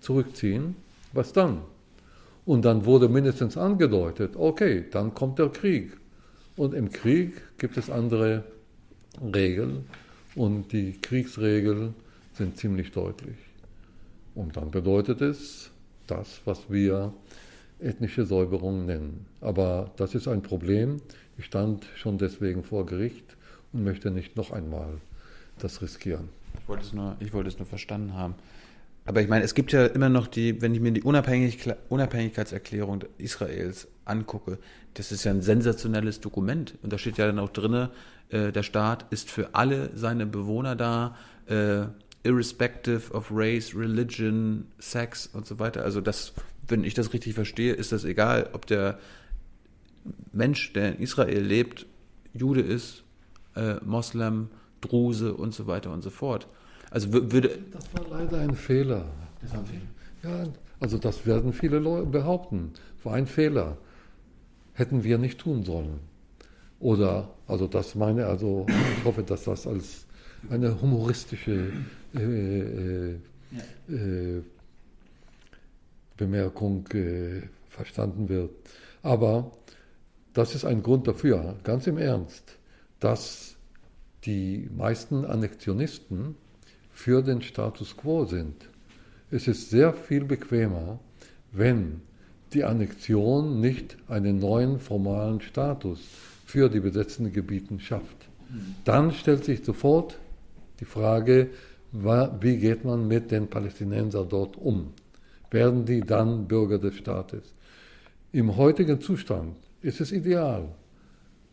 [0.00, 0.76] zurückziehen,
[1.12, 1.62] was dann?
[2.44, 5.96] Und dann wurde mindestens angedeutet, okay, dann kommt der Krieg.
[6.58, 8.42] Und im Krieg gibt es andere
[9.22, 9.86] Regeln
[10.34, 11.94] und die Kriegsregeln
[12.34, 13.36] sind ziemlich deutlich.
[14.34, 15.70] Und dann bedeutet es,
[16.08, 17.12] das, was wir
[17.78, 19.26] ethnische Säuberung nennen.
[19.40, 21.00] Aber das ist ein Problem.
[21.36, 23.36] Ich stand schon deswegen vor Gericht
[23.72, 24.94] und möchte nicht noch einmal
[25.60, 26.28] das riskieren.
[26.60, 28.34] Ich wollte es nur, ich wollte es nur verstanden haben.
[29.04, 33.04] Aber ich meine, es gibt ja immer noch die, wenn ich mir die Unabhängig Unabhängigkeitserklärung
[33.16, 34.58] Israels angucke,
[34.98, 36.74] das ist ja ein sensationelles Dokument.
[36.82, 37.88] Und da steht ja dann auch drin,
[38.30, 41.16] äh, der Staat ist für alle seine Bewohner da,
[41.46, 41.86] äh,
[42.24, 45.84] irrespective of race, religion, sex und so weiter.
[45.84, 46.32] Also das,
[46.66, 48.98] wenn ich das richtig verstehe, ist das egal, ob der
[50.32, 51.86] Mensch, der in Israel lebt,
[52.34, 53.04] Jude ist,
[53.54, 54.48] äh, Moslem,
[54.80, 56.48] Druse und so weiter und so fort.
[56.90, 57.58] Also würde.
[57.70, 59.04] Das war leider ein Fehler.
[59.42, 59.82] Das war ein Fehler.
[60.24, 60.44] Ja,
[60.80, 62.72] also das werden viele Leute behaupten.
[63.04, 63.78] War ein Fehler.
[64.78, 65.98] Hätten wir nicht tun sollen.
[66.78, 70.06] Oder, also das meine, also ich hoffe, dass das als
[70.50, 71.72] eine humoristische
[72.14, 73.14] äh, äh,
[73.88, 74.42] äh,
[76.16, 78.52] Bemerkung äh, verstanden wird.
[79.02, 79.50] Aber
[80.32, 82.56] das ist ein Grund dafür, ganz im Ernst,
[83.00, 83.56] dass
[84.26, 86.36] die meisten Annexionisten
[86.92, 88.54] für den Status quo sind.
[89.32, 91.00] Es ist sehr viel bequemer,
[91.50, 92.02] wenn
[92.54, 96.00] die Annexion nicht einen neuen formalen Status
[96.46, 98.28] für die besetzten Gebiete schafft.
[98.84, 100.18] Dann stellt sich sofort
[100.80, 101.50] die Frage,
[101.92, 104.92] wie geht man mit den Palästinensern dort um?
[105.50, 107.54] Werden die dann Bürger des Staates?
[108.32, 110.68] Im heutigen Zustand ist es ideal.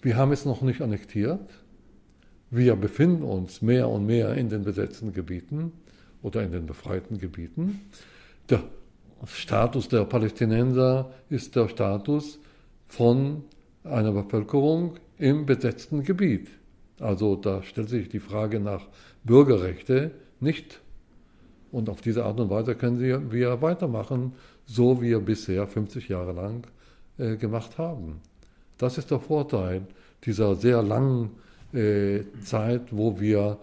[0.01, 1.49] Wir haben es noch nicht annektiert.
[2.51, 5.71] Wir befinden uns mehr und mehr in den besetzten Gebieten
[6.21, 7.81] oder in den befreiten Gebieten.
[8.49, 8.63] Der
[9.27, 12.39] Status der Palästinenser ist der Status
[12.87, 13.43] von
[13.83, 16.49] einer Bevölkerung im besetzten Gebiet.
[16.99, 18.87] Also da stellt sich die Frage nach
[19.23, 20.81] Bürgerrechte nicht.
[21.71, 24.33] Und auf diese Art und Weise können wir weitermachen,
[24.65, 26.65] so wie wir bisher 50 Jahre lang
[27.17, 28.21] äh, gemacht haben.
[28.77, 29.81] Das ist der Vorteil
[30.23, 31.31] dieser sehr langen
[31.73, 33.57] äh, Zeit, wo wir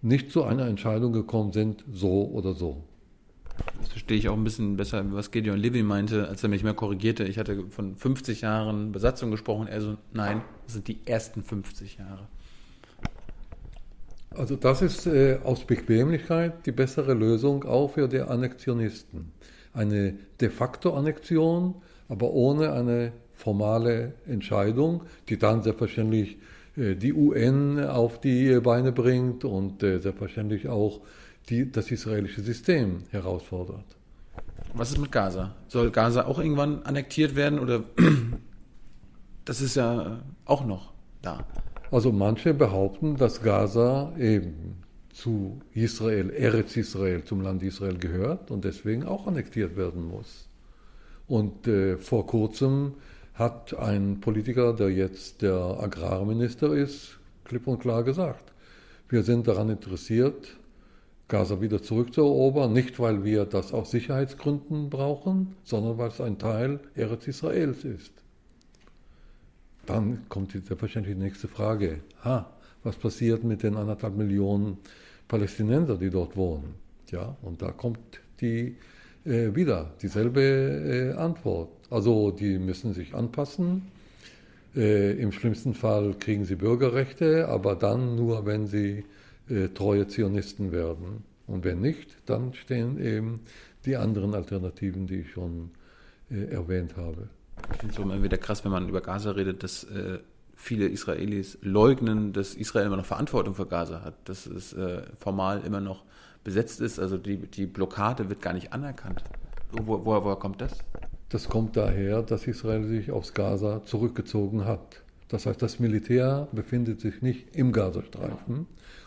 [0.00, 2.82] nicht zu einer Entscheidung gekommen sind, so oder so.
[3.80, 6.74] Das verstehe ich auch ein bisschen besser, was Gideon Levy meinte, als er mich mehr
[6.74, 7.24] korrigierte.
[7.24, 9.66] Ich hatte von 50 Jahren Besatzung gesprochen.
[9.66, 12.28] Er so, nein, das sind die ersten 50 Jahre.
[14.30, 19.32] Also das ist äh, aus Bequemlichkeit die bessere Lösung auch für die Annexionisten.
[19.74, 21.74] Eine de facto Annexion,
[22.08, 26.38] aber ohne eine formale Entscheidung, die dann selbstverständlich
[26.76, 31.00] äh, die UN auf die Beine bringt und äh, selbstverständlich auch
[31.48, 33.84] die, das israelische System herausfordert.
[34.74, 35.54] Was ist mit Gaza?
[35.68, 37.84] Soll Gaza auch irgendwann annektiert werden oder
[39.44, 41.44] das ist ja auch noch da?
[41.90, 44.82] Also manche behaupten, dass Gaza eben
[45.12, 50.48] zu Israel, Eretz Israel, zum Land Israel gehört und deswegen auch annektiert werden muss.
[51.28, 52.94] Und äh, vor kurzem
[53.34, 58.52] hat ein Politiker, der jetzt der Agrarminister ist, klipp und klar gesagt,
[59.08, 60.56] wir sind daran interessiert,
[61.32, 66.78] Gaza wieder zurückzuerobern, nicht weil wir das aus Sicherheitsgründen brauchen, sondern weil es ein Teil
[66.94, 68.12] Eretz Israels ist.
[69.86, 72.00] Dann kommt selbstverständlich die nächste Frage.
[72.22, 72.50] Ha,
[72.84, 74.76] was passiert mit den anderthalb Millionen
[75.26, 76.74] Palästinenser, die dort wohnen?
[77.10, 78.76] Ja, und da kommt die
[79.24, 81.70] äh, wieder dieselbe äh, Antwort.
[81.88, 83.90] Also die müssen sich anpassen.
[84.76, 89.04] Äh, Im schlimmsten Fall kriegen sie Bürgerrechte, aber dann nur, wenn sie
[89.48, 91.24] äh, treue Zionisten werden.
[91.46, 93.40] Und wenn nicht, dann stehen eben
[93.84, 95.70] die anderen Alternativen, die ich schon
[96.30, 97.28] äh, erwähnt habe.
[97.72, 100.18] Ich finde es immer wieder krass, wenn man über Gaza redet, dass äh,
[100.54, 105.62] viele Israelis leugnen, dass Israel immer noch Verantwortung für Gaza hat, dass es äh, formal
[105.64, 106.04] immer noch
[106.44, 106.98] besetzt ist.
[106.98, 109.22] Also die, die Blockade wird gar nicht anerkannt.
[109.72, 110.78] Wo, woher, woher kommt das?
[111.28, 115.02] Das kommt daher, dass Israel sich aus Gaza zurückgezogen hat.
[115.28, 118.66] Das heißt, das Militär befindet sich nicht im Gazastreifen.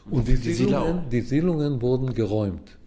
[0.09, 2.77] Und die, die Siedlungen, die Siedlungen wurden geräumt.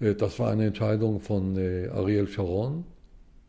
[0.00, 2.84] Äh, das war eine Entscheidung von äh, Ariel Sharon.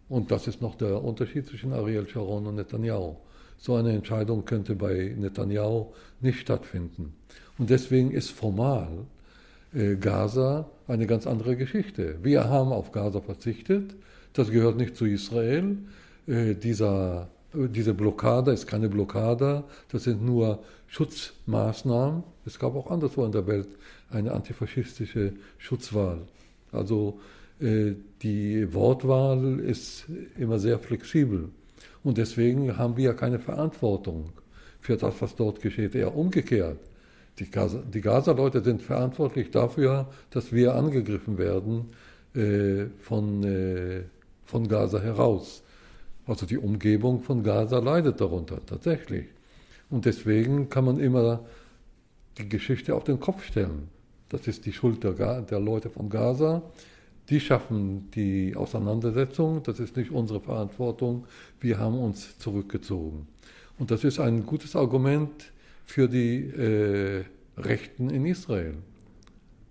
[0.10, 3.16] Und das ist noch der Unterschied zwischen Ariel Sharon und Netanyahu.
[3.58, 5.88] So eine Entscheidung könnte bei Netanyahu
[6.22, 7.14] nicht stattfinden.
[7.58, 8.90] Und deswegen ist formal
[9.74, 12.18] äh, Gaza eine ganz andere Geschichte.
[12.22, 13.96] Wir haben auf Gaza verzichtet.
[14.34, 15.78] Das gehört nicht zu Israel.
[16.26, 19.64] Dieser, diese Blockade ist keine Blockade.
[19.92, 20.64] Das sind nur
[20.94, 22.24] Schutzmaßnahmen.
[22.46, 23.68] Es gab auch anderswo in der Welt
[24.12, 26.20] eine antifaschistische Schutzwahl.
[26.72, 27.20] Also
[27.60, 30.06] äh, die Wortwahl ist
[30.38, 31.50] immer sehr flexibel.
[32.04, 34.30] Und deswegen haben wir keine Verantwortung
[34.82, 35.96] für das, was dort geschieht.
[35.96, 36.78] Eher umgekehrt.
[37.40, 37.50] Die
[38.02, 41.86] Gaza-Leute sind verantwortlich dafür, dass wir angegriffen werden
[42.36, 44.04] äh, von, äh,
[44.46, 45.64] von Gaza heraus.
[46.28, 49.26] Also die Umgebung von Gaza leidet darunter, tatsächlich.
[49.94, 51.42] Und deswegen kann man immer
[52.40, 53.90] die Geschichte auf den Kopf stellen.
[54.30, 56.64] Das ist die Schuld der, der Leute von Gaza.
[57.30, 59.62] Die schaffen die Auseinandersetzung.
[59.62, 61.28] Das ist nicht unsere Verantwortung.
[61.60, 63.28] Wir haben uns zurückgezogen.
[63.78, 65.52] Und das ist ein gutes Argument
[65.86, 67.24] für die äh,
[67.56, 68.78] Rechten in Israel.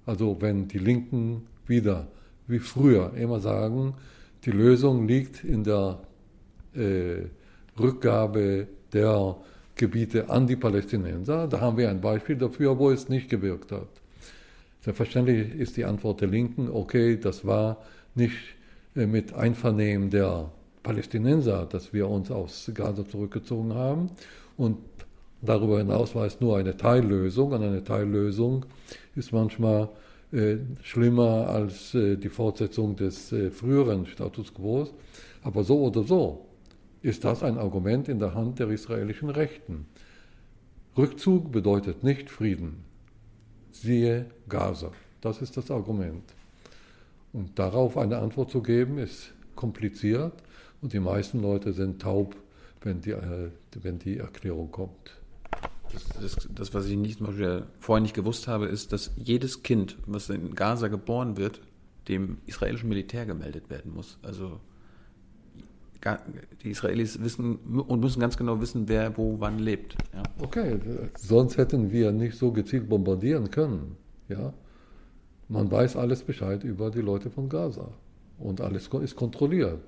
[0.07, 2.07] Also wenn die Linken wieder,
[2.47, 3.95] wie früher, immer sagen,
[4.45, 5.99] die Lösung liegt in der
[6.77, 7.23] äh,
[7.77, 9.37] Rückgabe der
[9.77, 11.49] Gebiete an die Palästinenser.
[11.49, 13.89] Da haben wir ein Beispiel dafür, wo es nicht gewirkt hat.
[14.81, 17.79] Selbstverständlich ist die Antwort der Linken, okay, das war
[18.15, 18.37] nicht
[18.97, 20.51] äh, mit Einvernehmen der
[20.83, 24.11] Palästinenser, dass wir uns aus Gaza zurückgezogen haben.
[24.57, 24.79] Und
[25.41, 27.53] darüber hinaus war es nur eine Teillösung.
[27.53, 28.67] Und eine Teillösung
[29.15, 29.89] ist manchmal
[30.33, 34.89] äh, schlimmer als äh, die Fortsetzung des äh, früheren Status quo.
[35.45, 36.47] Aber so oder so
[37.03, 39.87] ist das ein Argument in der Hand der israelischen Rechten.
[40.97, 42.85] Rückzug bedeutet nicht Frieden
[43.73, 44.93] siehe Gaza.
[45.21, 46.25] Das ist das Argument.
[47.33, 50.33] Und darauf eine Antwort zu geben, ist kompliziert
[50.81, 52.37] und die meisten Leute sind taub,
[52.83, 53.51] wenn die, äh,
[53.81, 55.21] wenn die Erklärung kommt.
[55.93, 57.21] Das, das, das, was ich nicht,
[57.81, 61.61] vorher nicht gewusst habe, ist, dass jedes Kind, was in Gaza geboren wird,
[62.09, 64.19] dem israelischen Militär gemeldet werden muss.
[64.23, 64.59] Also
[66.63, 69.97] die Israelis wissen und müssen ganz genau wissen, wer wo wann lebt.
[70.13, 70.23] Ja.
[70.41, 70.79] Okay,
[71.17, 73.97] sonst hätten wir nicht so gezielt bombardieren können.
[74.29, 74.53] Ja?
[75.49, 77.89] Man weiß alles Bescheid über die Leute von Gaza
[78.39, 79.83] und alles ist kontrolliert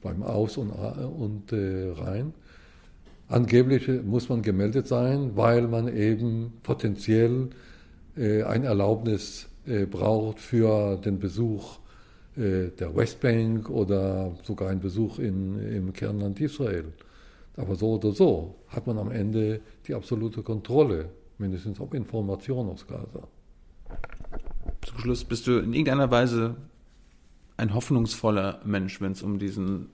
[0.00, 2.32] beim Aus- und, und äh, Rein.
[3.28, 7.50] Angeblich muss man gemeldet sein, weil man eben potenziell
[8.16, 11.87] äh, ein Erlaubnis äh, braucht für den Besuch äh,
[12.38, 16.92] der Westbank oder sogar ein Besuch in, im Kernland Israel.
[17.56, 22.86] Aber so oder so hat man am Ende die absolute Kontrolle, mindestens auch Informationen aus
[22.86, 23.26] Gaza.
[24.86, 26.56] Zum Schluss bist du in irgendeiner Weise
[27.56, 29.88] ein hoffnungsvoller Mensch, wenn es um diesen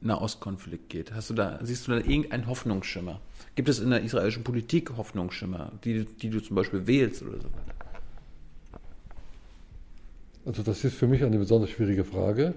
[0.00, 1.12] Nahostkonflikt geht.
[1.12, 3.20] Hast du da, siehst du da irgendeinen Hoffnungsschimmer?
[3.54, 7.44] Gibt es in der israelischen Politik Hoffnungsschimmer, die, die du zum Beispiel wählst oder so
[7.44, 7.89] weiter?
[10.44, 12.54] Also das ist für mich eine besonders schwierige Frage,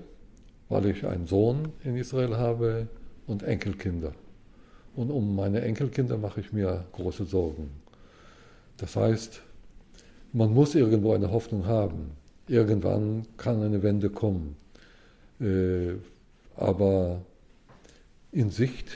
[0.70, 2.88] weil ich einen Sohn in Israel habe
[3.28, 4.14] und Enkelkinder.
[4.96, 7.72] Und um meine Enkelkinder mache ich mir große Sorgen.
[8.78, 9.42] Das heißt,
[10.32, 12.12] man muss irgendwo eine Hoffnung haben.
[12.48, 14.56] Irgendwann kann eine Wende kommen.
[15.40, 15.94] Äh,
[16.56, 17.22] aber
[18.32, 18.92] in Sicht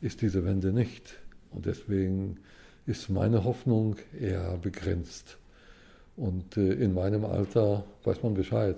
[0.00, 1.14] ist diese Wende nicht.
[1.50, 2.38] Und deswegen
[2.86, 5.38] ist meine Hoffnung eher begrenzt.
[6.16, 8.76] Und äh, in meinem Alter weiß man Bescheid.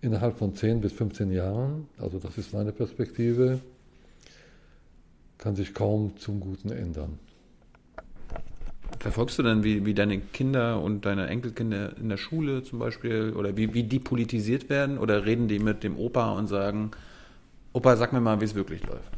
[0.00, 3.60] Innerhalb von 10 bis 15 Jahren, also das ist meine Perspektive,
[5.38, 7.18] kann sich kaum zum Guten ändern.
[9.00, 13.34] Verfolgst du dann, wie, wie deine Kinder und deine Enkelkinder in der Schule zum Beispiel
[13.36, 16.92] oder wie, wie die politisiert werden oder reden die mit dem Opa und sagen,
[17.72, 19.12] Opa, sag mir mal, wie es wirklich läuft?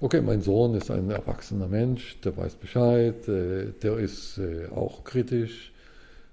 [0.00, 5.04] Okay, mein Sohn ist ein erwachsener Mensch, der weiß Bescheid, äh, der ist äh, auch
[5.04, 5.72] kritisch,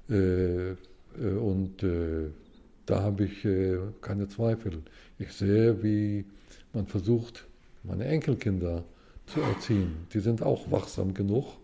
[0.08, 2.30] und äh,
[2.86, 3.48] da habe ich
[4.02, 4.84] keine Zweifel.
[5.18, 6.26] Ich sehe, wie
[6.74, 7.48] man versucht,
[7.84, 8.84] meine Enkelkinder
[9.28, 10.08] zu erziehen.
[10.14, 11.58] Die sind auch wachsam genug.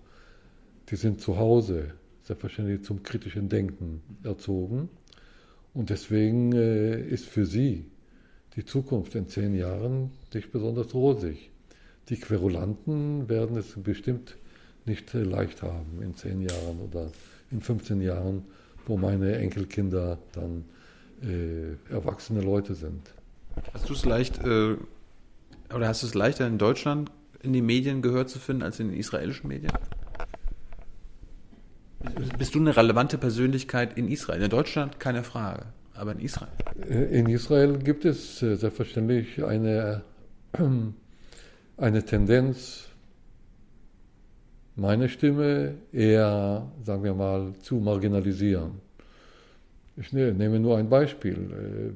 [0.89, 1.93] Die sind zu Hause,
[2.23, 4.89] selbstverständlich zum kritischen Denken erzogen.
[5.73, 7.85] Und deswegen äh, ist für sie
[8.55, 11.49] die Zukunft in zehn Jahren nicht besonders rosig.
[12.09, 14.35] Die Querulanten werden es bestimmt
[14.85, 17.09] nicht äh, leicht haben in zehn Jahren oder
[17.51, 18.43] in 15 Jahren,
[18.85, 20.65] wo meine Enkelkinder dann
[21.21, 23.13] äh, erwachsene Leute sind.
[23.73, 24.75] Hast du es leicht äh,
[25.73, 27.11] oder hast du es leichter in Deutschland
[27.43, 29.71] in die Medien gehört zu finden als in den israelischen Medien?
[32.37, 34.41] Bist du eine relevante Persönlichkeit in Israel?
[34.41, 36.51] In Deutschland keine Frage, aber in Israel?
[36.89, 40.03] Äh, in Israel gibt es äh, selbstverständlich eine,
[41.77, 42.87] eine Tendenz,
[44.75, 48.71] meine Stimme eher, sagen wir mal, zu marginalisieren.
[49.97, 51.93] Ich ne, nehme nur ein Beispiel.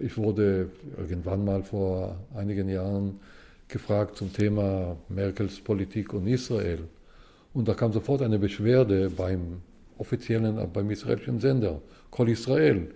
[0.00, 3.20] Äh, ich wurde irgendwann mal vor einigen Jahren
[3.68, 6.80] gefragt zum Thema Merkels Politik und Israel.
[7.54, 9.62] Und da kam sofort eine Beschwerde beim
[9.98, 11.80] offiziellen, beim israelischen Sender,
[12.10, 12.88] Kol Israel.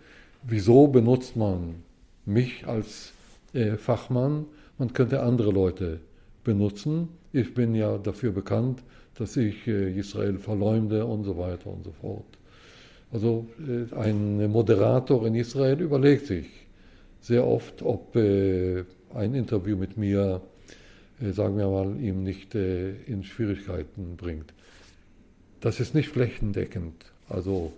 [0.42, 1.76] Wieso benutzt man
[2.24, 3.12] mich als
[3.52, 4.46] äh, Fachmann?
[4.78, 6.00] Man könnte andere Leute
[6.44, 7.08] benutzen.
[7.32, 8.82] Ich bin ja dafür bekannt,
[9.14, 12.24] dass ich äh, Israel verleumde und so weiter und so fort.
[13.12, 16.46] Also äh, ein Moderator in Israel überlegt sich
[17.20, 18.84] sehr oft, ob äh,
[19.14, 20.40] ein Interview mit mir
[21.22, 24.52] äh, sagen wir mal, ihm nicht äh, in Schwierigkeiten bringt.
[25.60, 27.04] Das ist nicht flächendeckend.
[27.28, 27.72] Also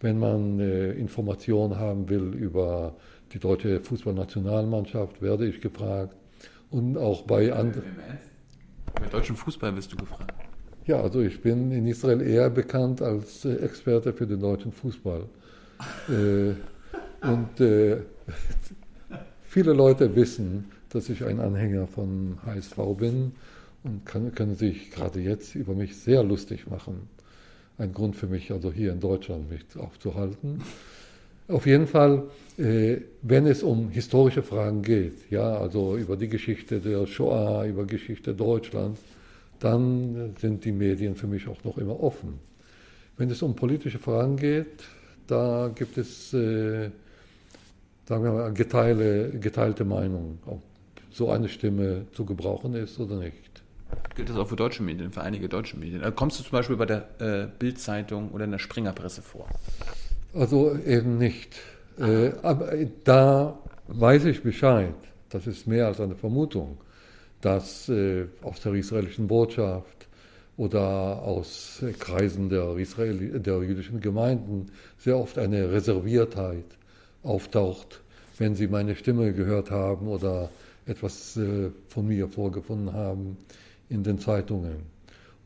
[0.00, 2.94] wenn man äh, Informationen haben will über
[3.32, 6.14] die deutsche Fußballnationalmannschaft, werde ich gefragt.
[6.70, 7.96] Und auch bei anderen.
[8.94, 10.39] Bei deutschem Fußball wirst du gefragt.
[10.90, 15.22] Ja, also ich bin in Israel eher bekannt als Experte für den deutschen Fußball.
[16.08, 17.48] und
[19.42, 23.30] viele Leute wissen, dass ich ein Anhänger von HSV bin
[23.84, 27.08] und kann, können sich gerade jetzt über mich sehr lustig machen.
[27.78, 30.60] Ein Grund für mich, also hier in Deutschland mich aufzuhalten.
[31.46, 32.24] Auf jeden Fall,
[32.58, 37.84] äh, wenn es um historische Fragen geht, ja, also über die Geschichte der Shoah, über
[37.84, 39.00] Geschichte Deutschlands,
[39.60, 42.40] dann sind die Medien für mich auch noch immer offen.
[43.16, 44.82] Wenn es um politische Fragen geht,
[45.26, 46.90] da gibt es, äh,
[48.06, 50.62] sagen wir mal, geteilte, geteilte Meinungen, ob
[51.10, 53.62] so eine Stimme zu gebrauchen ist oder nicht.
[54.14, 56.02] Gilt das auch für deutsche Medien, für einige deutsche Medien?
[56.02, 59.46] Also kommst du zum Beispiel bei der äh, Bildzeitung oder in der Springerpresse vor?
[60.34, 61.56] Also eben nicht.
[61.98, 62.72] Äh, aber
[63.04, 63.58] da
[63.88, 64.94] weiß ich Bescheid.
[65.28, 66.78] Das ist mehr als eine Vermutung,
[67.40, 70.08] dass äh, aus der israelischen Botschaft
[70.56, 74.66] oder aus Kreisen der, Israel, der jüdischen Gemeinden
[74.98, 76.66] sehr oft eine Reserviertheit
[77.22, 78.02] auftaucht,
[78.38, 80.50] wenn sie meine Stimme gehört haben oder
[80.86, 83.36] etwas äh, von mir vorgefunden haben
[83.88, 84.82] in den Zeitungen.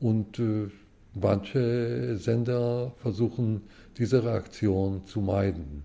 [0.01, 0.69] Und äh,
[1.15, 3.62] manche Sender versuchen,
[3.99, 5.85] diese Reaktion zu meiden.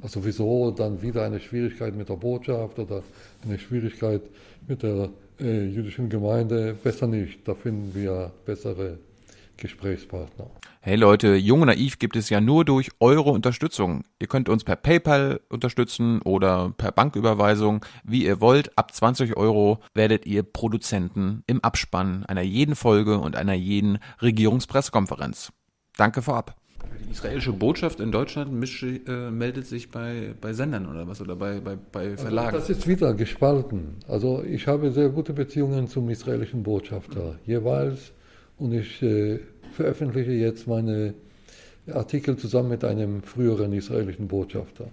[0.00, 3.02] Also wieso dann wieder eine Schwierigkeit mit der Botschaft oder
[3.44, 4.22] eine Schwierigkeit
[4.68, 5.10] mit der
[5.40, 6.74] äh, jüdischen Gemeinde?
[6.82, 8.98] Besser nicht, da finden wir bessere
[9.56, 10.50] Gesprächspartner.
[10.80, 14.04] Hey Leute, Jung und Naiv gibt es ja nur durch eure Unterstützung.
[14.20, 18.78] Ihr könnt uns per PayPal unterstützen oder per Banküberweisung, wie ihr wollt.
[18.78, 25.52] Ab 20 Euro werdet ihr Produzenten im Abspann einer jeden Folge und einer jeden Regierungspressekonferenz.
[25.96, 26.56] Danke vorab.
[27.06, 31.36] Die israelische Botschaft in Deutschland mischt, äh, meldet sich bei, bei Sendern oder was oder
[31.36, 32.56] bei, bei, bei also Verlagen.
[32.56, 33.96] Also das ist wieder gespalten.
[34.06, 37.38] Also ich habe sehr gute Beziehungen zum israelischen Botschafter.
[37.46, 38.12] Jeweils
[38.58, 39.38] und ich äh,
[39.72, 41.14] veröffentliche jetzt meine
[41.92, 44.88] Artikel zusammen mit einem früheren israelischen Botschafter.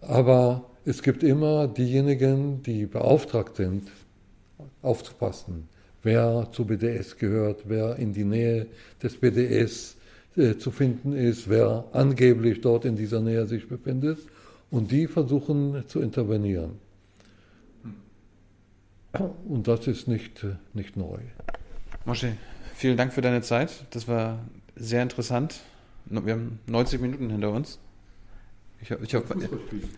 [0.00, 3.90] Aber es gibt immer diejenigen, die beauftragt sind,
[4.82, 5.68] aufzupassen,
[6.02, 8.66] wer zu BDS gehört, wer in die Nähe
[9.02, 9.95] des BDS
[10.36, 14.18] äh, zu finden ist, wer angeblich dort in dieser Nähe sich befindet.
[14.70, 16.72] Und die versuchen zu intervenieren.
[19.48, 20.44] Und das ist nicht,
[20.74, 21.18] nicht neu.
[22.04, 22.36] Moshe,
[22.74, 23.86] vielen Dank für deine Zeit.
[23.90, 24.40] Das war
[24.74, 25.60] sehr interessant.
[26.06, 27.78] Wir haben 90 Minuten hinter uns.
[28.82, 29.14] Ich, ich,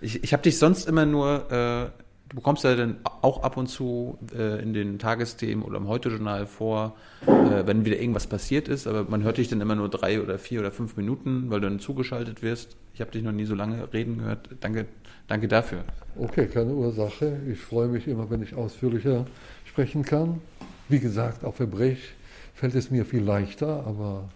[0.01, 3.69] ich, ich habe dich sonst immer nur, äh, du bekommst ja dann auch ab und
[3.69, 6.97] zu äh, in den Tagesthemen oder im Heute-Journal vor,
[7.27, 10.39] äh, wenn wieder irgendwas passiert ist, aber man hört dich dann immer nur drei oder
[10.39, 12.77] vier oder fünf Minuten, weil du dann zugeschaltet wirst.
[12.95, 14.49] Ich habe dich noch nie so lange reden gehört.
[14.61, 14.87] Danke,
[15.27, 15.85] danke dafür.
[16.17, 17.41] Okay, keine Ursache.
[17.51, 19.27] Ich freue mich immer, wenn ich ausführlicher
[19.65, 20.41] sprechen kann.
[20.89, 22.15] Wie gesagt, auf Hebräisch
[22.55, 24.29] fällt es mir viel leichter, aber.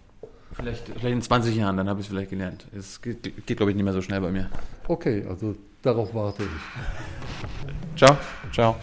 [0.53, 2.67] Vielleicht, vielleicht in 20 Jahren, dann habe ich es vielleicht gelernt.
[2.77, 4.51] Es geht, geht glaube ich, nicht mehr so schnell bei mir.
[4.87, 7.72] Okay, also darauf warte ich.
[7.97, 8.17] 招，
[8.51, 8.75] 招。